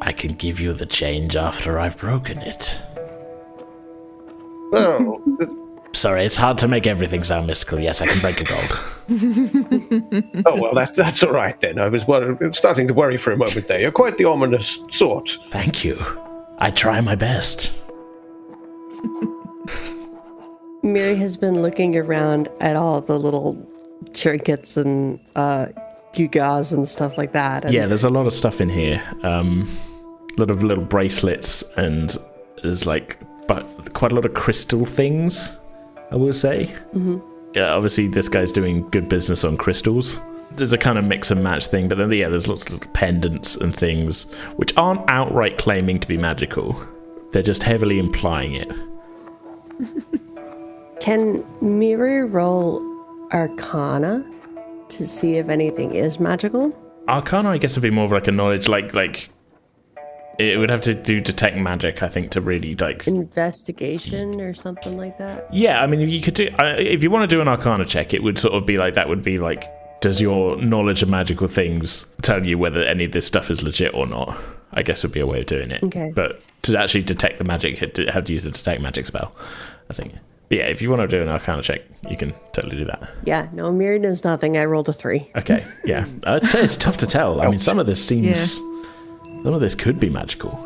I 0.00 0.12
can 0.12 0.34
give 0.34 0.60
you 0.60 0.74
the 0.74 0.86
change 0.86 1.34
after 1.34 1.80
I've 1.80 1.96
broken 1.96 2.38
it. 2.38 2.80
Oh, 4.72 5.20
Sorry, 5.94 6.24
it's 6.24 6.36
hard 6.36 6.58
to 6.58 6.68
make 6.68 6.86
everything 6.86 7.24
sound 7.24 7.46
mystical. 7.46 7.80
Yes, 7.80 8.02
I 8.02 8.06
can 8.06 8.20
break 8.20 8.40
a 8.40 8.44
gold. 8.44 8.78
oh 10.46 10.60
well, 10.60 10.74
that, 10.74 10.92
that's 10.94 11.22
all 11.22 11.32
right 11.32 11.58
then. 11.60 11.78
I 11.78 11.88
was 11.88 12.06
wor- 12.06 12.36
starting 12.52 12.86
to 12.88 12.94
worry 12.94 13.16
for 13.16 13.32
a 13.32 13.36
moment 13.36 13.68
there. 13.68 13.80
You're 13.80 13.90
quite 13.90 14.18
the 14.18 14.26
ominous 14.26 14.84
sort. 14.90 15.38
Thank 15.50 15.84
you. 15.84 15.98
I 16.58 16.70
try 16.70 17.00
my 17.00 17.14
best. 17.14 17.72
Miri 20.82 21.16
has 21.16 21.38
been 21.38 21.62
looking 21.62 21.96
around 21.96 22.48
at 22.60 22.76
all 22.76 23.00
the 23.00 23.18
little 23.18 23.56
trinkets 24.12 24.76
and 24.76 25.18
uh, 25.36 25.68
gewgaws 26.12 26.72
and 26.72 26.86
stuff 26.86 27.18
like 27.18 27.32
that. 27.32 27.64
And 27.64 27.74
Yeah, 27.74 27.86
there's 27.86 28.04
a 28.04 28.08
lot 28.08 28.26
of 28.26 28.32
stuff 28.32 28.60
in 28.60 28.68
here. 28.68 29.02
Um, 29.22 29.78
a 30.36 30.40
lot 30.40 30.50
of 30.50 30.62
little 30.62 30.84
bracelets, 30.84 31.62
and 31.76 32.16
there's 32.62 32.86
like, 32.86 33.18
but 33.46 33.92
quite 33.94 34.12
a 34.12 34.14
lot 34.14 34.24
of 34.24 34.34
crystal 34.34 34.84
things. 34.84 35.56
I 36.10 36.16
will 36.16 36.32
say. 36.32 36.74
Mm-hmm. 36.94 37.18
Yeah, 37.54 37.72
obviously 37.74 38.08
this 38.08 38.28
guy's 38.28 38.52
doing 38.52 38.88
good 38.90 39.08
business 39.08 39.44
on 39.44 39.56
crystals. 39.56 40.18
There's 40.52 40.72
a 40.72 40.78
kind 40.78 40.98
of 40.98 41.04
mix 41.04 41.30
and 41.30 41.42
match 41.42 41.66
thing, 41.66 41.88
but 41.88 41.98
then 41.98 42.10
yeah, 42.12 42.28
there's 42.28 42.48
lots 42.48 42.64
of 42.66 42.72
little 42.72 42.92
pendants 42.92 43.56
and 43.56 43.74
things 43.74 44.24
which 44.56 44.74
aren't 44.76 45.08
outright 45.10 45.58
claiming 45.58 46.00
to 46.00 46.08
be 46.08 46.16
magical. 46.16 46.82
They're 47.32 47.42
just 47.42 47.62
heavily 47.62 47.98
implying 47.98 48.54
it. 48.54 48.70
Can 51.00 51.44
Miri 51.60 52.24
roll 52.24 52.82
Arcana 53.32 54.24
to 54.90 55.06
see 55.06 55.36
if 55.36 55.48
anything 55.48 55.94
is 55.94 56.18
magical? 56.20 56.76
Arcana, 57.08 57.50
I 57.50 57.58
guess, 57.58 57.74
would 57.76 57.82
be 57.82 57.90
more 57.90 58.04
of 58.04 58.12
like 58.12 58.28
a 58.28 58.32
knowledge, 58.32 58.68
like 58.68 58.94
like 58.94 59.30
it 60.38 60.56
would 60.58 60.70
have 60.70 60.82
to 60.82 60.94
do 60.94 61.20
detect 61.20 61.56
magic, 61.56 62.02
I 62.02 62.08
think, 62.08 62.30
to 62.32 62.40
really 62.40 62.76
like. 62.76 63.06
Investigation 63.08 64.40
or 64.40 64.54
something 64.54 64.96
like 64.96 65.18
that? 65.18 65.52
Yeah, 65.52 65.82
I 65.82 65.86
mean, 65.88 66.00
you 66.08 66.20
could 66.20 66.34
do, 66.34 66.48
uh, 66.60 66.76
if 66.78 67.02
you 67.02 67.10
want 67.10 67.28
to 67.28 67.36
do 67.36 67.40
an 67.40 67.48
Arcana 67.48 67.84
check, 67.84 68.14
it 68.14 68.22
would 68.22 68.38
sort 68.38 68.54
of 68.54 68.64
be 68.64 68.76
like 68.76 68.94
that. 68.94 69.08
Would 69.08 69.22
be 69.22 69.38
like, 69.38 69.64
does 70.00 70.20
your 70.20 70.56
knowledge 70.62 71.02
of 71.02 71.08
magical 71.08 71.48
things 71.48 72.06
tell 72.22 72.46
you 72.46 72.56
whether 72.56 72.84
any 72.84 73.04
of 73.06 73.12
this 73.12 73.26
stuff 73.26 73.50
is 73.50 73.62
legit 73.64 73.92
or 73.94 74.06
not? 74.06 74.38
I 74.72 74.82
guess 74.82 75.02
would 75.02 75.10
be 75.12 75.18
a 75.18 75.26
way 75.26 75.40
of 75.40 75.46
doing 75.46 75.72
it. 75.72 75.82
Okay. 75.82 76.12
But 76.14 76.40
to 76.62 76.78
actually 76.78 77.02
detect 77.02 77.38
the 77.38 77.44
magic, 77.44 77.72
you 77.72 77.86
have 77.86 77.92
to- 77.94 78.12
have 78.12 78.24
to 78.24 78.32
use 78.32 78.44
the 78.44 78.50
detect 78.52 78.80
magic 78.80 79.06
spell. 79.06 79.34
I 79.90 79.94
think. 79.94 80.12
But 80.48 80.58
yeah, 80.58 80.64
if 80.64 80.80
you 80.80 80.88
want 80.88 81.02
to 81.02 81.08
do 81.08 81.22
an 81.22 81.28
Arcana 81.28 81.62
check, 81.62 81.82
you 82.08 82.16
can 82.16 82.32
totally 82.52 82.76
do 82.76 82.84
that. 82.86 83.10
Yeah, 83.24 83.48
no, 83.52 83.70
Miri 83.70 83.98
does 83.98 84.24
nothing. 84.24 84.56
I 84.56 84.64
rolled 84.64 84.88
a 84.88 84.92
three. 84.92 85.30
Okay. 85.36 85.64
Yeah, 85.84 86.06
uh, 86.26 86.38
it's, 86.42 86.54
it's 86.54 86.76
tough 86.76 86.96
to 86.98 87.06
tell. 87.06 87.40
I 87.40 87.48
mean, 87.48 87.58
some 87.58 87.78
of 87.78 87.86
this 87.86 88.04
seems, 88.04 88.54
some 88.54 89.52
of 89.52 89.60
this 89.60 89.74
could 89.74 90.00
be 90.00 90.08
magical. 90.08 90.64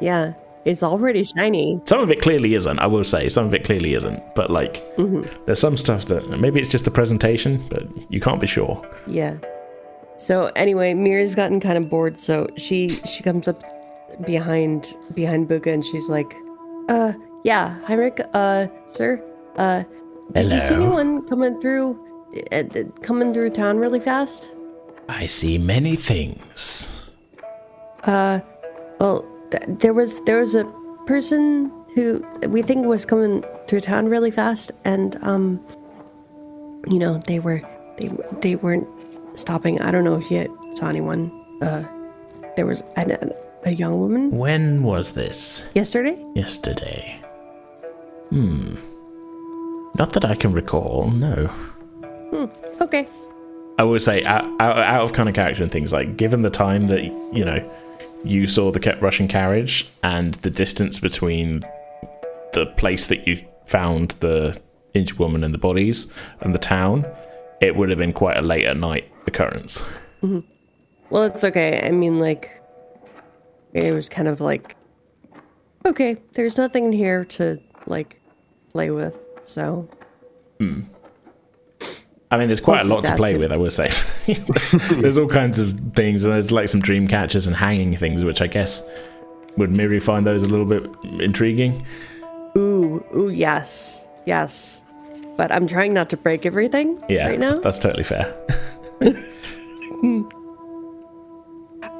Yeah, 0.00 0.34
it's 0.64 0.82
already 0.82 1.24
shiny. 1.24 1.80
Some 1.84 2.00
of 2.00 2.10
it 2.10 2.20
clearly 2.20 2.54
isn't. 2.54 2.78
I 2.80 2.86
will 2.88 3.04
say 3.04 3.28
some 3.28 3.46
of 3.46 3.54
it 3.54 3.62
clearly 3.64 3.94
isn't. 3.94 4.20
But 4.34 4.50
like, 4.50 4.82
there's 5.46 5.60
some 5.60 5.76
stuff 5.76 6.06
that 6.06 6.28
maybe 6.28 6.60
it's 6.60 6.68
just 6.68 6.84
the 6.84 6.90
presentation, 6.90 7.64
but 7.68 7.84
you 8.10 8.20
can't 8.20 8.40
be 8.40 8.48
sure. 8.48 8.84
Yeah. 9.06 9.38
So 10.16 10.50
anyway, 10.56 10.92
Mira's 10.92 11.36
gotten 11.36 11.60
kind 11.60 11.78
of 11.78 11.88
bored, 11.88 12.18
so 12.18 12.48
she 12.56 13.00
she 13.04 13.22
comes 13.22 13.46
up 13.46 13.62
behind 14.26 14.96
behind 15.14 15.48
Buka 15.48 15.72
and 15.72 15.84
she's 15.84 16.08
like, 16.08 16.34
"Uh, 16.88 17.12
yeah, 17.46 17.78
Heinrich, 17.86 18.20
uh, 18.34 18.66
sir, 18.88 19.22
uh, 19.56 19.84
did 20.32 20.50
you 20.50 20.60
see 20.60 20.74
anyone 20.74 21.22
coming 21.28 21.60
through, 21.60 21.94
uh, 22.50 22.56
uh, 22.74 22.82
coming 23.02 23.32
through 23.32 23.50
town 23.50 23.78
really 23.78 24.00
fast? 24.00 24.50
I 25.08 25.26
see 25.26 25.56
many 25.56 25.94
things. 25.94 27.00
Well, 28.06 29.24
th- 29.50 29.62
there 29.78 29.94
was 29.94 30.20
there 30.24 30.40
was 30.40 30.54
a 30.54 30.64
person 31.06 31.70
who 31.94 32.24
we 32.48 32.62
think 32.62 32.86
was 32.86 33.04
coming 33.04 33.44
through 33.68 33.80
town 33.82 34.08
really 34.08 34.30
fast, 34.30 34.72
and 34.84 35.16
um, 35.22 35.60
you 36.88 36.98
know, 36.98 37.18
they 37.26 37.38
were 37.38 37.62
they 37.98 38.10
they 38.42 38.56
weren't 38.56 38.88
stopping. 39.38 39.80
I 39.80 39.90
don't 39.92 40.04
know 40.04 40.16
if 40.16 40.30
you 40.30 40.50
saw 40.74 40.88
anyone. 40.88 41.30
Uh, 41.62 41.84
there 42.56 42.66
was 42.66 42.82
a, 42.96 43.30
a 43.64 43.70
young 43.70 44.00
woman 44.00 44.30
When 44.30 44.82
was 44.82 45.12
this? 45.12 45.66
yesterday. 45.74 46.16
Yesterday. 46.34 47.20
Hmm. 48.30 48.74
Not 49.98 50.12
that 50.12 50.24
I 50.24 50.34
can 50.34 50.52
recall. 50.52 51.10
No. 51.10 51.50
Okay. 52.80 53.08
I 53.78 53.82
would 53.82 54.02
say 54.02 54.24
out, 54.24 54.44
out, 54.60 54.78
out 54.78 55.04
of 55.04 55.12
kind 55.12 55.28
of 55.28 55.34
character 55.34 55.62
and 55.62 55.72
things 55.72 55.92
like 55.92 56.16
given 56.16 56.42
the 56.42 56.50
time 56.50 56.86
that 56.88 57.04
you 57.04 57.44
know 57.44 57.58
you 58.24 58.46
saw 58.46 58.70
the 58.70 58.98
Russian 59.00 59.28
carriage 59.28 59.88
and 60.02 60.34
the 60.36 60.50
distance 60.50 60.98
between 60.98 61.64
the 62.52 62.66
place 62.76 63.06
that 63.06 63.26
you 63.26 63.44
found 63.66 64.14
the 64.20 64.58
injured 64.94 65.18
woman 65.18 65.44
and 65.44 65.52
the 65.52 65.58
bodies 65.58 66.06
and 66.40 66.54
the 66.54 66.58
town, 66.58 67.06
it 67.60 67.76
would 67.76 67.90
have 67.90 67.98
been 67.98 68.12
quite 68.12 68.36
a 68.36 68.42
late 68.42 68.64
at 68.64 68.76
night 68.76 69.10
occurrence. 69.26 69.82
Well, 71.10 71.24
it's 71.24 71.44
okay. 71.44 71.80
I 71.86 71.90
mean, 71.90 72.18
like, 72.18 72.62
it 73.74 73.92
was 73.92 74.08
kind 74.08 74.26
of 74.26 74.40
like, 74.40 74.74
okay, 75.84 76.16
there's 76.32 76.56
nothing 76.56 76.86
in 76.86 76.92
here 76.92 77.24
to 77.24 77.60
like 77.86 78.20
play 78.72 78.90
with, 78.90 79.16
so 79.44 79.88
hmm. 80.58 80.82
I 82.30 82.38
mean, 82.38 82.48
there's 82.48 82.60
quite 82.60 82.84
a 82.84 82.88
lot 82.88 83.04
to 83.04 83.14
play 83.16 83.36
with, 83.36 83.52
I 83.52 83.56
will 83.56 83.70
say. 83.70 83.90
there's 84.90 85.16
all 85.16 85.28
kinds 85.28 85.60
of 85.60 85.78
things, 85.94 86.24
and 86.24 86.32
there's 86.32 86.50
like 86.50 86.68
some 86.68 86.80
dream 86.80 87.06
catchers 87.06 87.46
and 87.46 87.54
hanging 87.54 87.96
things, 87.96 88.24
which 88.24 88.40
I 88.42 88.48
guess 88.48 88.82
would 89.56 89.70
Miri 89.70 90.00
find 90.00 90.26
those 90.26 90.42
a 90.42 90.48
little 90.48 90.66
bit 90.66 90.84
intriguing. 91.20 91.86
ooh, 92.56 93.04
ooh, 93.16 93.28
yes, 93.28 94.06
yes. 94.26 94.82
But 95.36 95.52
I'm 95.52 95.66
trying 95.66 95.94
not 95.94 96.10
to 96.10 96.16
break 96.16 96.46
everything 96.46 97.00
Yeah, 97.08 97.28
right 97.28 97.38
now. 97.38 97.58
that's 97.60 97.78
totally 97.78 98.02
fair. 98.02 98.34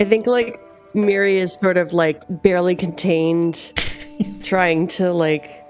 I 0.00 0.04
think 0.04 0.26
like 0.26 0.58
Miri 0.94 1.36
is 1.38 1.54
sort 1.54 1.76
of 1.76 1.92
like 1.92 2.22
barely 2.42 2.74
contained, 2.74 3.72
trying 4.42 4.88
to 4.88 5.12
like 5.12 5.62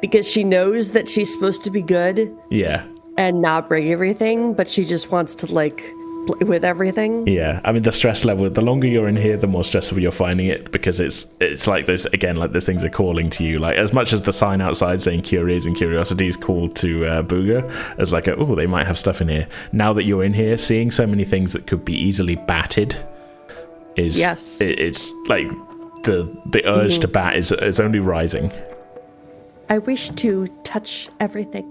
because 0.00 0.28
she 0.30 0.44
knows 0.44 0.92
that 0.92 1.08
she's 1.08 1.32
supposed 1.32 1.64
to 1.64 1.70
be 1.70 1.82
good 1.82 2.36
yeah, 2.50 2.84
and 3.16 3.42
not 3.42 3.68
break 3.68 3.86
everything, 3.86 4.54
but 4.54 4.68
she 4.68 4.84
just 4.84 5.10
wants 5.10 5.34
to 5.36 5.52
like 5.52 5.82
play 6.26 6.46
with 6.46 6.64
everything. 6.64 7.26
yeah. 7.26 7.60
I 7.64 7.72
mean, 7.72 7.82
the 7.82 7.92
stress 7.92 8.24
level. 8.26 8.48
The 8.50 8.60
longer 8.60 8.86
you're 8.86 9.08
in 9.08 9.16
here, 9.16 9.36
the 9.38 9.46
more 9.46 9.64
stressful 9.64 9.98
you're 10.00 10.12
finding 10.12 10.48
it 10.48 10.70
because 10.70 11.00
it's 11.00 11.26
it's 11.40 11.66
like 11.66 11.86
this 11.86 12.04
again. 12.06 12.36
Like 12.36 12.52
those 12.52 12.66
things 12.66 12.84
are 12.84 12.90
calling 12.90 13.30
to 13.30 13.44
you. 13.44 13.56
Like 13.58 13.76
as 13.76 13.92
much 13.92 14.12
as 14.12 14.22
the 14.22 14.32
sign 14.32 14.60
outside 14.60 15.02
saying 15.02 15.22
curios 15.22 15.64
and 15.66 15.74
curiosities 15.76 16.36
called 16.36 16.76
to 16.76 17.06
uh, 17.06 17.22
Booga 17.22 17.68
as 17.98 18.12
like, 18.12 18.28
oh, 18.28 18.54
they 18.54 18.66
might 18.66 18.86
have 18.86 18.98
stuff 18.98 19.20
in 19.20 19.28
here. 19.28 19.48
Now 19.72 19.92
that 19.94 20.04
you're 20.04 20.24
in 20.24 20.34
here, 20.34 20.56
seeing 20.58 20.90
so 20.90 21.06
many 21.06 21.24
things 21.24 21.52
that 21.54 21.66
could 21.66 21.84
be 21.84 21.94
easily 21.94 22.36
batted 22.36 22.94
is 23.96 24.18
Yes. 24.18 24.60
it, 24.60 24.78
it's 24.78 25.10
like 25.26 25.48
the 26.04 26.30
the 26.46 26.64
urge 26.66 26.98
to 27.00 27.08
bat 27.08 27.36
is 27.36 27.50
is 27.50 27.80
only 27.80 27.98
rising. 27.98 28.52
I 29.70 29.78
wish 29.78 30.10
to 30.10 30.48
touch 30.64 31.08
everything. 31.20 31.64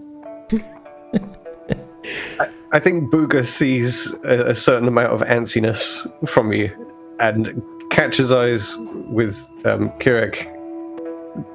I 2.72 2.80
think 2.80 3.12
Booga 3.12 3.46
sees 3.46 4.14
a, 4.24 4.52
a 4.52 4.56
certain 4.56 4.88
amount 4.88 5.12
of 5.12 5.22
antsiness 5.22 6.08
from 6.30 6.54
you 6.54 6.72
and 7.20 7.62
catches 7.90 8.32
eyes 8.32 8.74
with 9.10 9.38
um, 9.66 9.90
Kirik 10.00 10.56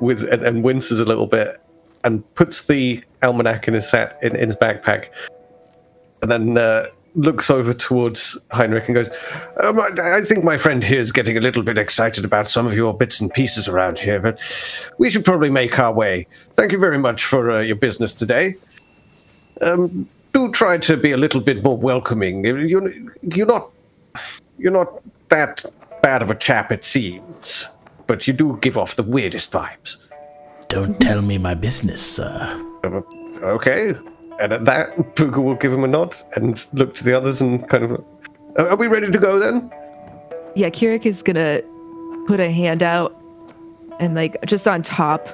with 0.01 0.22
and, 0.30 0.42
and 0.42 0.62
winces 0.62 1.01
a 1.01 1.05
little 1.07 1.26
bit 1.26 1.62
and 2.05 2.22
puts 2.34 2.66
the 2.66 3.03
almanac 3.22 3.66
in 3.66 3.72
his 3.74 3.88
sat 3.88 4.18
in, 4.22 4.36
in 4.36 4.49
his 4.49 4.57
backpack 4.57 5.07
and 6.20 6.30
then 6.30 6.59
uh, 6.59 6.88
looks 7.14 7.50
over 7.50 7.72
towards 7.72 8.38
Heinrich 8.50 8.88
and 8.88 8.94
goes, 8.94 9.10
um, 9.62 9.80
I, 9.80 10.16
I 10.16 10.22
think 10.22 10.44
my 10.44 10.58
friend 10.58 10.82
here 10.82 11.00
is 11.00 11.12
getting 11.12 11.36
a 11.36 11.40
little 11.40 11.62
bit 11.62 11.78
excited 11.78 12.24
about 12.24 12.48
some 12.48 12.66
of 12.66 12.74
your 12.74 12.92
bits 12.92 13.20
and 13.20 13.32
pieces 13.32 13.68
around 13.68 13.98
here, 13.98 14.20
but 14.20 14.38
we 14.98 15.10
should 15.10 15.24
probably 15.24 15.50
make 15.50 15.78
our 15.78 15.92
way. 15.92 16.26
Thank 16.56 16.72
you 16.72 16.78
very 16.78 16.98
much 16.98 17.24
for 17.24 17.50
uh, 17.50 17.60
your 17.60 17.76
business 17.76 18.14
today 18.14 18.56
do 20.34 20.50
try 20.50 20.76
to 20.76 20.96
be 20.96 21.12
a 21.12 21.16
little 21.16 21.40
bit 21.40 21.62
more 21.62 21.78
welcoming. 21.78 22.44
You're, 22.44 22.92
you're 23.22 23.46
not 23.46 23.70
you're 24.58 24.72
not 24.72 25.00
that 25.30 25.64
bad 26.02 26.22
of 26.22 26.30
a 26.30 26.34
chap, 26.34 26.70
it 26.70 26.84
seems, 26.84 27.70
but 28.06 28.26
you 28.26 28.32
do 28.34 28.58
give 28.60 28.76
off 28.76 28.96
the 28.96 29.02
weirdest 29.02 29.52
vibes. 29.52 29.96
Don't 30.68 31.00
tell 31.00 31.22
me 31.22 31.38
my 31.38 31.54
business, 31.54 32.02
sir. 32.02 32.60
Uh, 32.84 33.00
Okay, 33.42 33.94
and 34.41 34.53
at 34.53 34.64
that, 34.64 34.97
Puga 35.14 35.43
will 35.43 35.55
give 35.55 35.72
him 35.72 35.85
a 35.85 35.89
nod 35.89 36.16
and 36.37 36.66
look 36.72 36.95
to 36.97 37.05
the 37.05 37.16
others 37.16 37.41
and 37.41 37.68
kind 37.68 37.85
of. 37.85 38.05
"Uh, 38.59 38.68
Are 38.68 38.76
we 38.76 38.87
ready 38.87 39.11
to 39.11 39.18
go 39.18 39.39
then? 39.39 39.70
Yeah, 40.55 40.70
Kirik 40.70 41.05
is 41.07 41.22
gonna 41.22 41.61
put 42.26 42.41
a 42.41 42.51
hand 42.51 42.82
out 42.82 43.14
and 44.01 44.14
like 44.14 44.37
just 44.47 44.66
on 44.68 44.82
top 44.82 45.28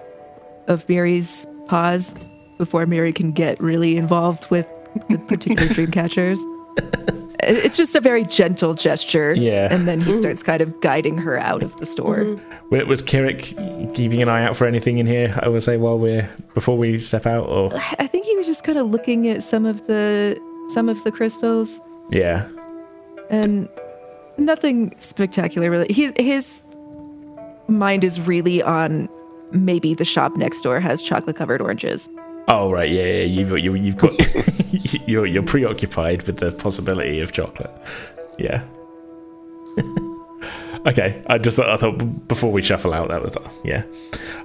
of 0.69 0.89
Miri's 0.89 1.47
paws 1.67 2.15
before 2.59 2.85
Mary 2.87 3.13
can 3.13 3.33
get 3.33 3.61
really 3.61 3.97
involved 3.97 4.51
with 4.51 4.67
the 5.09 5.19
particular 5.19 5.67
dream 5.75 5.91
catchers. 5.91 6.45
It- 7.43 7.65
It's 7.65 7.77
just 7.77 7.95
a 7.95 8.01
very 8.01 8.25
gentle 8.25 8.75
gesture. 8.75 9.35
Yeah. 9.35 9.69
And 9.73 9.87
then 9.89 10.01
he 10.01 10.13
mm. 10.13 10.19
starts 10.19 10.43
kind 10.43 10.61
of 10.61 10.81
guiding 10.81 11.19
her 11.19 11.39
out 11.39 11.63
of 11.63 11.77
the 11.79 11.87
store. 11.87 12.19
Mm-hmm. 12.19 12.77
Wa- 12.77 12.85
Was 12.87 13.03
Kirik 13.03 13.95
keeping 13.95 14.23
an 14.23 14.29
eye 14.29 14.45
out 14.45 14.57
for 14.57 14.67
anything 14.67 14.99
in 14.99 15.07
here? 15.07 15.39
I 15.43 15.49
would 15.49 15.65
say 15.65 15.77
while 15.77 15.99
we're 15.99 16.29
before 16.55 16.77
we 16.79 16.99
step 16.99 17.27
out, 17.27 17.47
or 17.49 17.73
I 17.99 18.07
think 18.07 18.27
he 18.27 18.37
was 18.37 18.47
just 18.47 18.65
kind 18.65 18.79
of 18.79 18.91
looking 18.91 19.29
at 19.29 19.43
some 19.43 19.67
of 19.67 19.87
the 19.87 20.39
some 20.75 20.89
of 20.89 21.03
the 21.05 21.11
crystals 21.11 21.81
yeah, 22.11 22.47
and 23.29 23.69
nothing 24.39 24.95
spectacular 24.99 25.71
really. 25.71 25.93
His 25.93 26.13
his 26.17 26.65
mind 27.69 28.05
is 28.05 28.21
really 28.21 28.63
on 28.63 29.09
maybe 29.53 29.95
the 29.95 30.05
shop 30.05 30.37
next 30.37 30.63
door 30.63 30.79
has 30.81 31.03
chocolate 31.03 31.37
covered 31.37 31.61
oranges. 31.61 32.09
Oh 32.53 32.73
right, 32.73 32.91
yeah, 32.91 33.05
yeah. 33.05 33.25
You've 33.25 33.59
you, 33.61 33.77
you've 33.77 33.97
got 33.97 34.13
you're 35.09 35.25
you're 35.25 35.45
preoccupied 35.45 36.25
with 36.25 36.39
the 36.39 36.51
possibility 36.51 37.21
of 37.21 37.31
chocolate. 37.31 37.71
Yeah. 38.39 38.65
okay, 40.89 41.23
I 41.29 41.39
just 41.39 41.57
thought 41.57 41.71
I 41.71 41.77
thought 41.77 42.27
before 42.27 42.51
we 42.51 42.61
shuffle 42.61 42.93
out 42.93 43.09
that 43.09 43.23
was 43.23 43.37
yeah. 43.65 43.85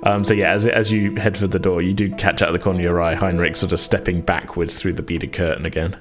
Um, 0.03 0.24
so 0.24 0.36
yeah, 0.36 0.51
as 0.51 0.68
as 0.68 0.91
you 0.91 1.16
head 1.16 1.36
for 1.36 1.47
the 1.47 1.58
door, 1.58 1.82
you 1.82 1.95
do 1.95 2.12
catch 2.12 2.43
out 2.43 2.49
of 2.49 2.53
the 2.53 2.60
corner 2.60 2.78
of 2.78 2.84
your 2.84 3.01
eye 3.01 3.16
Heinrich 3.16 3.58
sort 3.58 3.74
of 3.74 3.80
stepping 3.80 4.22
backwards 4.22 4.80
through 4.80 4.93
the 4.93 5.01
beaded 5.01 5.34
curtain 5.34 5.66
again, 5.66 5.97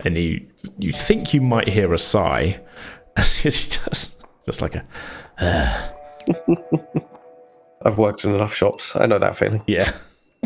and 0.00 0.18
you 0.18 0.44
you 0.80 0.90
think 0.90 1.32
you 1.32 1.40
might 1.40 1.68
hear 1.68 1.94
a 1.94 1.98
sigh 1.98 2.58
as 3.16 3.32
he 3.36 3.50
does, 3.50 4.16
just 4.46 4.60
like 4.60 4.74
a 4.74 4.84
I've 7.82 7.98
worked 7.98 8.24
in 8.24 8.34
enough 8.34 8.52
shops. 8.52 8.96
I 8.96 9.06
know 9.06 9.20
that 9.20 9.36
feeling. 9.36 9.62
yeah 9.68 9.92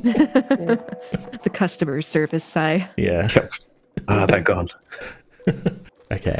The 1.42 1.50
customer 1.52 2.02
service 2.02 2.44
sigh. 2.44 2.88
yeah. 2.96 3.28
Ah, 4.08 4.26
they're 4.26 4.40
gone. 4.42 4.68
Okay, 6.12 6.34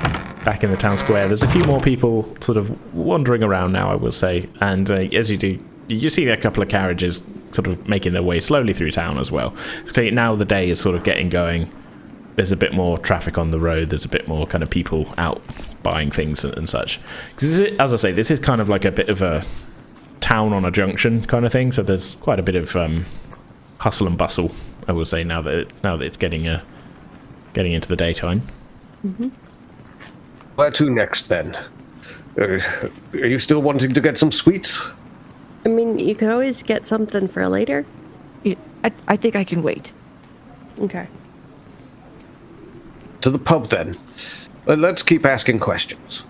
back 0.44 0.64
in 0.64 0.70
the 0.72 0.76
town 0.76 0.98
square. 0.98 1.28
There's 1.28 1.44
a 1.44 1.48
few 1.48 1.62
more 1.62 1.80
people 1.80 2.24
sort 2.40 2.58
of 2.58 2.92
wandering 2.92 3.44
around 3.44 3.70
now, 3.70 3.88
I 3.88 3.94
will 3.94 4.10
say. 4.10 4.48
And 4.60 4.90
uh, 4.90 4.94
as 4.96 5.30
you 5.30 5.36
do, 5.36 5.64
you 5.86 6.10
see 6.10 6.26
a 6.26 6.36
couple 6.36 6.60
of 6.60 6.68
carriages 6.68 7.22
sort 7.52 7.68
of 7.68 7.86
making 7.88 8.12
their 8.12 8.22
way 8.24 8.40
slowly 8.40 8.74
through 8.74 8.90
town 8.90 9.16
as 9.16 9.30
well. 9.30 9.54
It's 9.82 9.92
clear 9.92 10.10
now 10.10 10.34
the 10.34 10.44
day 10.44 10.70
is 10.70 10.80
sort 10.80 10.96
of 10.96 11.04
getting 11.04 11.28
going. 11.28 11.70
There's 12.34 12.50
a 12.50 12.56
bit 12.56 12.72
more 12.74 12.98
traffic 12.98 13.38
on 13.38 13.52
the 13.52 13.60
road. 13.60 13.90
There's 13.90 14.04
a 14.04 14.08
bit 14.08 14.26
more 14.26 14.44
kind 14.44 14.64
of 14.64 14.70
people 14.70 15.14
out 15.18 15.40
buying 15.84 16.10
things 16.10 16.42
and, 16.42 16.52
and 16.58 16.68
such. 16.68 16.98
Because 17.36 17.60
as 17.78 17.94
I 17.94 17.96
say, 17.96 18.10
this 18.10 18.28
is 18.32 18.40
kind 18.40 18.60
of 18.60 18.68
like 18.68 18.84
a 18.84 18.90
bit 18.90 19.08
of 19.08 19.22
a 19.22 19.44
town 20.20 20.52
on 20.52 20.64
a 20.64 20.72
junction 20.72 21.24
kind 21.26 21.46
of 21.46 21.52
thing. 21.52 21.70
So 21.70 21.84
there's 21.84 22.16
quite 22.16 22.40
a 22.40 22.42
bit 22.42 22.56
of 22.56 22.74
um, 22.74 23.06
hustle 23.80 24.06
and 24.06 24.16
bustle. 24.16 24.52
I 24.86 24.92
will 24.92 25.04
say 25.04 25.24
now 25.24 25.42
that 25.42 25.54
it, 25.54 25.72
now 25.82 25.96
that 25.96 26.04
it's 26.04 26.16
getting 26.16 26.46
uh, 26.46 26.62
getting 27.54 27.72
into 27.72 27.88
the 27.88 27.96
daytime. 27.96 28.42
Where 30.54 30.70
to 30.70 30.90
next 30.90 31.28
then? 31.28 31.56
Uh, 32.38 32.60
are 33.14 33.26
you 33.26 33.38
still 33.38 33.60
wanting 33.60 33.92
to 33.92 34.00
get 34.00 34.18
some 34.18 34.30
sweets? 34.30 34.86
I 35.64 35.68
mean, 35.68 35.98
you 35.98 36.14
could 36.14 36.30
always 36.30 36.62
get 36.62 36.86
something 36.86 37.26
for 37.28 37.48
later. 37.48 37.84
I, 38.82 38.92
I 39.08 39.16
think 39.16 39.36
I 39.36 39.44
can 39.44 39.62
wait. 39.62 39.92
Okay. 40.78 41.06
To 43.22 43.30
the 43.30 43.38
pub 43.38 43.68
then. 43.68 43.96
Uh, 44.66 44.74
let's 44.74 45.02
keep 45.02 45.26
asking 45.26 45.58
questions. 45.60 46.24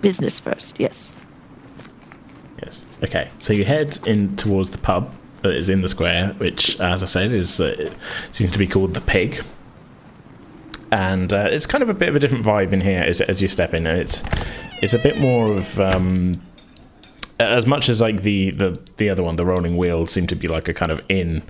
Business 0.00 0.38
first, 0.38 0.78
yes. 0.78 1.12
Yes. 2.62 2.86
Okay. 3.02 3.28
So 3.40 3.52
you 3.52 3.64
head 3.64 3.98
in 4.06 4.36
towards 4.36 4.70
the 4.70 4.78
pub 4.78 5.12
that 5.42 5.52
is 5.52 5.68
in 5.68 5.82
the 5.82 5.88
square, 5.88 6.34
which, 6.38 6.78
as 6.80 7.02
I 7.02 7.06
said, 7.06 7.32
is 7.32 7.60
uh, 7.60 7.92
seems 8.30 8.52
to 8.52 8.58
be 8.58 8.66
called 8.66 8.94
the 8.94 9.00
Pig. 9.00 9.44
And 10.90 11.32
uh, 11.32 11.48
it's 11.50 11.66
kind 11.66 11.82
of 11.82 11.88
a 11.88 11.94
bit 11.94 12.08
of 12.08 12.16
a 12.16 12.18
different 12.18 12.44
vibe 12.44 12.72
in 12.72 12.80
here 12.80 13.00
as, 13.00 13.20
as 13.20 13.40
you 13.40 13.48
step 13.48 13.74
in. 13.74 13.86
It's 13.86 14.22
it's 14.82 14.92
a 14.92 14.98
bit 14.98 15.18
more 15.18 15.52
of 15.52 15.80
um, 15.80 16.34
as 17.40 17.66
much 17.66 17.88
as 17.88 18.00
like 18.00 18.22
the, 18.22 18.50
the 18.50 18.80
the 18.98 19.08
other 19.08 19.22
one, 19.22 19.36
the 19.36 19.46
Rolling 19.46 19.76
Wheel, 19.76 20.06
seemed 20.06 20.28
to 20.30 20.36
be 20.36 20.48
like 20.48 20.68
a 20.68 20.74
kind 20.74 20.92
of 20.92 21.04
inn, 21.08 21.42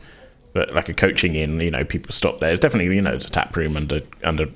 but 0.53 0.74
like 0.74 0.88
a 0.88 0.95
coaching 0.95 1.34
inn. 1.34 1.61
You 1.61 1.70
know, 1.70 1.84
people 1.84 2.12
stop 2.12 2.38
there. 2.38 2.51
It's 2.51 2.61
definitely 2.61 2.95
you 2.95 3.03
know 3.03 3.12
it's 3.12 3.26
a 3.26 3.30
tap 3.30 3.57
room 3.57 3.76
under 3.76 4.01
under 4.22 4.47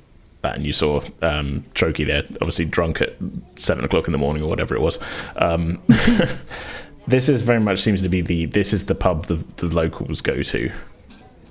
that, 0.42 0.56
and 0.56 0.64
you 0.64 0.72
saw 0.72 1.02
um, 1.22 1.64
Troki 1.74 2.06
there, 2.06 2.22
obviously 2.40 2.64
drunk 2.64 3.00
at 3.00 3.16
seven 3.56 3.84
o'clock 3.84 4.06
in 4.06 4.12
the 4.12 4.18
morning 4.18 4.42
or 4.42 4.48
whatever 4.48 4.76
it 4.76 4.80
was. 4.80 4.98
Um, 5.36 5.82
this 7.06 7.28
is 7.28 7.40
very 7.40 7.60
much 7.60 7.80
seems 7.80 8.02
to 8.02 8.08
be 8.08 8.20
the 8.20 8.46
this 8.46 8.72
is 8.72 8.86
the 8.86 8.94
pub 8.94 9.26
the, 9.26 9.36
the 9.56 9.66
locals 9.66 10.20
go 10.20 10.42
to, 10.42 10.72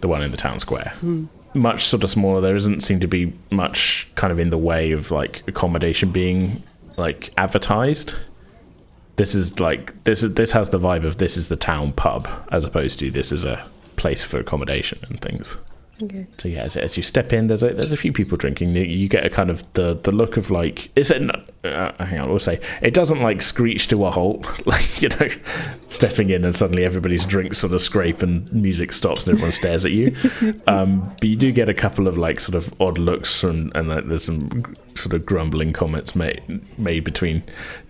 the 0.01 0.07
one 0.07 0.23
in 0.23 0.31
the 0.31 0.37
town 0.37 0.59
square. 0.59 0.93
Hmm. 0.99 1.25
Much 1.53 1.85
sort 1.85 2.03
of 2.03 2.09
smaller. 2.09 2.41
There 2.41 2.53
doesn't 2.53 2.81
seem 2.81 2.99
to 2.99 3.07
be 3.07 3.33
much 3.51 4.09
kind 4.15 4.31
of 4.31 4.39
in 4.39 4.49
the 4.49 4.57
way 4.57 4.91
of 4.91 5.11
like 5.11 5.43
accommodation 5.47 6.11
being 6.11 6.61
like 6.97 7.31
advertised. 7.37 8.15
This 9.15 9.33
is 9.33 9.59
like 9.59 10.03
this 10.03 10.23
is 10.23 10.33
this 10.33 10.51
has 10.51 10.69
the 10.69 10.79
vibe 10.79 11.05
of 11.05 11.17
this 11.17 11.37
is 11.37 11.47
the 11.47 11.55
town 11.55 11.93
pub 11.93 12.27
as 12.51 12.65
opposed 12.65 12.99
to 12.99 13.09
this 13.09 13.31
is 13.31 13.45
a 13.45 13.63
place 13.95 14.23
for 14.23 14.39
accommodation 14.39 14.99
and 15.09 15.21
things. 15.21 15.57
Okay. 16.03 16.27
So 16.37 16.49
yeah, 16.49 16.63
as, 16.63 16.75
as 16.75 16.97
you 16.97 17.03
step 17.03 17.31
in, 17.31 17.47
there's 17.47 17.63
a 17.63 17.73
there's 17.73 17.91
a 17.93 17.97
few 17.97 18.11
people 18.11 18.37
drinking. 18.37 18.75
You- 18.75 19.05
get 19.07 19.25
a 19.25 19.29
kind 19.29 19.49
of 19.51 19.71
the 19.73 19.93
the 19.93 20.11
look 20.11 20.35
of 20.35 20.49
like 20.49 20.89
is 20.97 21.11
it? 21.11 21.21
Uh, 21.63 21.91
hang 22.03 22.19
on, 22.19 22.27
we'll 22.29 22.39
say 22.39 22.59
it 22.81 22.93
doesn't 22.93 23.21
like 23.21 23.41
screech 23.41 23.87
to 23.89 24.05
a 24.05 24.11
halt, 24.11 24.45
like 24.67 25.01
you 25.01 25.09
know, 25.09 25.29
stepping 25.87 26.31
in 26.31 26.43
and 26.43 26.55
suddenly 26.55 26.83
everybody's 26.83 27.23
drinks 27.23 27.59
sort 27.59 27.71
of 27.71 27.81
scrape 27.81 28.21
and 28.23 28.51
music 28.51 28.91
stops 28.91 29.23
and 29.25 29.33
everyone 29.33 29.51
stares 29.51 29.85
at 29.85 29.91
you. 29.91 30.15
Um, 30.67 31.13
but 31.19 31.29
you 31.29 31.35
do 31.35 31.51
get 31.51 31.69
a 31.69 31.73
couple 31.73 32.07
of 32.07 32.17
like 32.17 32.39
sort 32.39 32.55
of 32.55 32.73
odd 32.81 32.97
looks 32.97 33.43
and 33.43 33.71
and 33.75 33.87
like, 33.87 34.07
there's 34.07 34.23
some 34.25 34.73
sort 34.95 35.13
of 35.13 35.25
grumbling 35.25 35.71
comments 35.73 36.15
made 36.15 36.41
made 36.79 37.03
between 37.03 37.43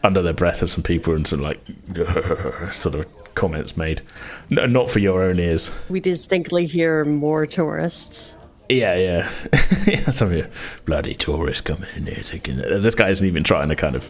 under 0.04 0.22
their 0.22 0.34
breath 0.34 0.62
of 0.62 0.70
some 0.70 0.84
people 0.84 1.14
and 1.16 1.26
some 1.26 1.42
like 1.42 1.60
sort 2.74 2.96
of 2.96 3.06
comments 3.36 3.78
made, 3.78 4.02
no, 4.50 4.66
not 4.66 4.90
for 4.90 5.00
your 5.00 5.24
own 5.24 5.40
ears. 5.40 5.72
We 5.90 6.00
distinctly 6.00 6.66
hear 6.66 7.06
more 7.06 7.46
tourists. 7.46 8.38
Yeah, 8.70 8.96
yeah. 8.96 9.32
yeah 9.86 10.10
some 10.10 10.30
of 10.30 10.34
you 10.34 10.48
bloody 10.86 11.14
tourists 11.14 11.62
coming 11.62 11.90
in 11.96 12.08
here 12.08 12.24
thinking 12.24 12.58
that 12.58 12.82
this 12.82 12.96
guy 12.96 13.10
isn't 13.10 13.26
even 13.26 13.44
trying 13.44 13.70
to 13.70 13.76
kind 13.76 13.96
of 13.96 14.10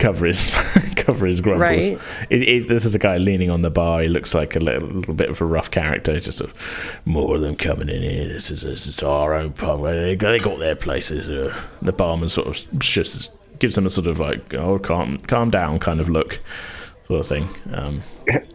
cover 0.00 0.26
his 0.26 0.46
cover 0.96 1.26
his 1.26 1.40
grumbles. 1.40 1.90
Right. 1.90 1.98
It, 2.30 2.42
it, 2.42 2.68
this 2.68 2.84
is 2.84 2.94
a 2.94 2.98
guy 2.98 3.18
leaning 3.18 3.50
on 3.50 3.62
the 3.62 3.70
bar. 3.70 4.02
He 4.02 4.08
looks 4.08 4.34
like 4.34 4.56
a 4.56 4.58
little, 4.58 4.88
little 4.88 5.14
bit 5.14 5.30
of 5.30 5.40
a 5.40 5.44
rough 5.44 5.70
character. 5.70 6.18
Just 6.18 6.38
sort 6.38 6.50
of, 6.50 7.00
more 7.04 7.36
of 7.36 7.42
them 7.42 7.54
coming 7.54 7.88
in 7.88 8.02
here. 8.02 8.26
This 8.26 8.50
is 8.50 8.62
this 8.62 8.86
is 8.86 9.00
our 9.02 9.34
own 9.34 9.52
pub. 9.52 9.82
They, 9.84 10.16
they 10.16 10.38
got 10.38 10.58
their 10.58 10.74
places. 10.74 11.28
Uh, 11.28 11.54
the 11.80 11.92
barman 11.92 12.28
sort 12.28 12.48
of 12.48 12.78
just 12.80 13.30
gives 13.60 13.78
him 13.78 13.86
a 13.86 13.90
sort 13.90 14.06
of 14.06 14.18
like 14.18 14.54
oh 14.54 14.78
calm 14.78 15.18
calm 15.18 15.50
down 15.50 15.78
kind 15.78 16.00
of 16.00 16.08
look, 16.08 16.40
sort 17.10 17.20
of 17.20 17.26
thing. 17.26 17.48
Um, 17.74 18.02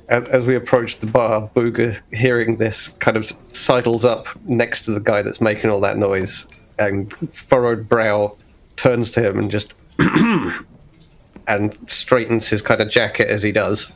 As, 0.08 0.46
we 0.46 0.56
approach 0.56 1.00
the 1.00 1.08
bar, 1.08 1.50
Booger, 1.56 2.00
hearing 2.14 2.58
this, 2.58 2.90
kind 2.90 3.18
of 3.18 3.32
sidles 3.50 4.06
up 4.06 4.28
next 4.46 4.86
to 4.86 4.92
the 4.92 5.00
guy 5.00 5.22
that's 5.22 5.42
making 5.42 5.70
all 5.70 5.82
that 5.82 5.98
noise, 5.98 6.48
and 6.80 7.14
furrowed 7.34 7.90
brow 7.90 8.36
turns 8.78 9.12
to 9.12 9.28
him 9.28 9.40
and 9.40 9.52
just 9.52 9.74
and 11.48 11.78
straightens 11.88 12.48
his 12.48 12.62
kind 12.62 12.82
of 12.82 12.90
jacket 12.90 13.28
as 13.28 13.44
he 13.44 13.52
does, 13.52 13.94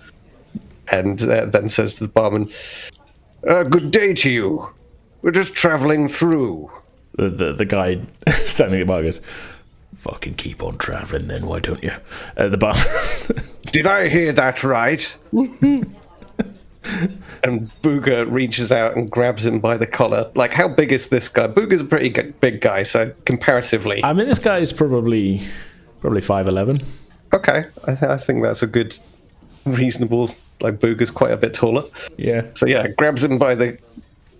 and 0.91 1.21
uh, 1.21 1.45
then 1.45 1.69
says 1.69 1.95
to 1.95 2.05
the 2.05 2.11
barman, 2.11 2.45
uh, 3.47 3.63
"Good 3.63 3.91
day 3.91 4.13
to 4.13 4.29
you. 4.29 4.67
We're 5.21 5.31
just 5.31 5.53
traveling 5.53 6.07
through." 6.07 6.69
the, 7.13 7.29
the 7.29 7.53
the 7.53 7.65
guy 7.65 7.99
standing 8.45 8.79
at 8.79 8.83
the 8.83 8.91
bar 8.91 9.03
goes, 9.03 9.21
"Fucking 9.99 10.35
keep 10.35 10.63
on 10.63 10.77
traveling, 10.77 11.27
then 11.27 11.45
why 11.45 11.59
don't 11.59 11.83
you?" 11.83 11.91
At 12.37 12.51
the 12.51 12.57
bar. 12.57 12.75
Did 13.71 13.87
I 13.87 14.09
hear 14.09 14.31
that 14.33 14.63
right? 14.63 15.17
and 17.43 17.69
Booger 17.81 18.29
reaches 18.29 18.71
out 18.71 18.95
and 18.95 19.09
grabs 19.09 19.45
him 19.45 19.59
by 19.59 19.77
the 19.77 19.87
collar. 19.87 20.31
Like, 20.35 20.53
how 20.53 20.67
big 20.67 20.91
is 20.91 21.09
this 21.09 21.29
guy? 21.29 21.47
Booger's 21.47 21.81
a 21.81 21.85
pretty 21.85 22.09
big 22.09 22.61
guy, 22.61 22.83
so 22.83 23.13
comparatively. 23.25 24.03
I 24.03 24.13
mean, 24.13 24.27
this 24.27 24.39
guy 24.39 24.57
is 24.59 24.73
probably 24.73 25.41
probably 26.01 26.21
five 26.21 26.47
eleven. 26.47 26.81
Okay, 27.33 27.63
I, 27.85 27.95
th- 27.95 28.03
I 28.03 28.17
think 28.17 28.41
that's 28.41 28.63
a 28.63 28.67
good, 28.67 28.97
reasonable. 29.65 30.33
Like, 30.61 30.79
Booger's 30.79 31.11
quite 31.11 31.31
a 31.31 31.37
bit 31.37 31.53
taller. 31.53 31.83
Yeah. 32.17 32.43
So, 32.55 32.65
yeah, 32.65 32.87
grabs 32.87 33.23
him 33.23 33.37
by 33.37 33.55
the 33.55 33.77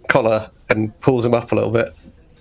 collar 0.07 0.49
and 0.69 0.99
pulls 1.01 1.25
him 1.25 1.33
up 1.33 1.51
a 1.51 1.55
little 1.55 1.71
bit. 1.71 1.93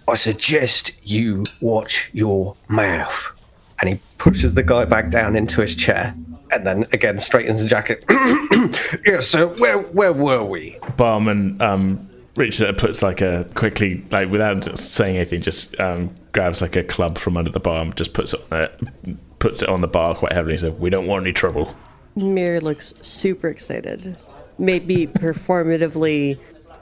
I 0.09 0.15
suggest 0.15 1.07
you 1.07 1.45
watch 1.61 2.11
your 2.15 2.57
mouth. 2.69 3.33
And 3.81 3.91
he 3.91 4.01
pushes 4.17 4.55
the 4.55 4.63
guy 4.63 4.85
back 4.87 5.11
down 5.11 5.37
into 5.37 5.61
his 5.61 5.75
chair. 5.77 6.15
And 6.51 6.67
then 6.67 6.87
again 6.93 7.19
straightens 7.21 7.63
the 7.63 7.69
jacket. 7.69 8.05
yes, 9.07 9.29
sir. 9.29 9.47
Where 9.47 9.79
where 9.79 10.15
were 10.15 10.43
we? 10.43 10.79
Barman 10.97 11.61
um, 11.61 12.09
reaches 12.37 12.63
out, 12.63 12.79
puts 12.79 13.03
like 13.03 13.21
a 13.21 13.47
quickly 13.55 14.03
like 14.11 14.31
without 14.31 14.79
saying 14.79 15.17
anything, 15.17 15.43
just 15.43 15.79
um, 15.79 16.15
grabs 16.33 16.63
like 16.63 16.75
a 16.75 16.83
club 16.83 17.19
from 17.19 17.37
under 17.37 17.51
the 17.51 17.61
bar, 17.61 17.83
and 17.83 17.95
just 17.97 18.15
puts 18.15 18.33
it 18.33 18.41
on 18.51 18.63
it, 18.63 19.39
puts 19.39 19.63
it 19.63 19.69
on 19.69 19.83
the 19.83 19.89
bar 19.89 20.15
quite 20.15 20.33
heavily. 20.33 20.57
So 20.57 20.71
we 20.71 20.89
don't 20.89 21.07
want 21.07 21.25
any 21.25 21.35
trouble. 21.35 21.75
Mir 22.17 22.61
looks 22.61 22.95
super 23.03 23.49
excited. 23.49 24.17
Maybe 24.59 25.07
performatively 25.07 26.39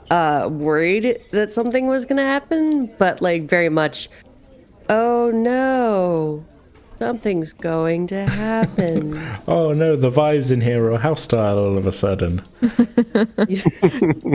uh, 0.09 0.47
worried 0.51 1.19
that 1.31 1.51
something 1.51 1.87
was 1.87 2.05
going 2.05 2.17
to 2.17 2.23
happen, 2.23 2.93
but 2.97 3.21
like 3.21 3.43
very 3.43 3.69
much, 3.69 4.09
oh 4.89 5.31
no, 5.33 6.45
something's 6.99 7.53
going 7.53 8.07
to 8.07 8.25
happen. 8.25 9.19
Oh 9.49 9.71
no, 9.71 9.95
the 9.95 10.11
vibes 10.11 10.51
in 10.51 10.59
here 10.59 10.91
are 10.91 10.97
hostile 10.97 11.57
all 11.57 11.77
of 11.77 11.87
a 11.87 11.91
sudden. 11.91 12.41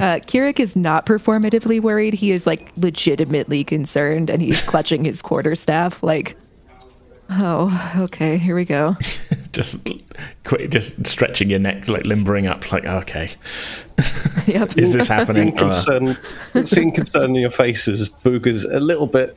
Uh, 0.03 0.19
Kirik 0.19 0.59
is 0.59 0.75
not 0.75 1.05
performatively 1.07 1.81
worried. 1.81 2.15
He 2.15 2.33
is 2.33 2.47
like 2.47 2.73
legitimately 2.77 3.63
concerned, 3.63 4.31
and 4.31 4.41
he's 4.41 4.65
clutching 4.65 5.05
his 5.05 5.21
quarterstaff. 5.21 6.03
Like, 6.03 6.37
oh, 7.31 7.93
okay, 7.99 8.39
here 8.39 8.57
we 8.57 8.65
go. 8.65 8.97
just 9.53 9.89
quick, 10.45 10.71
just 10.71 11.07
stretching 11.07 11.51
your 11.51 11.59
neck, 11.59 11.89
like 11.89 12.05
limbering 12.05 12.47
up. 12.47 12.71
Like 12.73 12.85
okay, 12.85 13.33
Yep. 14.47 14.79
is 14.79 14.93
this 14.93 15.09
happening? 15.09 15.57
Concern, 15.57 16.17
seeing 16.65 16.93
concern 16.93 17.31
in 17.31 17.37
your 17.37 17.51
faces, 17.51 18.09
Booger's 18.09 18.65
a 18.65 18.81
little 18.81 19.07
bit 19.07 19.37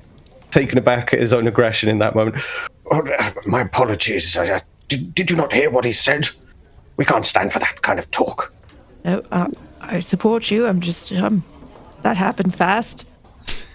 taken 0.51 0.77
aback 0.77 1.13
at 1.13 1.19
his 1.19 1.33
own 1.33 1.47
aggression 1.47 1.89
in 1.89 1.99
that 1.99 2.15
moment. 2.15 2.41
Oh, 2.91 3.03
my 3.47 3.61
apologies. 3.61 4.37
Uh, 4.37 4.59
did, 4.87 5.13
did 5.13 5.29
you 5.29 5.35
not 5.35 5.51
hear 5.51 5.69
what 5.69 5.83
he 5.85 5.91
said? 5.91 6.29
We 6.97 7.03
can't 7.05 7.25
stand 7.25 7.51
for 7.51 7.59
that 7.59 7.81
kind 7.81 7.99
of 7.99 8.09
talk. 8.11 8.53
No, 9.03 9.23
uh, 9.31 9.47
I 9.81 9.99
support 9.99 10.49
you. 10.49 10.65
I'm 10.65 10.79
just 10.79 11.11
um, 11.11 11.43
that 12.01 12.15
happened 12.17 12.55
fast. 12.55 13.05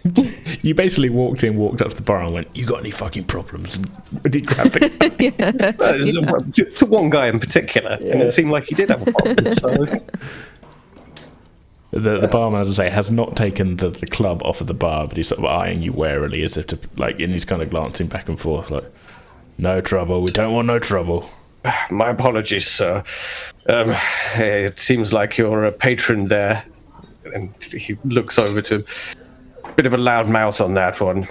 you 0.63 0.75
basically 0.75 1.11
walked 1.11 1.45
in, 1.45 1.57
walked 1.57 1.83
up 1.83 1.91
to 1.91 1.97
the 1.97 2.03
bar, 2.03 2.23
and 2.23 2.33
went, 2.33 2.57
"You 2.57 2.65
got 2.65 2.81
any 2.81 2.91
fucking 2.91 3.25
problems?" 3.25 3.77
And 3.77 4.23
did 4.23 4.47
grab 4.47 4.73
the 4.73 4.81
guy. 5.79 5.95
It 5.95 6.01
was, 6.01 6.17
uh, 6.17 6.39
to, 6.53 6.65
to 6.65 6.87
one 6.87 7.11
guy 7.11 7.27
in 7.29 7.39
particular, 7.39 7.99
and 8.01 8.23
it 8.23 8.33
seemed 8.33 8.51
like 8.51 8.65
he 8.65 8.75
did 8.75 8.89
have 8.89 9.07
a 9.07 9.13
problem. 9.13 9.51
So, 9.53 9.87
The, 11.93 12.21
the 12.21 12.29
barman, 12.29 12.61
as 12.61 12.79
I 12.79 12.85
say, 12.85 12.91
has 12.91 13.11
not 13.11 13.37
taken 13.37 13.77
the, 13.77 13.91
the 13.91 14.07
club 14.07 14.43
off 14.45 14.61
of 14.61 14.69
the 14.69 14.75
bar, 14.75 15.09
but 15.09 15.17
he's 15.17 15.27
sort 15.29 15.41
of 15.41 15.47
eyeing 15.47 15.83
you 15.83 15.93
warily 15.93 16.45
as 16.45 16.57
if 16.57 16.69
to, 16.69 16.79
like, 16.97 17.19
and 17.19 17.33
he's 17.33 17.45
kind 17.45 17.63
of 17.63 17.71
glancing 17.71 18.07
back 18.07 18.29
and 18.29 18.39
forth, 18.39 18.71
like, 18.71 18.85
no 19.59 19.81
trouble, 19.81 20.23
we 20.23 20.31
don't 20.31 20.53
want 20.53 20.69
no 20.69 20.79
trouble. 20.79 21.29
my 21.91 22.11
apologies, 22.11 22.67
sir. 22.67 23.03
Um, 23.69 23.97
it 24.37 24.79
seems 24.79 25.13
like 25.13 25.37
you're 25.37 25.65
a 25.65 25.73
patron 25.73 26.29
there. 26.29 26.65
And 27.35 27.53
he 27.63 27.97
looks 28.05 28.39
over 28.39 28.63
to 28.63 28.85
bit 29.77 29.87
of 29.87 29.95
a 29.95 29.99
loud 29.99 30.29
mouth 30.29 30.61
on 30.61 30.75
that 30.75 31.01
one. 31.01 31.27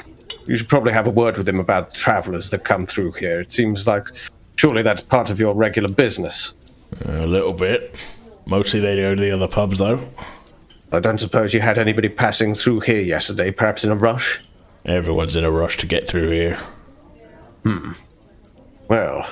You 0.47 0.57
should 0.57 0.67
probably 0.67 0.93
have 0.93 1.07
a 1.07 1.11
word 1.11 1.37
with 1.37 1.47
him 1.47 1.59
about 1.59 1.91
the 1.91 1.95
travelers 1.95 2.49
that 2.49 2.63
come 2.63 2.85
through 2.85 3.13
here. 3.13 3.39
It 3.39 3.51
seems 3.51 3.85
like 3.85 4.07
surely 4.55 4.81
that's 4.81 5.01
part 5.01 5.29
of 5.29 5.39
your 5.39 5.53
regular 5.53 5.89
business. 5.89 6.53
A 7.05 7.25
little 7.25 7.53
bit. 7.53 7.93
Mostly 8.45 8.79
they 8.79 8.95
go 8.95 9.13
to 9.13 9.21
the 9.21 9.31
other 9.31 9.47
pubs, 9.47 9.77
though. 9.77 10.01
I 10.91 10.99
don't 10.99 11.19
suppose 11.19 11.53
you 11.53 11.61
had 11.61 11.77
anybody 11.77 12.09
passing 12.09 12.55
through 12.55 12.79
here 12.79 13.01
yesterday, 13.01 13.51
perhaps 13.51 13.83
in 13.83 13.91
a 13.91 13.95
rush? 13.95 14.41
Everyone's 14.85 15.35
in 15.35 15.45
a 15.45 15.51
rush 15.51 15.77
to 15.77 15.85
get 15.85 16.07
through 16.07 16.29
here. 16.29 16.55
Hmm. 17.63 17.91
Well, 18.87 19.29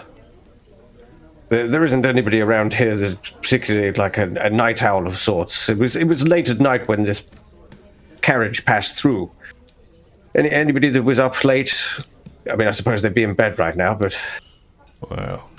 there, 1.49 1.67
there 1.67 1.83
isn't 1.83 2.05
anybody 2.05 2.41
around 2.41 2.73
here 2.73 2.95
that's 2.95 3.31
particularly 3.31 3.91
like 3.93 4.17
a, 4.17 4.29
a 4.39 4.49
night 4.49 4.83
owl 4.83 5.07
of 5.07 5.17
sorts. 5.17 5.69
It 5.69 5.79
was 5.79 5.95
it 5.95 6.07
was 6.07 6.27
late 6.27 6.49
at 6.49 6.59
night 6.59 6.87
when 6.87 7.03
this 7.03 7.25
carriage 8.21 8.65
passed 8.65 8.97
through. 8.97 9.31
Any 10.35 10.49
anybody 10.51 10.89
that 10.89 11.03
was 11.03 11.19
up 11.19 11.43
late? 11.43 11.83
I 12.51 12.55
mean, 12.55 12.67
I 12.67 12.71
suppose 12.71 13.01
they'd 13.01 13.13
be 13.13 13.23
in 13.23 13.33
bed 13.33 13.59
right 13.59 13.75
now, 13.75 13.93
but 13.93 14.17
Well, 15.09 15.49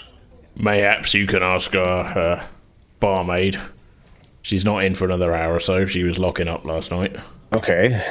mayhaps 0.57 1.15
you 1.15 1.27
can 1.27 1.43
ask 1.43 1.75
our 1.75 2.19
uh, 2.19 2.45
barmaid. 3.01 3.59
She's 4.43 4.65
not 4.65 4.85
in 4.85 4.95
for 4.95 5.05
another 5.05 5.35
hour 5.35 5.55
or 5.55 5.61
so. 5.61 5.85
She 5.87 6.05
was 6.05 6.19
locking 6.19 6.49
up 6.49 6.65
last 6.65 6.91
night. 6.91 7.17
okay. 7.53 8.03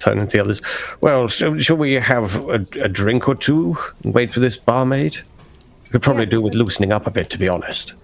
Turning 0.00 0.26
to 0.26 0.36
the 0.36 0.42
others. 0.42 0.60
Well, 1.00 1.28
shall, 1.28 1.58
shall 1.60 1.76
we 1.76 1.94
have 1.94 2.36
a, 2.44 2.66
a 2.82 2.88
drink 2.88 3.26
or 3.28 3.34
two 3.34 3.76
and 4.02 4.12
wait 4.12 4.34
for 4.34 4.40
this 4.40 4.56
barmaid? 4.56 5.16
We 5.84 5.90
Could 5.90 6.02
probably 6.02 6.26
do 6.26 6.42
with 6.42 6.54
loosening 6.54 6.92
up 6.92 7.06
a 7.06 7.10
bit, 7.10 7.30
to 7.30 7.38
be 7.38 7.48
honest. 7.48 7.94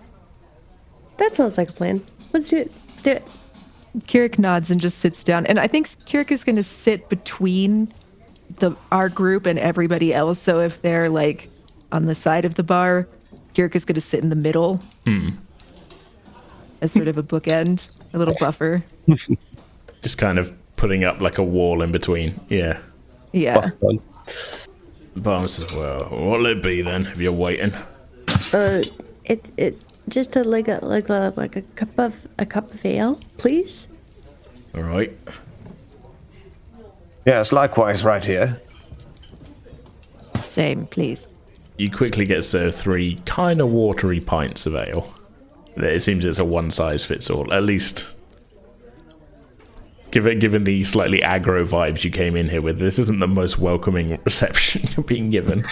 that 1.18 1.36
sounds 1.36 1.58
like 1.58 1.68
a 1.68 1.72
plan. 1.72 2.02
Let's 2.32 2.48
do 2.50 2.56
it. 2.58 2.72
Let's 2.88 3.02
do 3.02 3.10
it. 3.10 3.22
Kirik 4.00 4.38
nods 4.38 4.70
and 4.70 4.80
just 4.80 4.98
sits 4.98 5.24
down. 5.24 5.46
And 5.46 5.58
I 5.58 5.66
think 5.66 5.88
Kirik 6.06 6.30
is 6.30 6.44
going 6.44 6.56
to 6.56 6.62
sit 6.62 7.08
between 7.08 7.92
the 8.58 8.76
our 8.92 9.08
group 9.08 9.46
and 9.46 9.58
everybody 9.58 10.12
else. 10.14 10.38
So 10.38 10.60
if 10.60 10.80
they're 10.82 11.08
like 11.08 11.48
on 11.92 12.06
the 12.06 12.14
side 12.14 12.44
of 12.44 12.54
the 12.54 12.62
bar, 12.62 13.08
Kirik 13.54 13.74
is 13.74 13.84
going 13.84 13.94
to 13.94 14.00
sit 14.00 14.22
in 14.22 14.30
the 14.30 14.36
middle 14.36 14.80
as 16.80 16.92
sort 16.92 17.08
of 17.08 17.18
a 17.18 17.22
bookend, 17.22 17.88
a 18.12 18.18
little 18.18 18.34
buffer. 18.38 18.84
Just 20.02 20.18
kind 20.18 20.38
of 20.38 20.52
putting 20.76 21.04
up 21.04 21.20
like 21.20 21.38
a 21.38 21.42
wall 21.42 21.82
in 21.82 21.92
between. 21.92 22.40
Yeah. 22.48 22.78
Yeah. 23.32 23.70
The 25.14 25.20
barman 25.20 25.48
says, 25.48 25.70
Well, 25.72 25.98
what'll 26.10 26.46
it 26.46 26.62
be 26.62 26.82
then 26.82 27.06
if 27.06 27.18
you're 27.18 27.32
waiting? 27.32 27.74
Uh, 28.52 28.82
it 29.24 29.50
it 29.56 29.84
just 30.08 30.36
a 30.36 30.44
like 30.44 30.68
a 30.68 30.80
like 30.82 31.08
a 31.08 31.32
like 31.36 31.56
a 31.56 31.62
cup 31.62 31.98
of 31.98 32.26
a 32.38 32.46
cup 32.46 32.72
of 32.72 32.84
ale, 32.84 33.18
please. 33.38 33.88
All 34.74 34.82
right. 34.82 35.16
Yes, 37.26 37.52
likewise, 37.52 38.04
right 38.04 38.24
here. 38.24 38.60
Same, 40.40 40.86
please. 40.86 41.28
You 41.76 41.90
quickly 41.90 42.24
get 42.24 42.44
served 42.44 42.76
three 42.76 43.16
kind 43.26 43.60
of 43.60 43.70
watery 43.70 44.20
pints 44.20 44.66
of 44.66 44.74
ale. 44.74 45.12
It 45.76 46.02
seems 46.02 46.24
it's 46.24 46.38
a 46.38 46.44
one 46.44 46.70
size 46.70 47.04
fits 47.04 47.30
all, 47.30 47.52
at 47.52 47.64
least. 47.64 48.16
Given 50.10 50.38
given 50.40 50.64
the 50.64 50.82
slightly 50.84 51.20
aggro 51.20 51.64
vibes 51.66 52.02
you 52.02 52.10
came 52.10 52.36
in 52.36 52.48
here 52.48 52.62
with, 52.62 52.78
this 52.78 52.98
isn't 52.98 53.20
the 53.20 53.28
most 53.28 53.58
welcoming 53.58 54.18
reception 54.24 54.88
you're 54.96 55.04
being 55.04 55.30
given. 55.30 55.64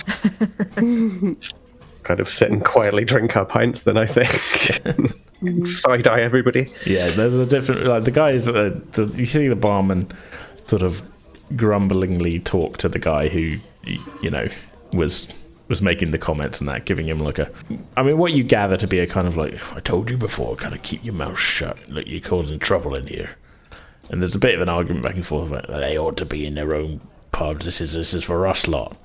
Kind 2.09 2.21
of 2.21 2.29
sit 2.31 2.51
and 2.51 2.65
quietly 2.65 3.05
drink 3.05 3.37
our 3.37 3.45
pints, 3.45 3.83
then 3.83 3.99
I 3.99 4.07
think. 4.07 5.67
Side 5.67 6.09
eye 6.09 6.23
everybody. 6.23 6.67
Yeah, 6.87 7.11
there's 7.11 7.35
a 7.35 7.45
different 7.45 7.85
like 7.85 8.05
the 8.05 8.11
guys. 8.11 8.49
Uh, 8.49 8.81
the, 8.93 9.13
you 9.15 9.27
see 9.27 9.47
the 9.47 9.55
barman 9.55 10.11
sort 10.65 10.81
of 10.81 11.03
grumblingly 11.55 12.41
talk 12.41 12.79
to 12.79 12.89
the 12.89 12.99
guy 12.99 13.29
who 13.29 13.59
you 14.23 14.31
know 14.31 14.49
was 14.95 15.29
was 15.69 15.83
making 15.83 16.13
the 16.13 16.19
comments 16.19 16.61
and 16.61 16.69
that, 16.71 16.87
giving 16.87 17.07
him 17.07 17.19
like 17.19 17.39
a. 17.39 17.51
I 17.95 18.03
mean, 18.03 18.17
what 18.17 18.33
you 18.33 18.43
gather 18.43 18.79
to 18.79 18.87
be 18.87 19.01
a 19.01 19.07
kind 19.07 19.29
of 19.29 19.37
like, 19.37 19.55
I 19.77 19.81
told 19.81 20.11
you 20.11 20.17
before, 20.17 20.57
kind 20.57 20.75
of 20.75 20.83
keep 20.83 21.05
your 21.05 21.13
mouth 21.13 21.39
shut. 21.39 21.77
Look, 21.91 22.07
you're 22.07 22.23
causing 22.23 22.59
trouble 22.59 22.95
in 22.95 23.07
here. 23.07 23.37
And 24.11 24.23
there's 24.23 24.35
a 24.35 24.39
bit 24.39 24.55
of 24.55 24.63
an 24.63 24.71
argument 24.71 25.05
back 25.05 25.17
and 25.17 25.27
forth 25.27 25.49
about 25.49 25.67
they 25.67 25.99
ought 25.99 26.17
to 26.17 26.25
be 26.25 26.47
in 26.47 26.55
their 26.55 26.75
own 26.75 27.03
pubs. 27.33 27.67
This 27.67 27.83
is 27.83 27.93
this 27.93 28.15
is 28.15 28.25
for 28.25 28.47
us 28.47 28.67
lot, 28.67 28.97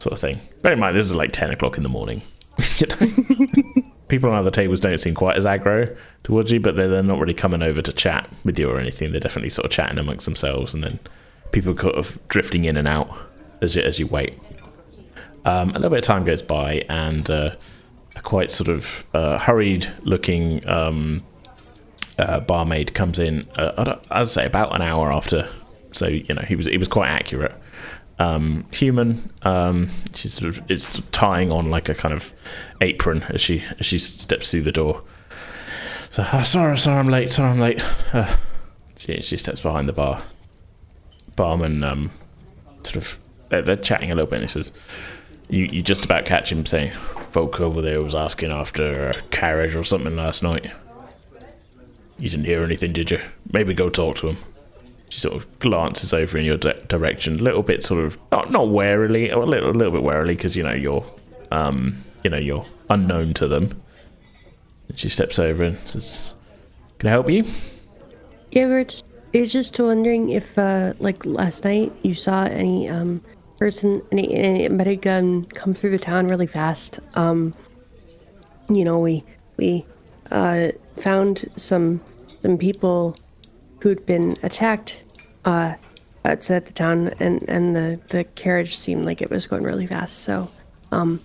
sort 0.00 0.12
of 0.12 0.18
thing. 0.18 0.40
Bear 0.62 0.72
in 0.72 0.80
mind, 0.80 0.96
this 0.96 1.06
is 1.06 1.14
like 1.14 1.30
ten 1.32 1.50
o'clock 1.50 1.76
in 1.76 1.82
the 1.82 1.88
morning. 1.88 2.22
you 2.78 2.86
know? 2.88 3.82
People 4.08 4.30
on 4.30 4.36
other 4.36 4.50
tables 4.50 4.80
don't 4.80 4.98
seem 4.98 5.14
quite 5.14 5.36
as 5.36 5.44
aggro 5.44 5.96
towards 6.24 6.50
you, 6.50 6.58
but 6.58 6.74
they're, 6.74 6.88
they're 6.88 7.02
not 7.02 7.20
really 7.20 7.32
coming 7.34 7.62
over 7.62 7.80
to 7.80 7.92
chat 7.92 8.28
with 8.44 8.58
you 8.58 8.68
or 8.68 8.80
anything. 8.80 9.12
They're 9.12 9.20
definitely 9.20 9.50
sort 9.50 9.66
of 9.66 9.70
chatting 9.70 9.98
amongst 10.00 10.24
themselves, 10.24 10.74
and 10.74 10.82
then 10.82 10.98
people 11.52 11.74
kind 11.74 11.94
of 11.94 12.18
drifting 12.28 12.64
in 12.64 12.76
and 12.76 12.88
out 12.88 13.08
as 13.62 13.76
you, 13.76 13.82
as 13.82 13.98
you 14.00 14.08
wait. 14.08 14.36
Um, 15.44 15.70
a 15.70 15.74
little 15.74 15.90
bit 15.90 15.98
of 15.98 16.04
time 16.04 16.24
goes 16.24 16.42
by, 16.42 16.84
and 16.88 17.30
uh, 17.30 17.54
a 18.16 18.20
quite 18.20 18.50
sort 18.50 18.68
of 18.68 19.04
uh, 19.14 19.38
hurried-looking 19.38 20.68
um, 20.68 21.22
uh, 22.18 22.40
barmaid 22.40 22.94
comes 22.94 23.18
in. 23.18 23.46
Uh, 23.56 23.72
I 23.78 23.84
don't- 23.84 24.06
I'd 24.10 24.28
say 24.28 24.44
about 24.44 24.74
an 24.74 24.82
hour 24.82 25.12
after, 25.12 25.48
so 25.92 26.08
you 26.08 26.34
know 26.34 26.42
he 26.42 26.56
was 26.56 26.66
he 26.66 26.78
was 26.78 26.88
quite 26.88 27.08
accurate. 27.08 27.54
Um, 28.20 28.66
human. 28.70 29.30
Um, 29.42 29.88
she 30.14 30.28
sort 30.28 30.58
of 30.58 30.70
is 30.70 31.00
tying 31.10 31.50
on 31.50 31.70
like 31.70 31.88
a 31.88 31.94
kind 31.94 32.12
of 32.12 32.32
apron 32.82 33.22
as 33.30 33.40
she 33.40 33.64
as 33.78 33.86
she 33.86 33.98
steps 33.98 34.50
through 34.50 34.62
the 34.62 34.72
door. 34.72 35.02
So 36.10 36.26
"Ah, 36.30 36.42
sorry, 36.42 36.76
sorry, 36.76 37.00
I'm 37.00 37.08
late. 37.08 37.32
Sorry, 37.32 37.48
I'm 37.48 37.60
late. 37.60 37.82
Uh, 38.12 38.36
she 38.98 39.22
she 39.22 39.38
steps 39.38 39.62
behind 39.62 39.88
the 39.88 39.94
bar. 39.94 40.22
Barman 41.34 41.82
um, 41.82 42.10
sort 42.82 42.96
of 42.96 43.18
they're, 43.48 43.62
they're 43.62 43.76
chatting 43.76 44.10
a 44.10 44.14
little 44.14 44.28
bit. 44.30 44.42
and 44.42 44.50
he 44.50 44.52
says, 44.52 44.70
"You 45.48 45.64
you 45.64 45.80
just 45.80 46.04
about 46.04 46.26
catch 46.26 46.52
him 46.52 46.66
saying, 46.66 46.92
folk 47.30 47.58
over 47.58 47.80
there 47.80 48.02
was 48.02 48.14
asking 48.14 48.50
after 48.50 49.10
a 49.10 49.22
carriage 49.30 49.74
or 49.74 49.82
something 49.82 50.14
last 50.14 50.42
night. 50.42 50.70
You 52.18 52.28
didn't 52.28 52.44
hear 52.44 52.62
anything, 52.62 52.92
did 52.92 53.10
you? 53.10 53.20
Maybe 53.50 53.72
go 53.72 53.88
talk 53.88 54.16
to 54.16 54.28
him." 54.28 54.36
She 55.10 55.18
sort 55.18 55.34
of 55.34 55.58
glances 55.58 56.12
over 56.12 56.38
in 56.38 56.44
your 56.44 56.56
di- 56.56 56.80
direction, 56.88 57.38
a 57.38 57.42
little 57.42 57.62
bit 57.62 57.82
sort 57.82 58.04
of 58.04 58.18
not 58.32 58.50
not 58.50 58.68
warily, 58.68 59.28
a 59.28 59.38
little 59.38 59.70
a 59.70 59.72
little 59.72 59.92
bit 59.92 60.02
warily 60.02 60.34
because 60.34 60.56
you 60.56 60.62
know 60.62 60.72
you're 60.72 61.04
um 61.50 62.02
you 62.24 62.30
know 62.30 62.38
you're 62.38 62.64
unknown 62.88 63.34
to 63.34 63.48
them. 63.48 63.80
And 64.88 64.98
she 64.98 65.08
steps 65.08 65.38
over 65.38 65.64
and 65.64 65.78
says, 65.80 66.34
"Can 66.98 67.08
I 67.08 67.10
help 67.10 67.28
you?" 67.28 67.44
Yeah, 68.52 68.66
we're 68.66 68.84
just 68.84 69.04
just 69.32 69.78
wondering 69.78 70.30
if 70.30 70.56
uh 70.58 70.94
like 71.00 71.26
last 71.26 71.64
night 71.64 71.92
you 72.02 72.14
saw 72.14 72.44
any 72.44 72.88
um 72.88 73.20
person 73.58 74.02
any 74.12 74.96
gun 74.96 75.44
come 75.44 75.74
through 75.74 75.90
the 75.90 75.98
town 75.98 76.28
really 76.28 76.46
fast. 76.46 77.00
Um 77.14 77.52
you 78.68 78.84
know, 78.84 78.98
we 78.98 79.24
we 79.56 79.84
uh 80.30 80.68
found 80.96 81.50
some 81.56 82.00
some 82.42 82.56
people 82.56 83.16
who'd 83.80 84.04
been 84.06 84.34
attacked 84.42 85.02
uh 85.44 85.74
outside 86.24 86.66
the 86.66 86.72
town 86.72 87.08
and 87.18 87.42
and 87.48 87.74
the 87.74 88.00
the 88.08 88.24
carriage 88.24 88.76
seemed 88.76 89.04
like 89.04 89.22
it 89.22 89.30
was 89.30 89.46
going 89.46 89.62
really 89.62 89.86
fast. 89.86 90.18
So 90.18 90.50
um 90.92 91.20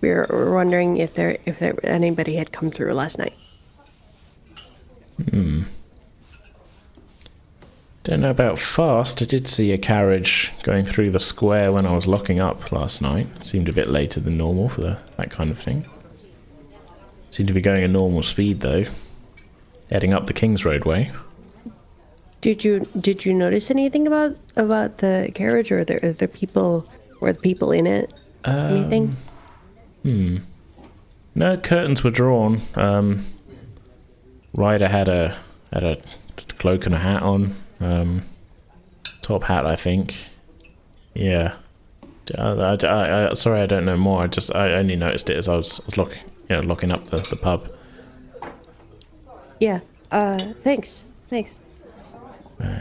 we 0.00 0.10
we're, 0.10 0.52
wondering 0.52 0.98
if 0.98 1.14
there 1.14 1.38
if 1.46 1.58
there 1.58 1.74
anybody 1.82 2.36
had 2.36 2.52
come 2.52 2.70
through 2.70 2.92
last 2.92 3.18
night. 3.18 3.34
Don't 8.04 8.20
know 8.20 8.30
about 8.30 8.60
fast. 8.60 9.20
I 9.20 9.24
did 9.24 9.48
see 9.48 9.72
a 9.72 9.78
carriage 9.78 10.52
going 10.62 10.84
through 10.86 11.10
the 11.10 11.18
square 11.18 11.72
when 11.72 11.86
I 11.86 11.92
was 11.92 12.06
locking 12.06 12.38
up 12.38 12.70
last 12.70 13.02
night. 13.02 13.26
Seemed 13.44 13.68
a 13.68 13.72
bit 13.72 13.90
later 13.90 14.20
than 14.20 14.38
normal 14.38 14.68
for 14.68 14.80
the, 14.80 14.98
that 15.16 15.32
kind 15.32 15.50
of 15.50 15.58
thing. 15.58 15.86
Seemed 17.32 17.48
to 17.48 17.52
be 17.52 17.60
going 17.60 17.82
at 17.82 17.90
normal 17.90 18.22
speed 18.22 18.60
though, 18.60 18.84
heading 19.90 20.12
up 20.12 20.28
the 20.28 20.32
King's 20.32 20.64
Roadway. 20.64 21.10
Did 22.40 22.64
you 22.64 22.86
did 23.00 23.24
you 23.24 23.34
notice 23.34 23.70
anything 23.70 24.06
about 24.06 24.36
about 24.56 24.98
the 24.98 25.30
carriage 25.34 25.72
or 25.72 25.84
the, 25.84 26.14
the 26.18 26.28
people 26.28 26.86
or 27.20 27.32
the 27.32 27.40
people 27.40 27.72
in 27.72 27.86
it? 27.86 28.12
anything? 28.44 29.14
No 31.34 31.56
curtains 31.56 32.04
were 32.04 32.10
drawn. 32.10 32.60
Um, 32.74 33.26
Rider 34.54 34.88
had 34.88 35.08
a 35.08 35.36
had 35.72 35.84
a 35.84 35.96
cloak 36.58 36.86
and 36.86 36.94
a 36.94 36.98
hat 36.98 37.22
on. 37.22 37.54
Um, 37.80 38.20
top 39.22 39.44
hat, 39.44 39.66
I 39.66 39.74
think. 39.76 40.14
Yeah. 41.14 41.56
I, 42.38 42.42
I, 42.52 42.74
I- 42.84 43.26
I- 43.30 43.34
sorry, 43.34 43.60
I 43.60 43.66
don't 43.66 43.84
know 43.84 43.96
more. 43.96 44.22
I 44.22 44.26
just 44.28 44.54
I 44.54 44.72
only 44.72 44.96
noticed 44.96 45.28
it 45.30 45.36
as 45.36 45.48
I 45.48 45.56
was, 45.56 45.80
was 45.84 45.96
locking 45.98 46.20
you 46.48 46.56
know 46.56 46.62
locking 46.62 46.92
up 46.92 47.10
the, 47.10 47.18
the 47.18 47.36
pub. 47.36 47.68
Yeah. 49.58 49.80
Uh, 50.12 50.52
thanks. 50.60 51.04
Thanks. 51.28 51.60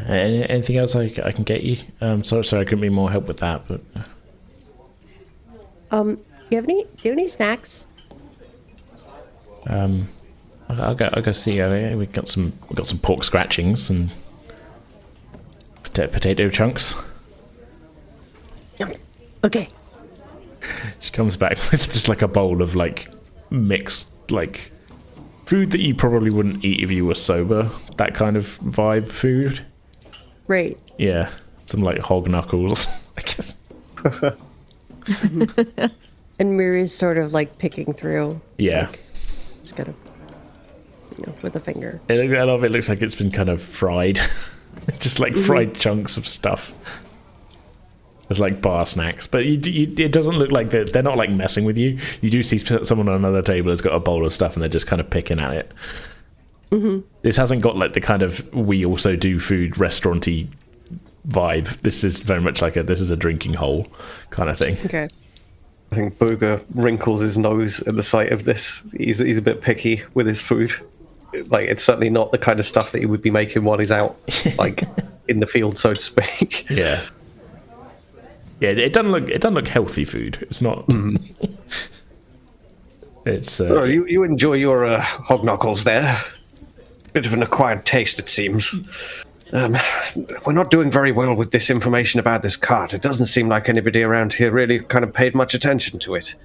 Any, 0.07 0.47
anything 0.49 0.77
else 0.77 0.95
I, 0.95 1.05
I 1.23 1.31
can 1.31 1.43
get 1.43 1.63
you? 1.63 1.77
Um, 2.01 2.23
sorry, 2.23 2.45
sorry, 2.45 2.61
I 2.61 2.65
couldn't 2.65 2.81
be 2.81 2.89
more 2.89 3.09
help 3.11 3.27
with 3.27 3.37
that. 3.37 3.67
But 3.67 3.81
Um, 5.91 6.15
do 6.15 6.21
you 6.51 6.57
have 6.57 6.65
any 6.65 6.83
do 6.83 6.89
you 7.03 7.11
have 7.11 7.19
any 7.19 7.27
snacks? 7.27 7.85
um, 9.67 10.07
I'll, 10.69 10.81
I'll 10.81 10.95
go. 10.95 11.09
I'll 11.13 11.21
go 11.21 11.31
see. 11.31 11.59
Uh, 11.61 11.95
we 11.97 12.05
got 12.07 12.27
some. 12.27 12.53
We 12.69 12.75
got 12.75 12.87
some 12.87 12.99
pork 12.99 13.23
scratchings 13.23 13.89
and 13.89 14.11
pota- 15.83 16.11
potato 16.11 16.49
chunks. 16.49 16.95
Okay. 19.43 19.67
She 20.99 21.11
comes 21.11 21.37
back 21.37 21.57
with 21.71 21.91
just 21.93 22.07
like 22.07 22.23
a 22.23 22.27
bowl 22.27 22.63
of 22.63 22.73
like 22.73 23.13
mixed 23.51 24.07
like 24.31 24.71
food 25.45 25.69
that 25.69 25.81
you 25.81 25.93
probably 25.93 26.31
wouldn't 26.31 26.65
eat 26.65 26.81
if 26.81 26.89
you 26.89 27.05
were 27.05 27.13
sober. 27.13 27.69
That 27.97 28.15
kind 28.15 28.37
of 28.37 28.57
vibe 28.63 29.11
food. 29.11 29.63
Right. 30.47 30.77
Yeah, 30.97 31.31
some 31.65 31.81
like 31.81 31.99
hog 31.99 32.29
knuckles. 32.29 32.87
I 33.17 33.21
guess. 33.21 33.55
And 36.37 36.57
Miri's 36.57 36.93
sort 36.93 37.17
of 37.17 37.33
like 37.33 37.57
picking 37.57 37.93
through, 37.93 38.41
Yeah. 38.57 38.89
just 39.63 39.75
kind 39.75 39.89
of, 39.89 39.95
you 41.17 41.25
know, 41.25 41.33
with 41.41 41.55
a 41.55 41.59
finger. 41.61 42.01
It, 42.09 42.29
lot 42.29 42.49
of 42.49 42.63
it 42.63 42.71
looks 42.71 42.89
like 42.89 43.01
it's 43.01 43.15
been 43.15 43.31
kind 43.31 43.47
of 43.47 43.61
fried, 43.61 44.19
just 44.99 45.19
like 45.19 45.33
mm-hmm. 45.33 45.45
fried 45.45 45.75
chunks 45.75 46.17
of 46.17 46.27
stuff. 46.27 46.73
It's 48.29 48.39
like 48.39 48.61
bar 48.61 48.85
snacks, 48.85 49.27
but 49.27 49.45
you, 49.45 49.59
you, 49.71 50.03
it 50.03 50.11
doesn't 50.11 50.35
look 50.35 50.51
like 50.51 50.71
they're, 50.71 50.83
they're 50.83 51.03
not 51.03 51.15
like 51.15 51.29
messing 51.29 51.63
with 51.63 51.77
you. 51.77 51.99
You 52.21 52.31
do 52.31 52.43
see 52.43 52.57
someone 52.57 53.07
on 53.07 53.15
another 53.15 53.43
table 53.43 53.69
has 53.69 53.81
got 53.81 53.93
a 53.93 53.99
bowl 53.99 54.25
of 54.25 54.33
stuff 54.33 54.55
and 54.55 54.63
they're 54.63 54.69
just 54.69 54.87
kind 54.87 54.99
of 54.99 55.09
picking 55.09 55.39
at 55.39 55.53
it. 55.53 55.71
This 57.21 57.37
hasn't 57.37 57.61
got 57.61 57.77
like 57.77 57.93
the 57.93 58.01
kind 58.01 58.21
of 58.21 58.53
we 58.53 58.85
also 58.85 59.15
do 59.15 59.39
food 59.39 59.77
restauranty 59.77 60.49
vibe. 61.27 61.79
This 61.81 62.03
is 62.03 62.19
very 62.19 62.41
much 62.41 62.61
like 62.61 62.75
a 62.75 62.83
this 62.83 63.01
is 63.01 63.11
a 63.11 63.15
drinking 63.15 63.53
hole 63.53 63.87
kind 64.29 64.49
of 64.49 64.57
thing. 64.57 64.77
Okay. 64.85 65.07
I 65.91 65.95
think 65.95 66.17
Booger 66.17 66.63
wrinkles 66.73 67.21
his 67.21 67.37
nose 67.37 67.81
at 67.87 67.95
the 67.95 68.03
sight 68.03 68.31
of 68.31 68.43
this. 68.43 68.85
He's 68.97 69.19
he's 69.19 69.37
a 69.37 69.41
bit 69.41 69.61
picky 69.61 70.03
with 70.13 70.27
his 70.27 70.41
food. 70.41 70.73
Like 71.47 71.69
it's 71.69 71.83
certainly 71.83 72.09
not 72.09 72.31
the 72.31 72.37
kind 72.37 72.59
of 72.59 72.67
stuff 72.67 72.91
that 72.91 72.99
he 72.99 73.05
would 73.05 73.21
be 73.21 73.31
making 73.31 73.63
while 73.63 73.77
he's 73.77 73.91
out, 73.91 74.17
like 74.57 74.83
in 75.27 75.39
the 75.39 75.47
field, 75.47 75.77
so 75.77 75.93
to 75.93 76.01
speak. 76.01 76.69
Yeah. 76.69 77.01
Yeah, 78.59 78.69
it 78.69 78.93
doesn't 78.93 79.11
look 79.11 79.29
it 79.29 79.41
doesn't 79.41 79.55
look 79.55 79.67
healthy 79.67 80.05
food. 80.05 80.37
It's 80.41 80.61
not. 80.61 80.85
it's 83.25 83.59
uh, 83.59 83.65
Oh, 83.65 83.83
you 83.83 84.05
you 84.05 84.23
enjoy 84.23 84.53
your 84.53 84.85
uh, 84.85 85.01
hog 85.01 85.43
knuckles 85.43 85.83
there. 85.83 86.21
Bit 87.15 87.25
of 87.25 87.33
an 87.33 87.43
acquired 87.43 87.85
taste, 87.85 88.19
it 88.19 88.27
seems. 88.27 88.75
Um, 89.53 89.77
we're 90.45 90.51
not 90.51 90.69
doing 90.69 90.91
very 90.91 91.13
well 91.13 91.33
with 91.33 91.51
this 91.51 91.69
information 91.69 92.19
about 92.19 92.41
this 92.41 92.57
cart. 92.57 92.93
It 92.93 93.01
doesn't 93.01 93.27
seem 93.27 93.47
like 93.47 93.69
anybody 93.69 94.03
around 94.03 94.33
here 94.33 94.51
really 94.51 94.79
kind 94.81 95.05
of 95.05 95.13
paid 95.13 95.33
much 95.33 95.53
attention 95.53 95.97
to 95.99 96.15
it. 96.15 96.35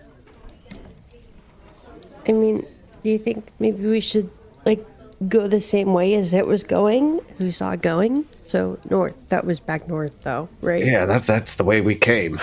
I 2.28 2.30
mean, 2.30 2.64
do 3.02 3.10
you 3.10 3.18
think 3.18 3.50
maybe 3.58 3.84
we 3.84 3.98
should 4.00 4.30
like 4.64 4.86
go 5.26 5.48
the 5.48 5.58
same 5.58 5.92
way 5.92 6.14
as 6.14 6.32
it 6.32 6.46
was 6.46 6.62
going? 6.62 7.18
We 7.40 7.50
saw 7.50 7.72
it 7.72 7.82
going. 7.82 8.24
So 8.40 8.78
north. 8.88 9.28
That 9.28 9.44
was 9.44 9.58
back 9.58 9.88
north, 9.88 10.22
though, 10.22 10.48
right? 10.60 10.84
Yeah, 10.84 11.04
that's 11.04 11.26
that's 11.26 11.56
the 11.56 11.64
way 11.64 11.80
we 11.80 11.96
came. 11.96 12.40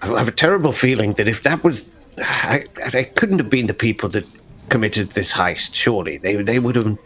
I 0.00 0.06
have 0.06 0.28
a 0.28 0.32
terrible 0.32 0.72
feeling 0.72 1.12
that 1.14 1.28
if 1.28 1.42
that 1.42 1.62
was, 1.62 1.90
I, 2.16 2.64
I 2.94 3.02
couldn't 3.02 3.40
have 3.40 3.50
been 3.50 3.66
the 3.66 3.74
people 3.74 4.08
that 4.08 4.24
committed 4.68 5.10
this 5.10 5.32
heist. 5.32 5.74
Surely 5.74 6.18
they 6.18 6.42
they 6.42 6.58
would 6.58 6.76
have. 6.76 6.98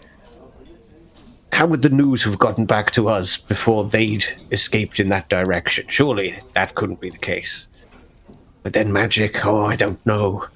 How 1.53 1.67
would 1.67 1.83
the 1.83 1.91
news 1.91 2.23
have 2.25 2.39
gotten 2.39 2.65
back 2.65 2.93
to 2.93 3.09
us 3.09 3.37
before 3.37 3.85
they'd 3.85 4.25
escaped 4.51 4.99
in 4.99 5.09
that 5.09 5.29
direction? 5.29 5.85
Surely 5.89 6.39
that 6.55 6.75
couldn't 6.75 7.01
be 7.01 7.11
the 7.11 7.19
case. 7.19 7.69
But 8.63 8.73
then 8.73 8.93
magic, 8.93 9.45
oh, 9.45 9.67
I 9.67 9.77
don't 9.77 10.05
know. 10.07 10.47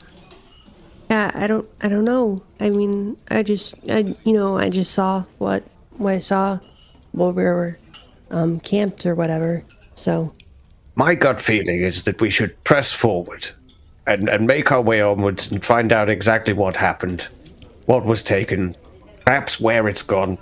Yeah, 1.10 1.30
I 1.34 1.46
don't. 1.46 1.68
I 1.82 1.88
don't 1.88 2.04
know. 2.04 2.42
I 2.60 2.70
mean, 2.70 3.16
I 3.30 3.42
just, 3.42 3.74
I, 3.88 4.16
you 4.24 4.32
know, 4.32 4.56
I 4.56 4.68
just 4.70 4.92
saw 4.92 5.24
what 5.38 5.62
what 5.98 6.14
I 6.14 6.18
saw 6.18 6.58
while 7.12 7.32
we 7.32 7.44
were 7.44 7.78
um, 8.30 8.60
camped 8.60 9.06
or 9.06 9.14
whatever. 9.14 9.64
So 9.94 10.32
My 10.94 11.14
gut 11.14 11.40
feeling 11.40 11.80
is 11.80 12.04
that 12.04 12.20
we 12.20 12.30
should 12.30 12.62
press 12.64 12.90
forward 12.92 13.48
and, 14.06 14.28
and 14.28 14.46
make 14.46 14.70
our 14.72 14.80
way 14.80 15.00
onwards 15.00 15.50
and 15.50 15.64
find 15.64 15.92
out 15.92 16.08
exactly 16.08 16.52
what 16.52 16.76
happened, 16.76 17.22
what 17.86 18.04
was 18.04 18.22
taken, 18.22 18.76
perhaps 19.24 19.60
where 19.60 19.88
it's 19.88 20.02
gone. 20.02 20.38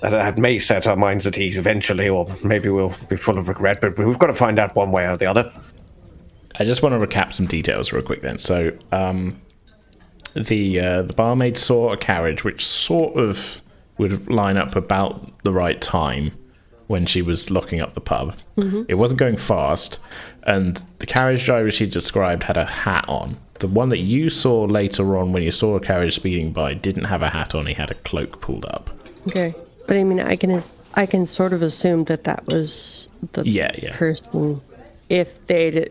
That, 0.00 0.10
that 0.10 0.38
may 0.38 0.58
set 0.58 0.86
our 0.86 0.96
minds 0.96 1.26
at 1.26 1.36
ease 1.36 1.58
eventually, 1.58 2.08
or 2.08 2.26
maybe 2.42 2.70
we'll 2.70 2.94
be 3.08 3.16
full 3.16 3.36
of 3.36 3.48
regret, 3.48 3.80
but 3.80 3.98
we've 3.98 4.18
got 4.18 4.28
to 4.28 4.34
find 4.34 4.58
out 4.58 4.74
one 4.74 4.90
way 4.92 5.06
or 5.06 5.16
the 5.16 5.26
other. 5.26 5.52
I 6.58 6.64
just 6.64 6.82
want 6.82 6.94
to 6.94 7.06
recap 7.06 7.32
some 7.32 7.46
details 7.46 7.92
real 7.92 8.02
quick 8.02 8.22
then. 8.22 8.38
So, 8.38 8.72
um, 8.92 9.40
the 10.34 10.80
uh, 10.80 11.02
the 11.02 11.12
barmaid 11.12 11.58
saw 11.58 11.92
a 11.92 11.96
carriage 11.96 12.44
which 12.44 12.64
sort 12.64 13.16
of 13.16 13.60
would 13.98 14.30
line 14.30 14.56
up 14.56 14.76
about 14.76 15.42
the 15.42 15.52
right 15.52 15.80
time 15.80 16.30
when 16.86 17.04
she 17.04 17.22
was 17.22 17.50
locking 17.50 17.80
up 17.80 17.94
the 17.94 18.00
pub. 18.00 18.34
It 18.88 18.94
wasn't 18.94 19.20
going 19.20 19.36
fast, 19.36 19.98
and 20.44 20.82
the 20.98 21.06
carriage 21.06 21.44
driver 21.44 21.70
she 21.70 21.86
described 21.86 22.44
had 22.44 22.56
a 22.56 22.64
hat 22.64 23.04
on. 23.08 23.36
The 23.60 23.68
one 23.68 23.90
that 23.90 23.98
you 23.98 24.30
saw 24.30 24.64
later 24.64 25.16
on 25.18 25.32
when 25.32 25.42
you 25.42 25.50
saw 25.50 25.76
a 25.76 25.80
carriage 25.80 26.14
speeding 26.14 26.52
by 26.52 26.74
didn't 26.74 27.04
have 27.04 27.22
a 27.22 27.28
hat 27.28 27.54
on. 27.54 27.66
He 27.66 27.74
had 27.74 27.90
a 27.90 27.94
cloak 27.94 28.40
pulled 28.40 28.64
up. 28.66 28.90
okay, 29.28 29.54
but 29.86 29.96
I 29.96 30.04
mean, 30.04 30.20
I 30.20 30.36
can 30.36 30.60
I 30.94 31.06
can 31.06 31.26
sort 31.26 31.52
of 31.52 31.62
assume 31.62 32.04
that 32.04 32.24
that 32.24 32.46
was 32.46 33.08
the 33.32 33.46
Yeah, 33.46 33.70
yeah. 33.76 33.96
person 33.96 34.60
if 35.08 35.44
they'd 35.46 35.90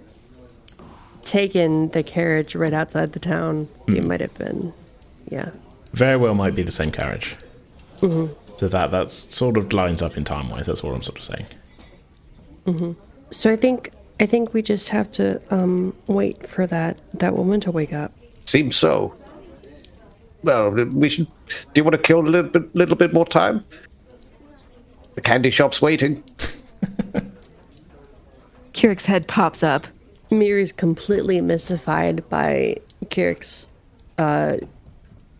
taken 1.23 1.89
the 1.89 2.01
carriage 2.01 2.55
right 2.55 2.73
outside 2.73 3.13
the 3.13 3.19
town. 3.19 3.67
It 3.87 3.99
hmm. 3.99 4.07
might 4.07 4.21
have 4.21 4.33
been, 4.35 4.73
yeah. 5.29 5.51
Very 5.91 6.17
well 6.17 6.33
might 6.33 6.55
be 6.55 6.63
the 6.63 6.71
same 6.71 6.91
carriage. 6.91 7.35
Mm-hmm. 8.01 8.33
So 8.57 8.67
that 8.67 8.91
that's 8.91 9.33
sort 9.33 9.57
of 9.57 9.71
lines 9.73 10.01
up 10.01 10.17
in 10.17 10.23
time 10.23 10.49
wise. 10.49 10.65
That's 10.65 10.83
what 10.83 10.95
I'm 10.95 11.03
sort 11.03 11.19
of 11.19 11.23
saying. 11.23 11.45
Mm-hmm. 12.65 12.91
So 13.31 13.51
I 13.51 13.55
think 13.55 13.91
I 14.19 14.25
think 14.25 14.53
we 14.53 14.61
just 14.61 14.89
have 14.89 15.11
to 15.13 15.41
um, 15.49 15.95
wait 16.07 16.45
for 16.45 16.67
that 16.67 16.99
that 17.13 17.35
woman 17.35 17.61
to 17.61 17.71
wake 17.71 17.93
up. 17.93 18.11
Seems 18.45 18.75
so. 18.75 19.15
Well, 20.43 20.71
we 20.71 21.09
should. 21.09 21.27
Do 21.27 21.33
you 21.75 21.83
want 21.83 21.95
to 21.95 22.01
kill 22.01 22.19
a 22.19 22.27
little 22.27 22.51
bit, 22.51 22.75
little 22.75 22.95
bit 22.95 23.13
more 23.13 23.25
time? 23.25 23.63
The 25.15 25.21
candy 25.21 25.49
shop's 25.49 25.81
waiting. 25.81 26.23
Kirik's 28.73 29.05
head 29.05 29.27
pops 29.27 29.63
up. 29.63 29.87
Miri's 30.31 30.71
completely 30.71 31.41
mystified 31.41 32.27
by 32.29 32.77
Kirik's, 33.05 33.67
uh, 34.17 34.57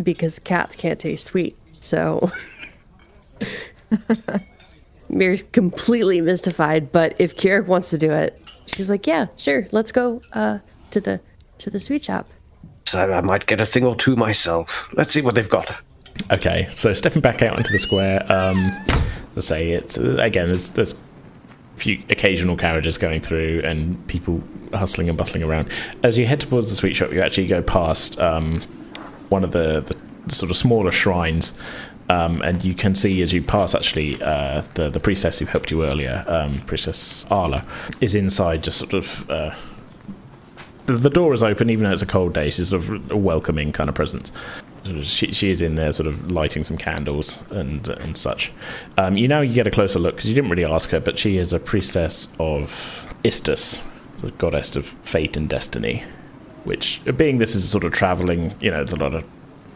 because 0.01 0.39
cats 0.39 0.75
can't 0.75 0.99
taste 0.99 1.25
sweet. 1.25 1.55
So 1.77 2.30
Miri's 5.09 5.43
completely 5.43 6.21
mystified. 6.21 6.91
But 6.91 7.15
if 7.19 7.38
Kirik 7.38 7.67
wants 7.67 7.89
to 7.91 7.97
do 7.97 8.11
it, 8.11 8.39
she's 8.70 8.89
like, 8.89 9.07
"Yeah, 9.07 9.28
sure, 9.36 9.67
let's 9.72 9.91
go 9.91 10.22
uh, 10.34 10.59
to 10.91 11.01
the 11.01 11.22
to 11.59 11.70
the 11.70 11.80
sweet 11.80 12.03
shop." 12.03 12.30
So 12.86 13.11
I 13.11 13.22
might 13.22 13.45
get 13.45 13.61
a 13.61 13.65
thing 13.65 13.86
or 13.86 13.95
two 13.95 14.15
myself. 14.15 14.89
Let's 14.93 15.13
see 15.13 15.22
what 15.22 15.36
they've 15.36 15.49
got. 15.49 15.80
Okay, 16.32 16.67
so 16.70 16.93
stepping 16.93 17.22
back 17.22 17.41
out 17.41 17.57
into 17.57 17.72
the 17.72 17.80
square, 17.80 18.26
um, 18.32 18.72
let's 19.36 19.47
say 19.47 19.72
it's 19.72 19.97
again. 19.97 20.47
There's 20.47 20.72
there's 20.72 20.93
a 20.93 21.80
few 21.80 22.01
occasional 22.09 22.57
carriages 22.57 22.97
going 22.97 23.22
through 23.22 23.61
and 23.63 24.05
people 24.07 24.41
hustling 24.74 25.09
and 25.09 25.17
bustling 25.17 25.43
around. 25.43 25.70
As 26.03 26.17
you 26.17 26.26
head 26.26 26.39
towards 26.39 26.70
the 26.70 26.76
sweet 26.76 26.95
shop, 26.95 27.11
you 27.11 27.22
actually 27.22 27.47
go 27.47 27.61
past 27.61 28.20
um, 28.20 28.61
one 29.30 29.43
of 29.43 29.51
the, 29.51 29.82
the, 29.82 29.95
the 30.28 30.36
sort 30.36 30.51
of 30.51 30.57
smaller 30.57 30.91
shrines, 30.91 31.53
um, 32.10 32.41
and 32.41 32.64
you 32.66 32.74
can 32.74 32.95
see 32.95 33.22
as 33.22 33.32
you 33.32 33.41
pass 33.41 33.76
actually 33.76 34.22
uh, 34.22 34.64
the 34.74 34.89
the 34.89 34.99
priestess 34.99 35.39
who 35.39 35.45
helped 35.45 35.70
you 35.70 35.86
earlier, 35.86 36.26
um, 36.28 36.53
Priestess 36.60 37.26
Arla, 37.30 37.66
is 38.01 38.16
inside, 38.16 38.64
just 38.64 38.78
sort 38.78 38.93
of. 38.93 39.30
Uh, 39.30 39.55
the, 40.88 41.10
door 41.10 41.36
is 41.36 41.43
open, 41.43 41.70
even 41.70 41.84
though 41.84 41.91
it's 41.91 42.01
a 42.01 42.07
cold 42.07 42.34
day. 42.34 42.49
She's 42.49 42.70
sort 42.70 42.82
of 42.82 43.12
a 43.12 43.18
welcoming 43.18 43.72
kind 43.72 43.89
of 43.89 43.95
presence. 43.95 44.32
She, 45.03 45.32
she 45.34 45.51
is 45.51 45.62
in 45.62 45.76
there, 45.76 45.91
sort 45.91 46.07
of 46.07 46.32
lighting 46.32 46.64
some 46.64 46.78
candles 46.78 47.43
and 47.51 47.88
and 47.88 48.18
such. 48.18 48.51
Um, 48.97 49.16
you 49.16 49.28
know, 49.28 49.41
you 49.41 49.53
get 49.53 49.68
a 49.68 49.72
closer 49.72 49.99
look 49.99 50.16
because 50.16 50.30
you 50.30 50.34
didn't 50.34 50.49
really 50.49 50.66
ask 50.66 50.89
her, 50.89 50.99
but 50.99 51.20
she 51.20 51.38
is 51.38 51.53
a 51.53 51.60
priestess 51.60 52.28
of 52.39 53.05
Istus, 53.24 53.84
the 54.20 54.32
goddess 54.32 54.76
of 54.76 54.88
fate 55.03 55.38
and 55.38 55.47
destiny. 55.47 56.03
Which, 56.64 57.01
being 57.16 57.38
this 57.38 57.55
is 57.55 57.70
sort 57.70 57.84
of 57.84 57.93
traveling, 57.93 58.55
you 58.60 58.72
know, 58.72 58.78
there's 58.78 58.93
a 58.93 58.97
lot 58.97 59.14
of 59.14 59.24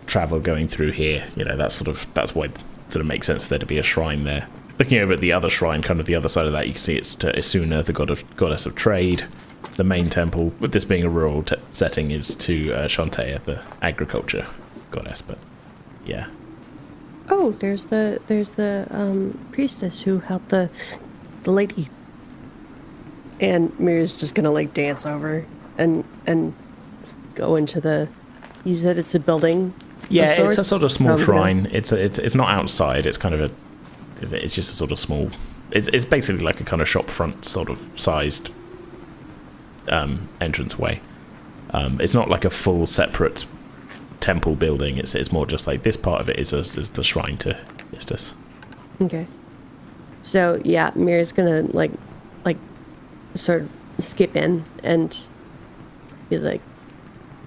travel 0.05 0.39
going 0.39 0.67
through 0.67 0.91
here. 0.91 1.27
You 1.35 1.45
know, 1.45 1.55
that's 1.57 1.75
sort 1.75 1.87
of 1.87 2.07
that's 2.13 2.33
why 2.35 2.45
it 2.45 2.57
sort 2.89 3.01
of 3.01 3.07
makes 3.07 3.27
sense 3.27 3.43
for 3.43 3.49
there 3.51 3.59
to 3.59 3.65
be 3.65 3.77
a 3.77 3.83
shrine 3.83 4.23
there. 4.23 4.47
Looking 4.79 4.99
over 4.99 5.13
at 5.13 5.21
the 5.21 5.33
other 5.33 5.49
shrine, 5.49 5.81
kind 5.81 5.99
of 5.99 6.07
the 6.07 6.15
other 6.15 6.29
side 6.29 6.45
of 6.47 6.51
that, 6.53 6.67
you 6.67 6.73
can 6.73 6.81
see 6.81 6.95
it's 6.95 7.13
to 7.15 7.31
Isuna, 7.31 7.85
the 7.85 7.93
god 7.93 8.09
of 8.09 8.23
goddess 8.35 8.65
of 8.65 8.75
trade. 8.75 9.25
The 9.75 9.83
main 9.83 10.09
temple, 10.09 10.53
with 10.59 10.71
this 10.71 10.85
being 10.85 11.03
a 11.03 11.09
rural 11.09 11.41
t- 11.41 11.55
setting, 11.71 12.11
is 12.11 12.35
to 12.35 12.73
uh, 12.73 12.87
Shantea, 12.87 13.43
the 13.43 13.61
agriculture 13.81 14.45
goddess. 14.91 15.21
But 15.21 15.39
yeah, 16.05 16.27
Oh, 17.29 17.51
there's 17.51 17.85
the 17.87 18.19
there's 18.27 18.51
the 18.51 18.87
um, 18.91 19.39
priestess 19.51 20.01
who 20.01 20.19
helped 20.19 20.49
the 20.49 20.69
the 21.43 21.51
lady. 21.51 21.89
And 23.39 23.77
Miri's 23.79 24.13
just 24.13 24.35
gonna 24.35 24.51
like 24.51 24.73
dance 24.73 25.05
over 25.05 25.45
and 25.77 26.03
and 26.27 26.53
go 27.35 27.55
into 27.55 27.79
the. 27.81 28.09
You 28.63 28.75
said 28.75 28.97
it's 28.97 29.15
a 29.15 29.19
building. 29.19 29.73
Yeah, 30.09 30.41
it's 30.41 30.57
a 30.57 30.63
sort 30.63 30.83
of 30.83 30.91
small 30.91 31.17
no. 31.17 31.23
shrine. 31.23 31.67
It's 31.71 31.91
a, 31.91 32.03
it's 32.03 32.19
it's 32.19 32.35
not 32.35 32.49
outside. 32.49 33.05
It's 33.05 33.17
kind 33.17 33.35
of 33.35 33.41
a 33.41 33.51
it's 34.21 34.55
just 34.55 34.69
a 34.69 34.73
sort 34.73 34.91
of 34.91 34.99
small. 34.99 35.31
It's 35.71 35.87
it's 35.89 36.05
basically 36.05 36.43
like 36.43 36.61
a 36.61 36.63
kind 36.63 36.81
of 36.81 36.89
shop 36.89 37.09
front 37.09 37.45
sort 37.45 37.69
of 37.69 37.81
sized 37.95 38.51
um, 39.87 40.29
entrance 40.39 40.77
way. 40.77 41.01
Um, 41.71 41.99
it's 41.99 42.13
not 42.13 42.29
like 42.29 42.45
a 42.45 42.49
full 42.49 42.85
separate 42.85 43.45
temple 44.19 44.55
building. 44.55 44.97
It's 44.97 45.15
it's 45.15 45.31
more 45.31 45.45
just 45.45 45.67
like 45.67 45.83
this 45.83 45.97
part 45.97 46.21
of 46.21 46.29
it 46.29 46.39
is, 46.39 46.53
a, 46.53 46.59
is 46.59 46.91
the 46.91 47.03
shrine 47.03 47.37
to 47.39 47.57
Istus. 47.91 48.33
Okay. 49.01 49.27
So 50.21 50.61
yeah, 50.63 50.91
Mira's 50.95 51.31
gonna 51.31 51.63
like, 51.73 51.91
like, 52.45 52.57
sort 53.33 53.63
of 53.63 53.71
skip 53.99 54.35
in 54.35 54.63
and 54.83 55.17
be 56.29 56.37
like, 56.37 56.61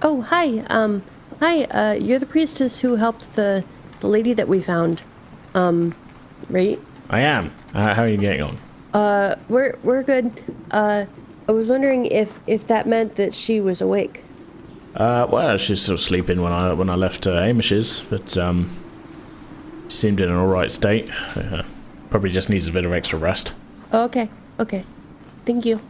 "Oh 0.03 0.21
hi, 0.21 0.59
um, 0.69 1.03
hi, 1.41 1.65
uh, 1.65 1.93
you're 1.95 2.19
the 2.19 2.27
priestess 2.27 2.81
who 2.81 2.97
helped 2.97 3.35
the 3.35 3.65
the 4.01 4.07
lady 4.09 4.35
that 4.35 4.49
we 4.49 4.61
found, 4.61 5.03
um, 5.55 5.95
right? 6.51 6.79
I 7.09 7.21
am. 7.21 7.53
Uh, 7.75 7.95
how 7.95 8.03
are 8.03 8.09
you 8.09 8.19
getting 8.19 8.43
on? 8.43 8.59
Uh, 8.93 9.37
we're 9.49 9.77
we're 9.83 10.03
good. 10.03 10.33
Uh, 10.71 11.07
I 11.49 11.53
was 11.53 11.69
wondering 11.69 12.07
if 12.07 12.41
if 12.47 12.67
that 12.67 12.87
meant 12.87 13.17
that 13.17 13.35
she 13.35 13.61
was 13.61 13.81
awake. 13.81 14.23
Uh, 14.95 15.27
well, 15.31 15.57
she's 15.59 15.83
still 15.83 15.99
sleeping 15.99 16.41
when 16.41 16.53
I 16.53 16.73
when 16.73 16.89
I 16.89 16.95
left 16.95 17.27
uh, 17.27 17.33
Amish's, 17.33 18.03
but 18.09 18.37
um, 18.37 18.71
she 19.89 19.97
seemed 19.97 20.21
in 20.21 20.31
an 20.31 20.37
all 20.37 20.47
right 20.47 20.71
state. 20.71 21.11
Uh, 21.37 21.63
probably 22.11 22.31
just 22.31 22.49
needs 22.49 22.67
a 22.69 22.73
bit 22.73 22.85
of 22.85 22.93
extra 22.93 23.19
rest. 23.19 23.53
Okay, 23.93 24.31
okay, 24.59 24.85
thank 25.45 25.65
you. 25.67 25.81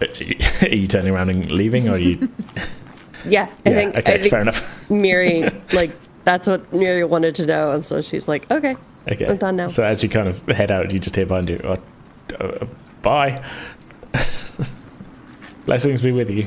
Are 0.00 0.68
you 0.68 0.86
turning 0.86 1.12
around 1.12 1.30
and 1.30 1.50
leaving, 1.50 1.88
or 1.88 1.92
are 1.92 1.98
you? 1.98 2.28
Yeah, 3.26 3.48
I 3.66 3.70
yeah. 3.70 3.76
think 3.76 3.96
okay. 3.96 4.14
I 4.14 4.18
think 4.18 4.30
fair 4.30 4.40
enough. 4.40 4.90
Miri 4.90 5.50
like 5.72 5.90
that's 6.24 6.46
what 6.46 6.72
Miri 6.72 7.04
wanted 7.04 7.34
to 7.36 7.46
know, 7.46 7.72
and 7.72 7.84
so 7.84 8.00
she's 8.00 8.28
like, 8.28 8.50
okay, 8.50 8.74
Okay. 9.08 9.26
I'm 9.26 9.36
done 9.38 9.56
now. 9.56 9.68
So 9.68 9.82
as 9.82 10.02
you 10.02 10.08
kind 10.08 10.28
of 10.28 10.46
head 10.48 10.70
out, 10.70 10.90
you 10.92 10.98
just 10.98 11.16
hear 11.16 11.24
behind 11.26 11.48
you, 11.48 11.58
uh, 11.64 11.76
uh, 12.38 12.66
"Bye." 13.02 13.42
Blessings 15.64 16.00
be 16.02 16.12
with 16.12 16.30
you. 16.30 16.46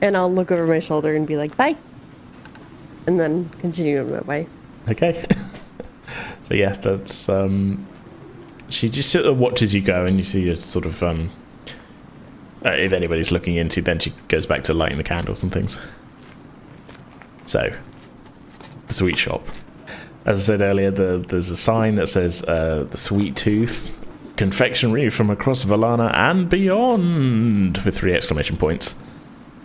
and 0.00 0.16
I'll 0.16 0.32
look 0.32 0.50
over 0.50 0.66
my 0.66 0.78
shoulder 0.80 1.14
and 1.14 1.26
be 1.26 1.36
like, 1.36 1.56
bye, 1.56 1.76
and 3.06 3.18
then 3.20 3.48
continue 3.60 4.00
on 4.00 4.10
my 4.10 4.20
way. 4.20 4.46
Okay. 4.88 5.24
so 6.42 6.54
yeah, 6.54 6.74
that's 6.76 7.28
um. 7.28 7.86
She 8.68 8.88
just 8.88 9.10
sort 9.10 9.26
of 9.26 9.38
watches 9.38 9.74
you 9.74 9.80
go, 9.80 10.06
and 10.06 10.16
you 10.16 10.22
see 10.22 10.48
a 10.48 10.56
sort 10.56 10.86
of 10.86 11.02
um. 11.02 11.30
Uh, 12.64 12.70
if 12.70 12.92
anybody's 12.92 13.30
looking 13.32 13.56
into, 13.56 13.80
then 13.80 13.98
she 13.98 14.12
goes 14.28 14.46
back 14.46 14.62
to 14.64 14.74
lighting 14.74 14.98
the 14.98 15.04
candles 15.04 15.42
and 15.42 15.50
things. 15.52 15.78
So, 17.46 17.72
the 18.86 18.94
sweet 18.94 19.16
shop. 19.16 19.42
As 20.26 20.38
I 20.38 20.42
said 20.42 20.60
earlier, 20.60 20.90
the, 20.90 21.24
there's 21.26 21.48
a 21.48 21.56
sign 21.56 21.94
that 21.94 22.08
says 22.08 22.42
uh, 22.44 22.86
the 22.90 22.98
Sweet 22.98 23.34
Tooth 23.36 23.96
confectionery 24.36 25.10
from 25.10 25.30
across 25.30 25.64
Valana 25.64 26.14
and 26.14 26.48
beyond 26.48 27.78
with 27.78 27.96
three 27.96 28.14
exclamation 28.14 28.56
points. 28.56 28.94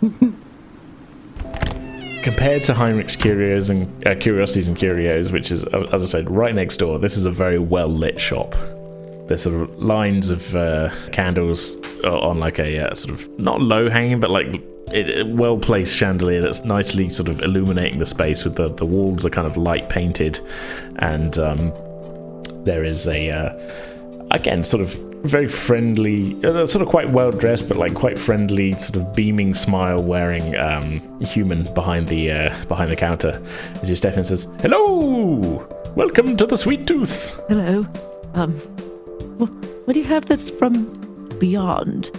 Compared 2.22 2.64
to 2.64 2.74
Heinrich's 2.74 3.16
Curios 3.16 3.70
and 3.70 4.06
uh, 4.08 4.14
Curiosities 4.16 4.66
and 4.68 4.76
Curios, 4.76 5.30
which 5.30 5.50
is, 5.52 5.64
uh, 5.64 5.88
as 5.92 6.02
I 6.02 6.06
said, 6.06 6.30
right 6.30 6.54
next 6.54 6.78
door, 6.78 6.98
this 6.98 7.16
is 7.16 7.24
a 7.24 7.30
very 7.30 7.58
well 7.58 7.86
lit 7.86 8.20
shop. 8.20 8.54
There's 9.26 9.42
sort 9.42 9.62
of 9.62 9.82
lines 9.82 10.30
of 10.30 10.54
uh, 10.54 10.90
candles 11.10 11.76
on 12.04 12.38
like 12.38 12.58
a 12.58 12.90
uh, 12.90 12.94
sort 12.94 13.14
of 13.14 13.38
not 13.38 13.60
low 13.60 13.90
hanging, 13.90 14.20
but 14.20 14.30
like 14.30 14.62
it, 14.92 15.26
well 15.34 15.58
placed 15.58 15.96
chandelier 15.96 16.40
that's 16.40 16.64
nicely 16.64 17.08
sort 17.10 17.28
of 17.28 17.40
illuminating 17.40 17.98
the 17.98 18.06
space. 18.06 18.44
With 18.44 18.56
the 18.56 18.68
the 18.68 18.86
walls 18.86 19.24
are 19.24 19.30
kind 19.30 19.46
of 19.46 19.56
light 19.56 19.88
painted, 19.88 20.38
and 20.96 21.36
um, 21.38 21.72
there 22.64 22.84
is 22.84 23.06
a 23.08 23.30
uh, 23.30 24.28
again 24.30 24.62
sort 24.62 24.82
of 24.82 24.94
very 25.24 25.48
friendly, 25.48 26.36
uh, 26.44 26.66
sort 26.66 26.82
of 26.82 26.88
quite 26.88 27.10
well 27.10 27.32
dressed, 27.32 27.66
but 27.68 27.76
like 27.76 27.94
quite 27.94 28.18
friendly, 28.18 28.72
sort 28.72 28.96
of 28.96 29.14
beaming 29.14 29.54
smile 29.54 30.02
wearing 30.02 30.56
um, 30.56 31.00
human 31.20 31.64
behind 31.74 32.06
the 32.08 32.30
uh, 32.30 32.64
behind 32.66 32.92
the 32.92 32.96
counter 32.96 33.42
as 33.82 33.90
you 33.90 33.96
step 33.96 34.16
in 34.16 34.24
says, 34.24 34.46
"Hello, 34.60 35.66
welcome 35.96 36.36
to 36.36 36.46
the 36.46 36.56
Sweet 36.56 36.86
Tooth." 36.86 37.34
Hello. 37.48 37.86
Um, 38.34 38.60
what 39.38 39.92
do 39.92 40.00
you 40.00 40.06
have 40.06 40.26
that's 40.26 40.50
from 40.50 40.84
beyond? 41.38 42.10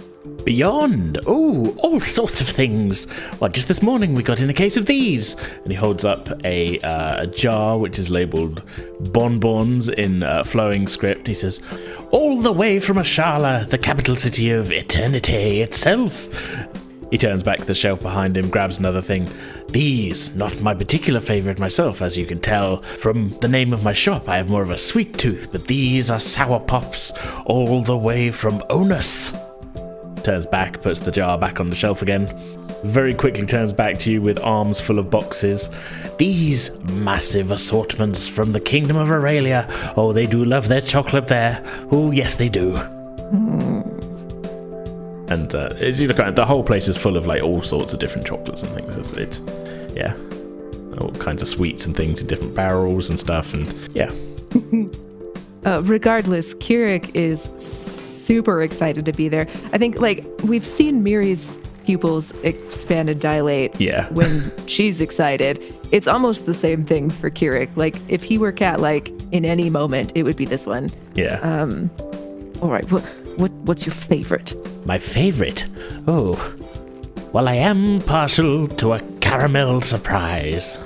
Beyond. 0.44 1.18
Oh, 1.26 1.74
all 1.78 2.00
sorts 2.00 2.40
of 2.40 2.48
things. 2.48 3.06
Well, 3.40 3.50
just 3.50 3.68
this 3.68 3.82
morning 3.82 4.14
we 4.14 4.22
got 4.22 4.40
in 4.40 4.48
a 4.48 4.54
case 4.54 4.76
of 4.76 4.86
these. 4.86 5.36
And 5.62 5.72
he 5.72 5.74
holds 5.74 6.04
up 6.04 6.28
a, 6.44 6.80
uh, 6.80 7.22
a 7.22 7.26
jar 7.26 7.78
which 7.78 7.98
is 7.98 8.10
labeled 8.10 8.62
bonbons 9.12 9.88
in 9.88 10.22
uh, 10.22 10.44
flowing 10.44 10.88
script. 10.88 11.26
He 11.26 11.34
says, 11.34 11.60
All 12.10 12.40
the 12.40 12.52
way 12.52 12.78
from 12.78 12.96
Ashala, 12.96 13.68
the 13.68 13.78
capital 13.78 14.16
city 14.16 14.50
of 14.50 14.72
eternity 14.72 15.60
itself. 15.60 16.28
He 17.10 17.18
turns 17.18 17.42
back 17.42 17.58
to 17.58 17.64
the 17.64 17.74
shelf 17.74 18.00
behind 18.00 18.36
him, 18.36 18.50
grabs 18.50 18.78
another 18.78 19.02
thing. 19.02 19.28
These, 19.68 20.34
not 20.34 20.60
my 20.60 20.74
particular 20.74 21.20
favorite 21.20 21.58
myself, 21.58 22.02
as 22.02 22.16
you 22.16 22.26
can 22.26 22.40
tell 22.40 22.82
from 22.82 23.38
the 23.40 23.48
name 23.48 23.72
of 23.72 23.82
my 23.82 23.92
shop. 23.92 24.28
I 24.28 24.36
have 24.36 24.48
more 24.48 24.62
of 24.62 24.70
a 24.70 24.78
sweet 24.78 25.16
tooth, 25.18 25.50
but 25.50 25.66
these 25.66 26.10
are 26.10 26.20
sour 26.20 26.60
pops, 26.60 27.12
all 27.46 27.82
the 27.82 27.96
way 27.96 28.30
from 28.30 28.62
Onus 28.70 29.32
turns 30.28 30.44
back, 30.44 30.82
puts 30.82 31.00
the 31.00 31.10
jar 31.10 31.38
back 31.38 31.58
on 31.58 31.70
the 31.70 31.74
shelf 31.74 32.02
again. 32.02 32.26
Very 32.84 33.14
quickly 33.14 33.46
turns 33.46 33.72
back 33.72 33.98
to 34.00 34.12
you 34.12 34.20
with 34.20 34.38
arms 34.38 34.78
full 34.78 34.98
of 34.98 35.08
boxes. 35.08 35.70
These 36.18 36.78
massive 36.80 37.50
assortments 37.50 38.26
from 38.26 38.52
the 38.52 38.60
Kingdom 38.60 38.98
of 38.98 39.10
Aurelia. 39.10 39.66
Oh, 39.96 40.12
they 40.12 40.26
do 40.26 40.44
love 40.44 40.68
their 40.68 40.82
chocolate 40.82 41.28
there. 41.28 41.62
Oh, 41.90 42.10
yes, 42.10 42.34
they 42.34 42.50
do. 42.50 42.76
Hmm. 42.76 43.77
And 45.30 45.54
uh, 45.54 45.68
as 45.78 46.00
you 46.00 46.08
look 46.08 46.18
at 46.18 46.28
it, 46.28 46.36
the 46.36 46.46
whole 46.46 46.62
place 46.62 46.88
is 46.88 46.96
full 46.96 47.16
of 47.16 47.26
like 47.26 47.42
all 47.42 47.62
sorts 47.62 47.92
of 47.92 47.98
different 47.98 48.26
chocolates 48.26 48.62
and 48.62 48.70
things. 48.72 48.96
It's, 48.96 49.12
it's 49.12 49.94
yeah, 49.96 50.14
all 51.00 51.10
kinds 51.12 51.42
of 51.42 51.48
sweets 51.48 51.86
and 51.86 51.94
things 51.96 52.20
in 52.20 52.26
different 52.26 52.54
barrels 52.54 53.10
and 53.10 53.18
stuff. 53.20 53.52
And 53.54 53.72
yeah, 53.94 54.10
Uh, 55.64 55.82
regardless, 55.82 56.54
Kirik 56.54 57.14
is 57.14 57.42
super 57.56 58.62
excited 58.62 59.04
to 59.04 59.12
be 59.12 59.28
there. 59.28 59.46
I 59.72 59.78
think 59.78 60.00
like 60.00 60.24
we've 60.44 60.66
seen 60.66 61.02
Miri's 61.02 61.58
pupils 61.84 62.30
expand 62.42 63.10
and 63.10 63.20
dilate 63.20 63.78
Yeah. 63.80 64.08
when 64.12 64.50
she's 64.66 65.00
excited. 65.00 65.60
It's 65.90 66.06
almost 66.06 66.46
the 66.46 66.54
same 66.54 66.84
thing 66.84 67.10
for 67.10 67.28
Kirik. 67.28 67.68
Like 67.76 67.96
if 68.08 68.22
he 68.22 68.38
were 68.38 68.52
cat 68.52 68.78
like 68.80 69.10
in 69.32 69.44
any 69.44 69.68
moment, 69.68 70.12
it 70.14 70.22
would 70.22 70.36
be 70.36 70.44
this 70.46 70.64
one. 70.66 70.90
yeah. 71.14 71.38
Um. 71.40 71.90
All 72.62 72.70
right, 72.70 72.88
what 72.90 73.04
what 73.38 73.52
what's 73.64 73.86
your 73.86 73.94
favorite? 73.94 74.54
My 74.86 74.98
favorite? 74.98 75.66
Oh, 76.06 76.54
well, 77.32 77.46
I 77.46 77.54
am 77.54 78.00
partial 78.00 78.66
to 78.66 78.94
a 78.94 79.00
caramel 79.20 79.82
surprise. 79.82 80.78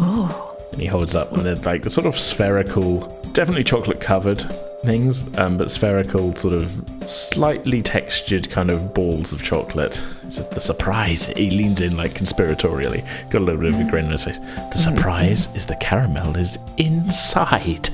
Oh, 0.00 0.56
And 0.72 0.80
he 0.80 0.86
holds 0.86 1.14
up 1.14 1.32
one 1.32 1.46
of 1.46 1.64
like 1.64 1.82
the 1.82 1.90
sort 1.90 2.06
of 2.06 2.18
spherical, 2.18 3.00
definitely 3.32 3.64
chocolate 3.64 4.00
covered 4.00 4.44
things, 4.84 5.18
um, 5.38 5.56
but 5.56 5.70
spherical, 5.70 6.34
sort 6.34 6.54
of 6.54 6.70
slightly 7.06 7.82
textured 7.82 8.50
kind 8.50 8.70
of 8.70 8.92
balls 8.94 9.32
of 9.32 9.42
chocolate. 9.42 10.02
It's 10.24 10.38
the 10.38 10.60
surprise. 10.60 11.28
He 11.28 11.50
leans 11.50 11.80
in 11.80 11.96
like 11.96 12.14
conspiratorially, 12.14 13.06
got 13.30 13.42
a 13.42 13.44
little 13.44 13.60
bit 13.60 13.74
of 13.74 13.80
a 13.80 13.90
grin 13.90 14.06
on 14.06 14.12
his 14.12 14.24
face. 14.24 14.38
The 14.38 14.78
surprise 14.78 15.54
is 15.54 15.66
the 15.66 15.76
caramel 15.76 16.36
is 16.36 16.58
inside. 16.76 17.88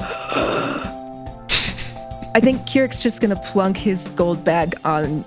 I 2.34 2.40
think 2.40 2.60
Kirik's 2.62 3.00
just 3.00 3.20
gonna 3.20 3.36
plunk 3.36 3.76
his 3.76 4.10
gold 4.10 4.44
bag 4.44 4.74
on 4.84 5.24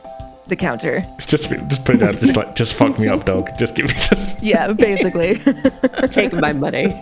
the 0.47 0.55
counter. 0.55 1.03
Just, 1.20 1.49
just 1.49 1.86
put 1.86 1.95
it 1.95 1.99
down. 1.99 2.18
Just 2.18 2.36
like, 2.36 2.55
just 2.55 2.74
fuck 2.74 2.97
me 2.99 3.08
up, 3.08 3.26
dog. 3.26 3.49
Just 3.58 3.76
give 3.76 3.88
me 3.88 3.93
this. 4.10 4.41
Yeah, 4.41 4.74
basically. 4.74 5.36
Take 6.10 6.34
my 6.34 6.53
money. 6.53 6.88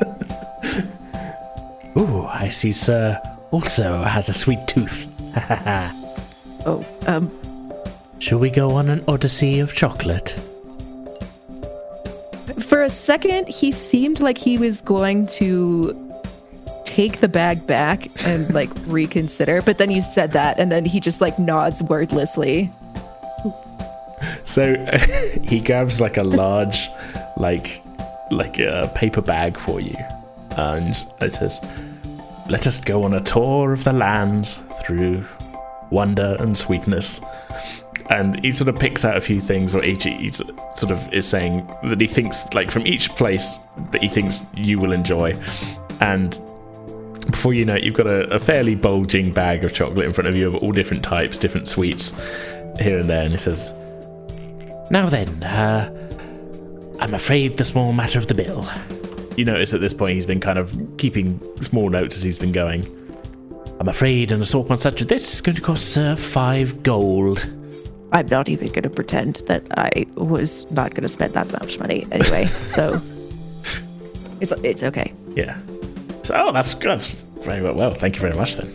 Ooh, 1.98 2.26
I 2.26 2.50
see, 2.50 2.72
sir. 2.72 3.22
Also 3.52 4.04
has 4.04 4.28
a 4.30 4.34
sweet 4.34 4.60
tooth. 4.68 5.08
oh, 6.66 6.86
um, 7.08 7.32
Shall 8.20 8.40
we 8.40 8.50
go 8.50 8.72
on 8.72 8.90
an 8.90 9.04
odyssey 9.08 9.60
of 9.60 9.74
chocolate? 9.74 10.38
for 12.62 12.82
a 12.84 12.90
second, 12.90 13.48
he 13.48 13.72
seemed 13.72 14.20
like 14.20 14.38
he 14.38 14.58
was 14.58 14.82
going 14.82 15.28
to 15.28 15.94
take 16.86 17.20
the 17.20 17.28
bag 17.28 17.68
back 17.68 18.08
and 18.26 18.52
like 18.54 18.70
reconsider, 18.86 19.62
but 19.62 19.78
then 19.78 19.92
you 19.92 20.02
said 20.02 20.32
that, 20.32 20.60
and 20.60 20.72
then 20.72 20.86
he 20.86 21.00
just 21.00 21.20
like 21.20 21.38
nods 21.38 21.84
wordlessly. 21.84 22.72
So 24.46 24.76
he 25.44 25.60
grabs 25.60 26.00
like 26.00 26.18
a 26.18 26.24
large, 26.24 26.88
like, 27.38 27.84
like 28.32 28.60
a 28.60 28.90
paper 28.96 29.22
bag 29.22 29.58
for 29.58 29.82
you, 29.82 29.98
and 30.52 30.96
it 31.22 31.34
says, 31.34 31.60
"Let 32.50 32.66
us 32.68 32.80
go 32.80 33.04
on 33.04 33.14
a 33.14 33.22
tour 33.22 33.74
of 33.74 33.84
the 33.84 33.94
lands 33.94 34.64
through 34.86 35.26
wonder 35.90 36.38
and 36.40 36.58
sweetness." 36.58 37.20
And 38.12 38.40
he 38.46 38.52
sort 38.52 38.68
of 38.68 38.76
picks 38.80 39.04
out 39.04 39.18
a 39.18 39.22
few 39.22 39.42
things, 39.42 39.74
or 39.74 39.84
each 39.84 40.04
he 40.04 40.30
sort 40.30 40.92
of 40.92 41.12
is 41.12 41.28
saying 41.28 41.68
that 41.84 42.00
he 42.00 42.08
thinks, 42.08 42.40
like 42.54 42.70
from 42.70 42.86
each 42.86 43.10
place 43.10 43.60
that 43.92 44.02
he 44.02 44.08
thinks 44.08 44.46
you 44.56 44.78
will 44.80 44.92
enjoy, 44.92 45.34
and 46.02 46.40
before 47.32 47.54
you 47.54 47.66
know 47.66 47.76
it, 47.76 47.84
you've 47.84 47.96
got 47.96 48.08
a, 48.08 48.30
a 48.34 48.40
fairly 48.40 48.76
bulging 48.76 49.32
bag 49.32 49.64
of 49.64 49.74
chocolate 49.74 50.06
in 50.06 50.14
front 50.14 50.28
of 50.28 50.36
you 50.36 50.48
of 50.48 50.56
all 50.56 50.72
different 50.72 51.04
types, 51.04 51.38
different 51.38 51.68
sweets 51.68 52.14
here 52.80 52.98
and 52.98 53.10
there, 53.10 53.24
and 53.24 53.32
he 53.32 53.38
says, 53.38 53.74
now 54.92 55.10
then, 55.10 55.44
uh, 55.44 55.92
I'm 57.00 57.14
afraid 57.14 57.58
the 57.58 57.66
small 57.66 57.92
matter 57.92 58.20
of 58.20 58.28
the 58.28 58.34
bill. 58.34 58.68
You 59.36 59.46
notice 59.46 59.74
at 59.74 59.82
this 59.82 59.94
point 59.94 60.16
he's 60.16 60.26
been 60.26 60.40
kind 60.40 60.58
of 60.58 60.78
keeping 60.98 61.40
small 61.62 61.90
notes 61.90 62.16
as 62.16 62.24
he's 62.24 62.40
been 62.40 62.52
going. 62.52 62.86
I'm 63.80 63.90
afraid 63.90 64.32
an 64.32 64.42
assortment 64.42 64.82
such 64.82 65.02
as 65.02 65.08
this 65.08 65.34
is 65.34 65.42
going 65.42 65.56
to 65.56 65.62
cost 65.62 65.94
Sir 65.94 66.16
five 66.16 66.84
gold. 66.84 67.50
I'm 68.14 68.28
not 68.28 68.48
even 68.48 68.68
going 68.70 68.84
to 68.84 68.90
pretend 68.90 69.38
that 69.48 69.64
I 69.78 70.06
was 70.16 70.70
not 70.72 70.92
going 70.92 71.04
to 71.04 71.10
spend 71.10 71.34
that 71.34 71.52
much 71.52 71.80
money 71.80 72.08
anyway. 72.12 72.46
So 72.66 73.02
it's 74.40 74.54
it's 74.64 74.84
okay. 74.84 75.14
Yeah. 75.36 75.58
So, 76.26 76.34
oh, 76.36 76.52
that's 76.52 76.74
that's 76.74 77.06
very 77.06 77.62
well. 77.62 77.76
Well, 77.76 77.94
thank 77.94 78.16
you 78.16 78.22
very 78.22 78.36
much 78.36 78.56
then. 78.56 78.74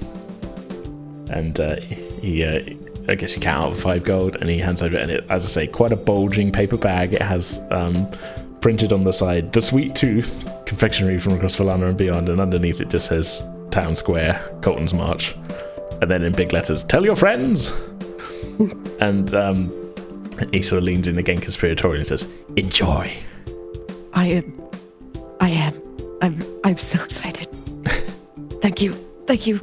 And 1.30 1.58
uh, 1.58 1.76
he, 1.80 2.44
uh, 2.44 2.60
I 3.08 3.16
guess 3.16 3.34
you 3.34 3.40
count 3.40 3.66
out 3.66 3.74
the 3.74 3.82
five 3.82 4.04
gold, 4.04 4.36
and 4.36 4.48
he 4.48 4.58
hands 4.58 4.82
over, 4.82 4.96
and 4.96 5.10
it, 5.10 5.26
as 5.28 5.44
I 5.44 5.48
say, 5.48 5.66
quite 5.66 5.90
a 5.90 5.96
bulging 5.96 6.52
paper 6.52 6.76
bag. 6.76 7.12
It 7.12 7.22
has 7.22 7.60
um, 7.72 8.08
printed 8.60 8.92
on 8.92 9.02
the 9.02 9.12
side 9.12 9.52
the 9.52 9.60
sweet 9.60 9.96
tooth 9.96 10.48
confectionery 10.66 11.18
from 11.18 11.32
across 11.32 11.56
Valana 11.56 11.88
and 11.88 11.98
beyond, 11.98 12.28
and 12.28 12.40
underneath 12.40 12.80
it 12.80 12.88
just 12.88 13.08
says 13.08 13.44
Town 13.72 13.96
Square, 13.96 14.58
Colton's 14.62 14.94
March, 14.94 15.34
and 16.00 16.08
then 16.08 16.22
in 16.22 16.32
big 16.32 16.52
letters, 16.52 16.84
tell 16.84 17.04
your 17.04 17.16
friends. 17.16 17.72
and 19.00 19.34
um, 19.34 19.72
he 20.52 20.62
sort 20.62 20.78
of 20.78 20.84
leans 20.84 21.08
in 21.08 21.18
again, 21.18 21.38
conspiratorial, 21.38 21.98
and 21.98 22.06
says, 22.06 22.28
"Enjoy." 22.56 23.12
I 24.12 24.26
am, 24.26 24.68
I 25.40 25.50
am, 25.50 25.89
I'm 26.22 26.42
I'm 26.64 26.76
so 26.76 27.02
excited. 27.02 27.48
Thank 28.62 28.82
you, 28.82 28.92
thank 29.26 29.46
you. 29.46 29.60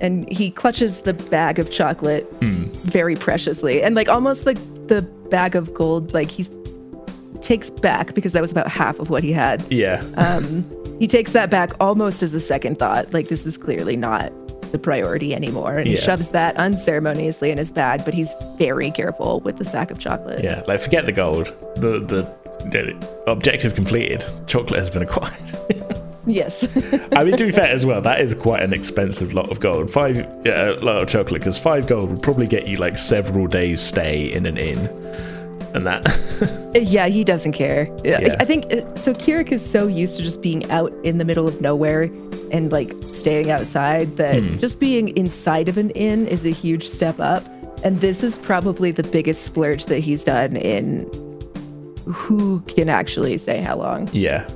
And 0.00 0.28
he 0.32 0.50
clutches 0.50 1.02
the 1.02 1.14
bag 1.14 1.58
of 1.58 1.70
chocolate 1.70 2.28
very 2.40 3.14
preciously, 3.14 3.82
and 3.82 3.94
like 3.94 4.08
almost 4.08 4.46
like 4.46 4.58
the 4.88 5.02
bag 5.30 5.54
of 5.54 5.72
gold, 5.74 6.12
like 6.12 6.30
he 6.30 6.46
takes 7.40 7.70
back 7.70 8.14
because 8.14 8.32
that 8.32 8.40
was 8.40 8.50
about 8.50 8.68
half 8.68 8.98
of 8.98 9.10
what 9.10 9.22
he 9.22 9.32
had. 9.32 9.64
Yeah. 9.70 10.02
Um, 10.16 10.64
he 10.98 11.06
takes 11.06 11.32
that 11.32 11.50
back 11.50 11.70
almost 11.80 12.22
as 12.22 12.34
a 12.34 12.40
second 12.40 12.78
thought. 12.78 13.12
Like 13.12 13.28
this 13.28 13.46
is 13.46 13.58
clearly 13.58 13.96
not 13.96 14.32
the 14.72 14.78
priority 14.78 15.34
anymore. 15.34 15.74
And 15.74 15.86
he 15.86 15.96
shoves 15.96 16.28
that 16.28 16.56
unceremoniously 16.56 17.50
in 17.50 17.58
his 17.58 17.70
bag, 17.70 18.04
but 18.04 18.14
he's 18.14 18.34
very 18.56 18.90
careful 18.90 19.40
with 19.40 19.58
the 19.58 19.64
sack 19.64 19.90
of 19.90 19.98
chocolate. 19.98 20.42
Yeah, 20.42 20.62
like 20.66 20.80
forget 20.80 21.06
the 21.06 21.12
gold. 21.12 21.52
The 21.76 22.00
the, 22.00 22.22
the 22.41 22.41
objective 23.26 23.74
completed. 23.74 24.24
Chocolate 24.46 24.78
has 24.78 24.90
been 24.90 25.02
acquired. 25.02 25.56
Yes. 26.26 26.62
I 27.16 27.24
mean, 27.24 27.36
to 27.36 27.46
be 27.46 27.52
fair 27.52 27.70
as 27.70 27.84
well, 27.84 28.00
that 28.02 28.20
is 28.20 28.34
quite 28.34 28.62
an 28.62 28.72
expensive 28.72 29.32
lot 29.32 29.50
of 29.50 29.60
gold. 29.60 29.90
Five, 29.90 30.16
yeah, 30.44 30.70
a 30.70 30.74
lot 30.74 31.02
of 31.02 31.08
chocolate, 31.08 31.40
because 31.40 31.58
five 31.58 31.86
gold 31.86 32.10
would 32.10 32.22
probably 32.22 32.46
get 32.46 32.68
you 32.68 32.76
like 32.76 32.96
several 32.96 33.46
days' 33.46 33.80
stay 33.80 34.32
in 34.32 34.46
an 34.46 34.56
inn, 34.56 34.78
and 35.74 35.86
that. 35.86 36.06
Uh, 36.72 36.78
yeah, 36.78 37.06
he 37.06 37.22
doesn't 37.22 37.52
care. 37.52 37.86
Uh, 37.98 38.00
yeah. 38.02 38.20
Yeah. 38.22 38.36
I 38.40 38.46
think 38.46 38.72
uh, 38.72 38.96
so. 38.96 39.12
Kirik 39.12 39.52
is 39.52 39.62
so 39.62 39.86
used 39.86 40.16
to 40.16 40.22
just 40.22 40.40
being 40.40 40.70
out 40.70 40.90
in 41.04 41.18
the 41.18 41.24
middle 41.26 41.46
of 41.46 41.60
nowhere 41.60 42.04
and 42.50 42.72
like 42.72 42.94
staying 43.10 43.50
outside 43.50 44.16
that 44.16 44.42
hmm. 44.42 44.56
just 44.58 44.80
being 44.80 45.14
inside 45.14 45.68
of 45.68 45.76
an 45.76 45.90
inn 45.90 46.26
is 46.28 46.46
a 46.46 46.50
huge 46.50 46.88
step 46.88 47.20
up. 47.20 47.44
And 47.84 48.00
this 48.00 48.22
is 48.22 48.38
probably 48.38 48.90
the 48.90 49.02
biggest 49.02 49.42
splurge 49.42 49.84
that 49.86 49.98
he's 49.98 50.24
done 50.24 50.56
in 50.56 51.04
who 52.06 52.60
can 52.62 52.88
actually 52.88 53.38
say 53.38 53.60
how 53.60 53.76
long. 53.76 54.08
yeah, 54.12 54.48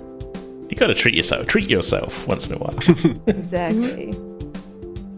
you 0.69 0.77
got 0.77 0.89
to 0.89 0.95
treat 0.95 1.15
yourself. 1.15 1.47
Treat 1.47 1.69
yourself 1.69 2.27
once 2.27 2.49
in 2.49 2.55
a 2.55 2.59
while. 2.59 2.77
Exactly. 3.27 4.15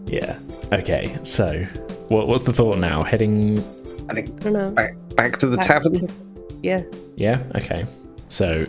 yeah. 0.05 0.37
Okay. 0.71 1.17
So, 1.23 1.63
what 2.09 2.27
what's 2.27 2.43
the 2.43 2.53
thought 2.53 2.77
now? 2.77 3.03
Heading. 3.03 3.59
I 4.09 4.13
think 4.13 4.29
I 4.29 4.43
don't 4.43 4.53
know. 4.53 4.71
back, 4.71 4.95
back 5.15 5.39
to 5.39 5.47
the 5.47 5.57
Back 5.57 5.67
tavern. 5.67 5.93
to- 6.07 6.13
yeah. 6.63 6.81
Yeah. 7.15 7.41
Okay. 7.55 7.85
So, 8.27 8.65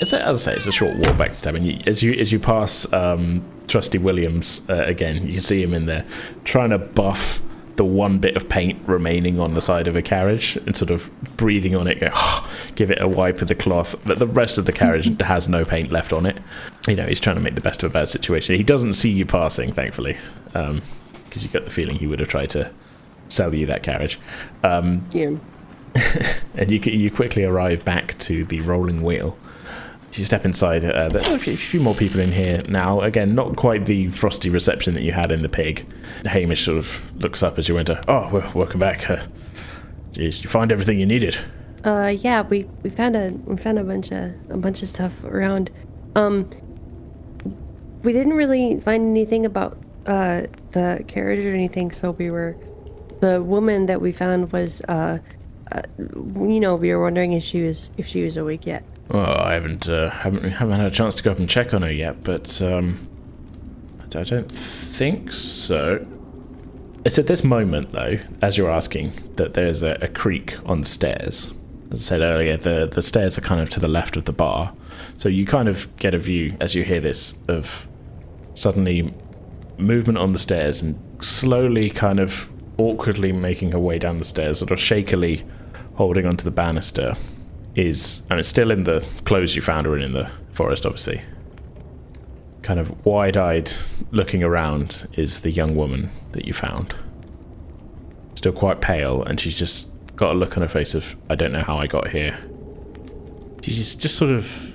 it's 0.00 0.12
a, 0.12 0.22
as 0.22 0.46
I 0.46 0.52
say, 0.52 0.56
it's 0.56 0.66
a 0.66 0.72
short 0.72 0.96
walk 0.96 1.16
back 1.18 1.32
to 1.32 1.36
the 1.40 1.44
tavern. 1.44 1.64
You, 1.64 1.80
as 1.86 2.02
you 2.02 2.12
as 2.14 2.32
you 2.32 2.38
pass 2.38 2.90
um, 2.92 3.42
Trusty 3.68 3.98
Williams 3.98 4.62
uh, 4.68 4.84
again, 4.84 5.26
you 5.26 5.34
can 5.34 5.42
see 5.42 5.62
him 5.62 5.74
in 5.74 5.86
there 5.86 6.04
trying 6.44 6.70
to 6.70 6.78
buff 6.78 7.40
the 7.76 7.84
one 7.84 8.18
bit 8.18 8.36
of 8.36 8.48
paint 8.48 8.78
remaining 8.86 9.40
on 9.40 9.54
the 9.54 9.62
side 9.62 9.86
of 9.88 9.96
a 9.96 10.02
carriage 10.02 10.56
and 10.66 10.76
sort 10.76 10.90
of 10.90 11.10
breathing 11.36 11.74
on 11.74 11.86
it, 11.86 12.00
go, 12.00 12.10
give 12.74 12.90
it 12.90 13.02
a 13.02 13.08
wipe 13.08 13.40
with 13.40 13.48
the 13.48 13.54
cloth. 13.54 13.94
But 14.06 14.18
the 14.18 14.26
rest 14.26 14.58
of 14.58 14.66
the 14.66 14.72
carriage 14.72 15.20
has 15.22 15.48
no 15.48 15.64
paint 15.64 15.90
left 15.90 16.12
on 16.12 16.26
it. 16.26 16.38
You 16.88 16.96
know, 16.96 17.06
he's 17.06 17.20
trying 17.20 17.36
to 17.36 17.42
make 17.42 17.54
the 17.54 17.60
best 17.60 17.82
of 17.82 17.90
a 17.90 17.92
bad 17.92 18.08
situation. 18.08 18.54
He 18.54 18.62
doesn't 18.62 18.94
see 18.94 19.10
you 19.10 19.26
passing, 19.26 19.72
thankfully, 19.72 20.16
because 20.46 21.42
you 21.42 21.48
got 21.48 21.64
the 21.64 21.70
feeling 21.70 21.96
he 21.96 22.06
would 22.06 22.20
have 22.20 22.28
tried 22.28 22.50
to 22.50 22.70
sell 23.28 23.54
you 23.54 23.66
that 23.66 23.82
carriage. 23.82 24.18
Um, 24.62 25.06
Yeah. 25.12 25.36
and 26.56 26.72
you 26.72 26.80
you 26.80 27.08
quickly 27.08 27.44
arrive 27.44 27.84
back 27.84 28.18
to 28.18 28.44
the 28.44 28.60
rolling 28.62 29.02
wheel. 29.02 29.38
You 30.16 30.24
step 30.24 30.44
inside, 30.44 30.84
uh, 30.84 31.10
a 31.12 31.38
few, 31.38 31.56
few 31.56 31.80
more 31.80 31.94
people 31.94 32.20
in 32.20 32.30
here 32.30 32.60
now. 32.68 33.00
Again, 33.00 33.34
not 33.34 33.56
quite 33.56 33.86
the 33.86 34.10
frosty 34.10 34.48
reception 34.48 34.94
that 34.94 35.02
you 35.02 35.10
had 35.10 35.32
in 35.32 35.42
the 35.42 35.48
pig. 35.48 35.84
Hamish 36.24 36.64
sort 36.64 36.78
of 36.78 37.00
looks 37.16 37.42
up 37.42 37.58
as 37.58 37.68
you 37.68 37.78
enter. 37.78 38.00
Oh, 38.06 38.28
well, 38.30 38.52
welcome 38.54 38.78
back. 38.78 39.10
Uh, 39.10 39.26
geez, 40.12 40.36
did 40.36 40.44
you 40.44 40.50
find 40.50 40.70
everything 40.70 41.00
you 41.00 41.06
needed? 41.06 41.36
Uh, 41.82 42.14
yeah, 42.16 42.42
we, 42.42 42.64
we 42.82 42.90
found 42.90 43.16
a 43.16 43.30
we 43.44 43.56
found 43.56 43.78
a 43.78 43.84
bunch 43.84 44.12
of 44.12 44.32
a 44.50 44.56
bunch 44.56 44.82
of 44.82 44.88
stuff 44.88 45.24
around. 45.24 45.70
Um, 46.14 46.48
we 48.02 48.12
didn't 48.12 48.34
really 48.34 48.78
find 48.80 49.10
anything 49.10 49.44
about 49.46 49.78
uh 50.06 50.42
the 50.72 51.04
carriage 51.08 51.44
or 51.44 51.52
anything, 51.52 51.90
so 51.90 52.12
we 52.12 52.30
were 52.30 52.56
the 53.20 53.42
woman 53.42 53.86
that 53.86 54.00
we 54.00 54.12
found 54.12 54.52
was 54.52 54.80
uh, 54.82 55.18
uh 55.72 55.82
you 55.98 56.60
know 56.60 56.74
we 56.76 56.92
were 56.92 57.02
wondering 57.02 57.32
if 57.32 57.42
she 57.42 57.62
was 57.62 57.90
if 57.98 58.06
she 58.06 58.22
was 58.22 58.36
awake 58.36 58.64
yet. 58.64 58.84
Well, 59.08 59.30
I 59.30 59.52
haven't 59.54 59.88
uh, 59.88 60.10
haven't 60.10 60.44
haven't 60.44 60.80
had 60.80 60.86
a 60.86 60.94
chance 60.94 61.14
to 61.16 61.22
go 61.22 61.32
up 61.32 61.38
and 61.38 61.48
check 61.48 61.74
on 61.74 61.82
her 61.82 61.92
yet, 61.92 62.24
but 62.24 62.60
um, 62.62 63.08
I 64.00 64.22
don't 64.22 64.50
think 64.50 65.32
so. 65.32 66.06
It's 67.04 67.18
at 67.18 67.26
this 67.26 67.44
moment, 67.44 67.92
though, 67.92 68.18
as 68.40 68.56
you're 68.56 68.70
asking, 68.70 69.12
that 69.36 69.52
there's 69.52 69.82
a, 69.82 69.98
a 70.00 70.08
creak 70.08 70.56
on 70.64 70.80
the 70.80 70.86
stairs. 70.86 71.52
As 71.90 72.00
I 72.00 72.04
said 72.04 72.20
earlier, 72.22 72.56
the 72.56 72.88
the 72.90 73.02
stairs 73.02 73.36
are 73.36 73.42
kind 73.42 73.60
of 73.60 73.68
to 73.70 73.80
the 73.80 73.88
left 73.88 74.16
of 74.16 74.24
the 74.24 74.32
bar, 74.32 74.72
so 75.18 75.28
you 75.28 75.44
kind 75.44 75.68
of 75.68 75.94
get 75.96 76.14
a 76.14 76.18
view 76.18 76.56
as 76.60 76.74
you 76.74 76.84
hear 76.84 77.00
this 77.00 77.36
of 77.46 77.86
suddenly 78.54 79.12
movement 79.76 80.16
on 80.16 80.32
the 80.32 80.38
stairs 80.38 80.80
and 80.80 80.98
slowly, 81.22 81.90
kind 81.90 82.20
of 82.20 82.48
awkwardly 82.78 83.32
making 83.32 83.72
her 83.72 83.78
way 83.78 83.98
down 83.98 84.16
the 84.16 84.24
stairs, 84.24 84.60
sort 84.60 84.70
of 84.70 84.80
shakily 84.80 85.44
holding 85.96 86.24
onto 86.24 86.42
the 86.44 86.50
banister 86.50 87.16
is, 87.74 88.22
and 88.30 88.38
it's 88.38 88.48
still 88.48 88.70
in 88.70 88.84
the 88.84 89.04
clothes 89.24 89.56
you 89.56 89.62
found 89.62 89.86
her 89.86 89.96
in 89.96 90.02
in 90.02 90.12
the 90.12 90.30
forest, 90.52 90.86
obviously. 90.86 91.22
Kind 92.62 92.80
of 92.80 93.04
wide 93.04 93.36
eyed 93.36 93.72
looking 94.10 94.42
around 94.42 95.08
is 95.14 95.40
the 95.40 95.50
young 95.50 95.74
woman 95.74 96.10
that 96.32 96.44
you 96.46 96.52
found. 96.52 96.94
Still 98.34 98.52
quite 98.52 98.80
pale, 98.80 99.22
and 99.22 99.40
she's 99.40 99.54
just 99.54 99.88
got 100.16 100.32
a 100.32 100.38
look 100.38 100.56
on 100.56 100.62
her 100.62 100.68
face 100.68 100.94
of, 100.94 101.16
I 101.28 101.34
don't 101.34 101.52
know 101.52 101.62
how 101.62 101.76
I 101.76 101.86
got 101.86 102.08
here. 102.08 102.38
She's 103.62 103.94
just 103.94 104.16
sort 104.16 104.30
of 104.30 104.74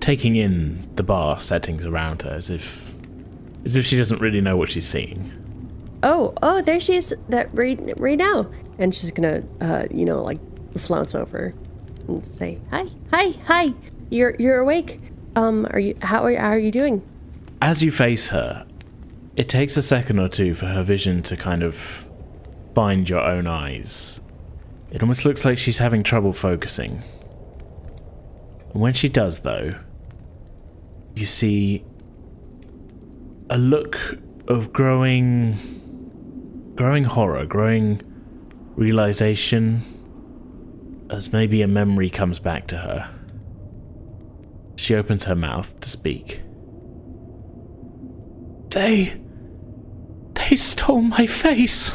taking 0.00 0.36
in 0.36 0.88
the 0.96 1.02
bar 1.02 1.40
settings 1.40 1.86
around 1.86 2.22
her 2.22 2.30
as 2.30 2.50
if 2.50 2.84
as 3.64 3.76
if 3.76 3.84
she 3.84 3.96
doesn't 3.96 4.20
really 4.20 4.40
know 4.40 4.56
what 4.56 4.70
she's 4.70 4.86
seeing. 4.86 5.32
Oh, 6.02 6.32
oh, 6.42 6.62
there 6.62 6.80
she 6.80 6.94
is. 6.94 7.14
That 7.28 7.48
right, 7.52 7.78
right 7.98 8.16
now, 8.16 8.48
and 8.78 8.94
she's 8.94 9.10
gonna, 9.10 9.42
uh, 9.60 9.86
you 9.90 10.04
know, 10.04 10.22
like 10.22 10.38
flounce 10.76 11.14
over 11.14 11.52
and 12.16 12.26
say, 12.26 12.58
"Hi, 12.70 12.86
hi, 13.12 13.30
hi. 13.46 13.74
You're 14.10 14.34
you're 14.38 14.58
awake. 14.58 15.00
Um, 15.36 15.66
are 15.70 15.78
you? 15.78 15.96
How 16.02 16.24
are 16.24 16.36
how 16.36 16.48
are 16.50 16.58
you 16.58 16.70
doing? 16.70 17.02
As 17.60 17.82
you 17.82 17.90
face 17.90 18.28
her, 18.30 18.66
it 19.36 19.48
takes 19.48 19.76
a 19.76 19.82
second 19.82 20.18
or 20.18 20.28
two 20.28 20.54
for 20.54 20.66
her 20.66 20.82
vision 20.82 21.22
to 21.24 21.36
kind 21.36 21.62
of 21.62 22.06
find 22.74 23.08
your 23.08 23.20
own 23.20 23.46
eyes. 23.46 24.20
It 24.90 25.02
almost 25.02 25.24
looks 25.24 25.44
like 25.44 25.58
she's 25.58 25.78
having 25.78 26.02
trouble 26.02 26.32
focusing. 26.32 27.02
And 28.72 28.80
when 28.80 28.94
she 28.94 29.08
does, 29.08 29.40
though, 29.40 29.72
you 31.14 31.26
see 31.26 31.84
a 33.50 33.58
look 33.58 33.98
of 34.46 34.72
growing 34.72 35.56
growing 36.74 37.04
horror, 37.04 37.44
growing 37.44 38.00
realization 38.76 39.82
as 41.10 41.32
maybe 41.32 41.62
a 41.62 41.68
memory 41.68 42.10
comes 42.10 42.38
back 42.38 42.66
to 42.68 42.76
her. 42.78 43.10
She 44.76 44.94
opens 44.94 45.24
her 45.24 45.34
mouth 45.34 45.78
to 45.80 45.88
speak. 45.88 46.42
They. 48.70 49.20
They 50.34 50.56
stole 50.56 51.02
my 51.02 51.26
face! 51.26 51.92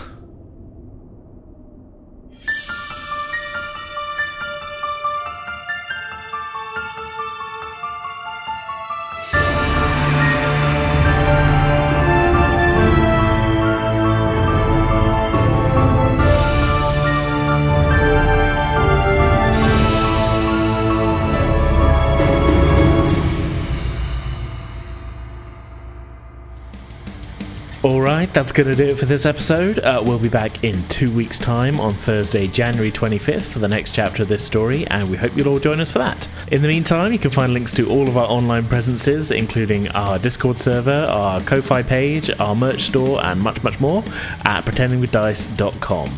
That's 28.34 28.51
going 28.51 28.67
to 28.67 28.75
do 28.75 28.89
it 28.89 28.99
for 28.99 29.05
this 29.05 29.25
episode. 29.25 29.79
Uh, 29.79 30.01
we'll 30.03 30.17
be 30.17 30.29
back 30.29 30.63
in 30.63 30.81
two 30.88 31.11
weeks' 31.11 31.38
time 31.38 31.79
on 31.79 31.93
Thursday, 31.93 32.47
January 32.47 32.91
25th, 32.91 33.43
for 33.43 33.59
the 33.59 33.67
next 33.67 33.93
chapter 33.93 34.23
of 34.23 34.29
this 34.29 34.43
story, 34.43 34.88
and 34.88 35.09
we 35.09 35.17
hope 35.17 35.36
you'll 35.38 35.47
all 35.47 35.59
join 35.59 35.79
us 35.79 35.91
for 35.91 35.99
that. 35.99 36.27
In 36.51 36.61
the 36.61 36.67
meantime, 36.67 37.13
you 37.13 37.19
can 37.19 37.31
find 37.31 37.53
links 37.53 37.71
to 37.73 37.88
all 37.89 38.07
of 38.07 38.17
our 38.17 38.27
online 38.27 38.65
presences, 38.65 39.29
including 39.29 39.88
our 39.89 40.17
Discord 40.17 40.57
server, 40.57 41.05
our 41.09 41.41
Ko 41.41 41.61
fi 41.61 41.84
page, 41.84 42.31
our 42.39 42.55
merch 42.55 42.81
store, 42.81 43.23
and 43.23 43.39
much, 43.39 43.61
much 43.63 43.79
more 43.79 44.03
at 44.45 44.61
pretendingwithdice.com. 44.65 46.09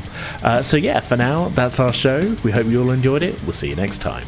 Uh, 0.42 0.62
so, 0.62 0.78
yeah, 0.78 1.02
for 1.02 1.18
now, 1.18 1.50
that's 1.50 1.80
our 1.80 1.92
show. 1.92 2.36
We 2.44 2.52
hope 2.52 2.68
you 2.68 2.82
all 2.82 2.92
enjoyed 2.92 3.24
it. 3.24 3.42
We'll 3.44 3.54
see 3.54 3.70
you 3.70 3.76
next 3.76 4.00
time. 4.00 4.26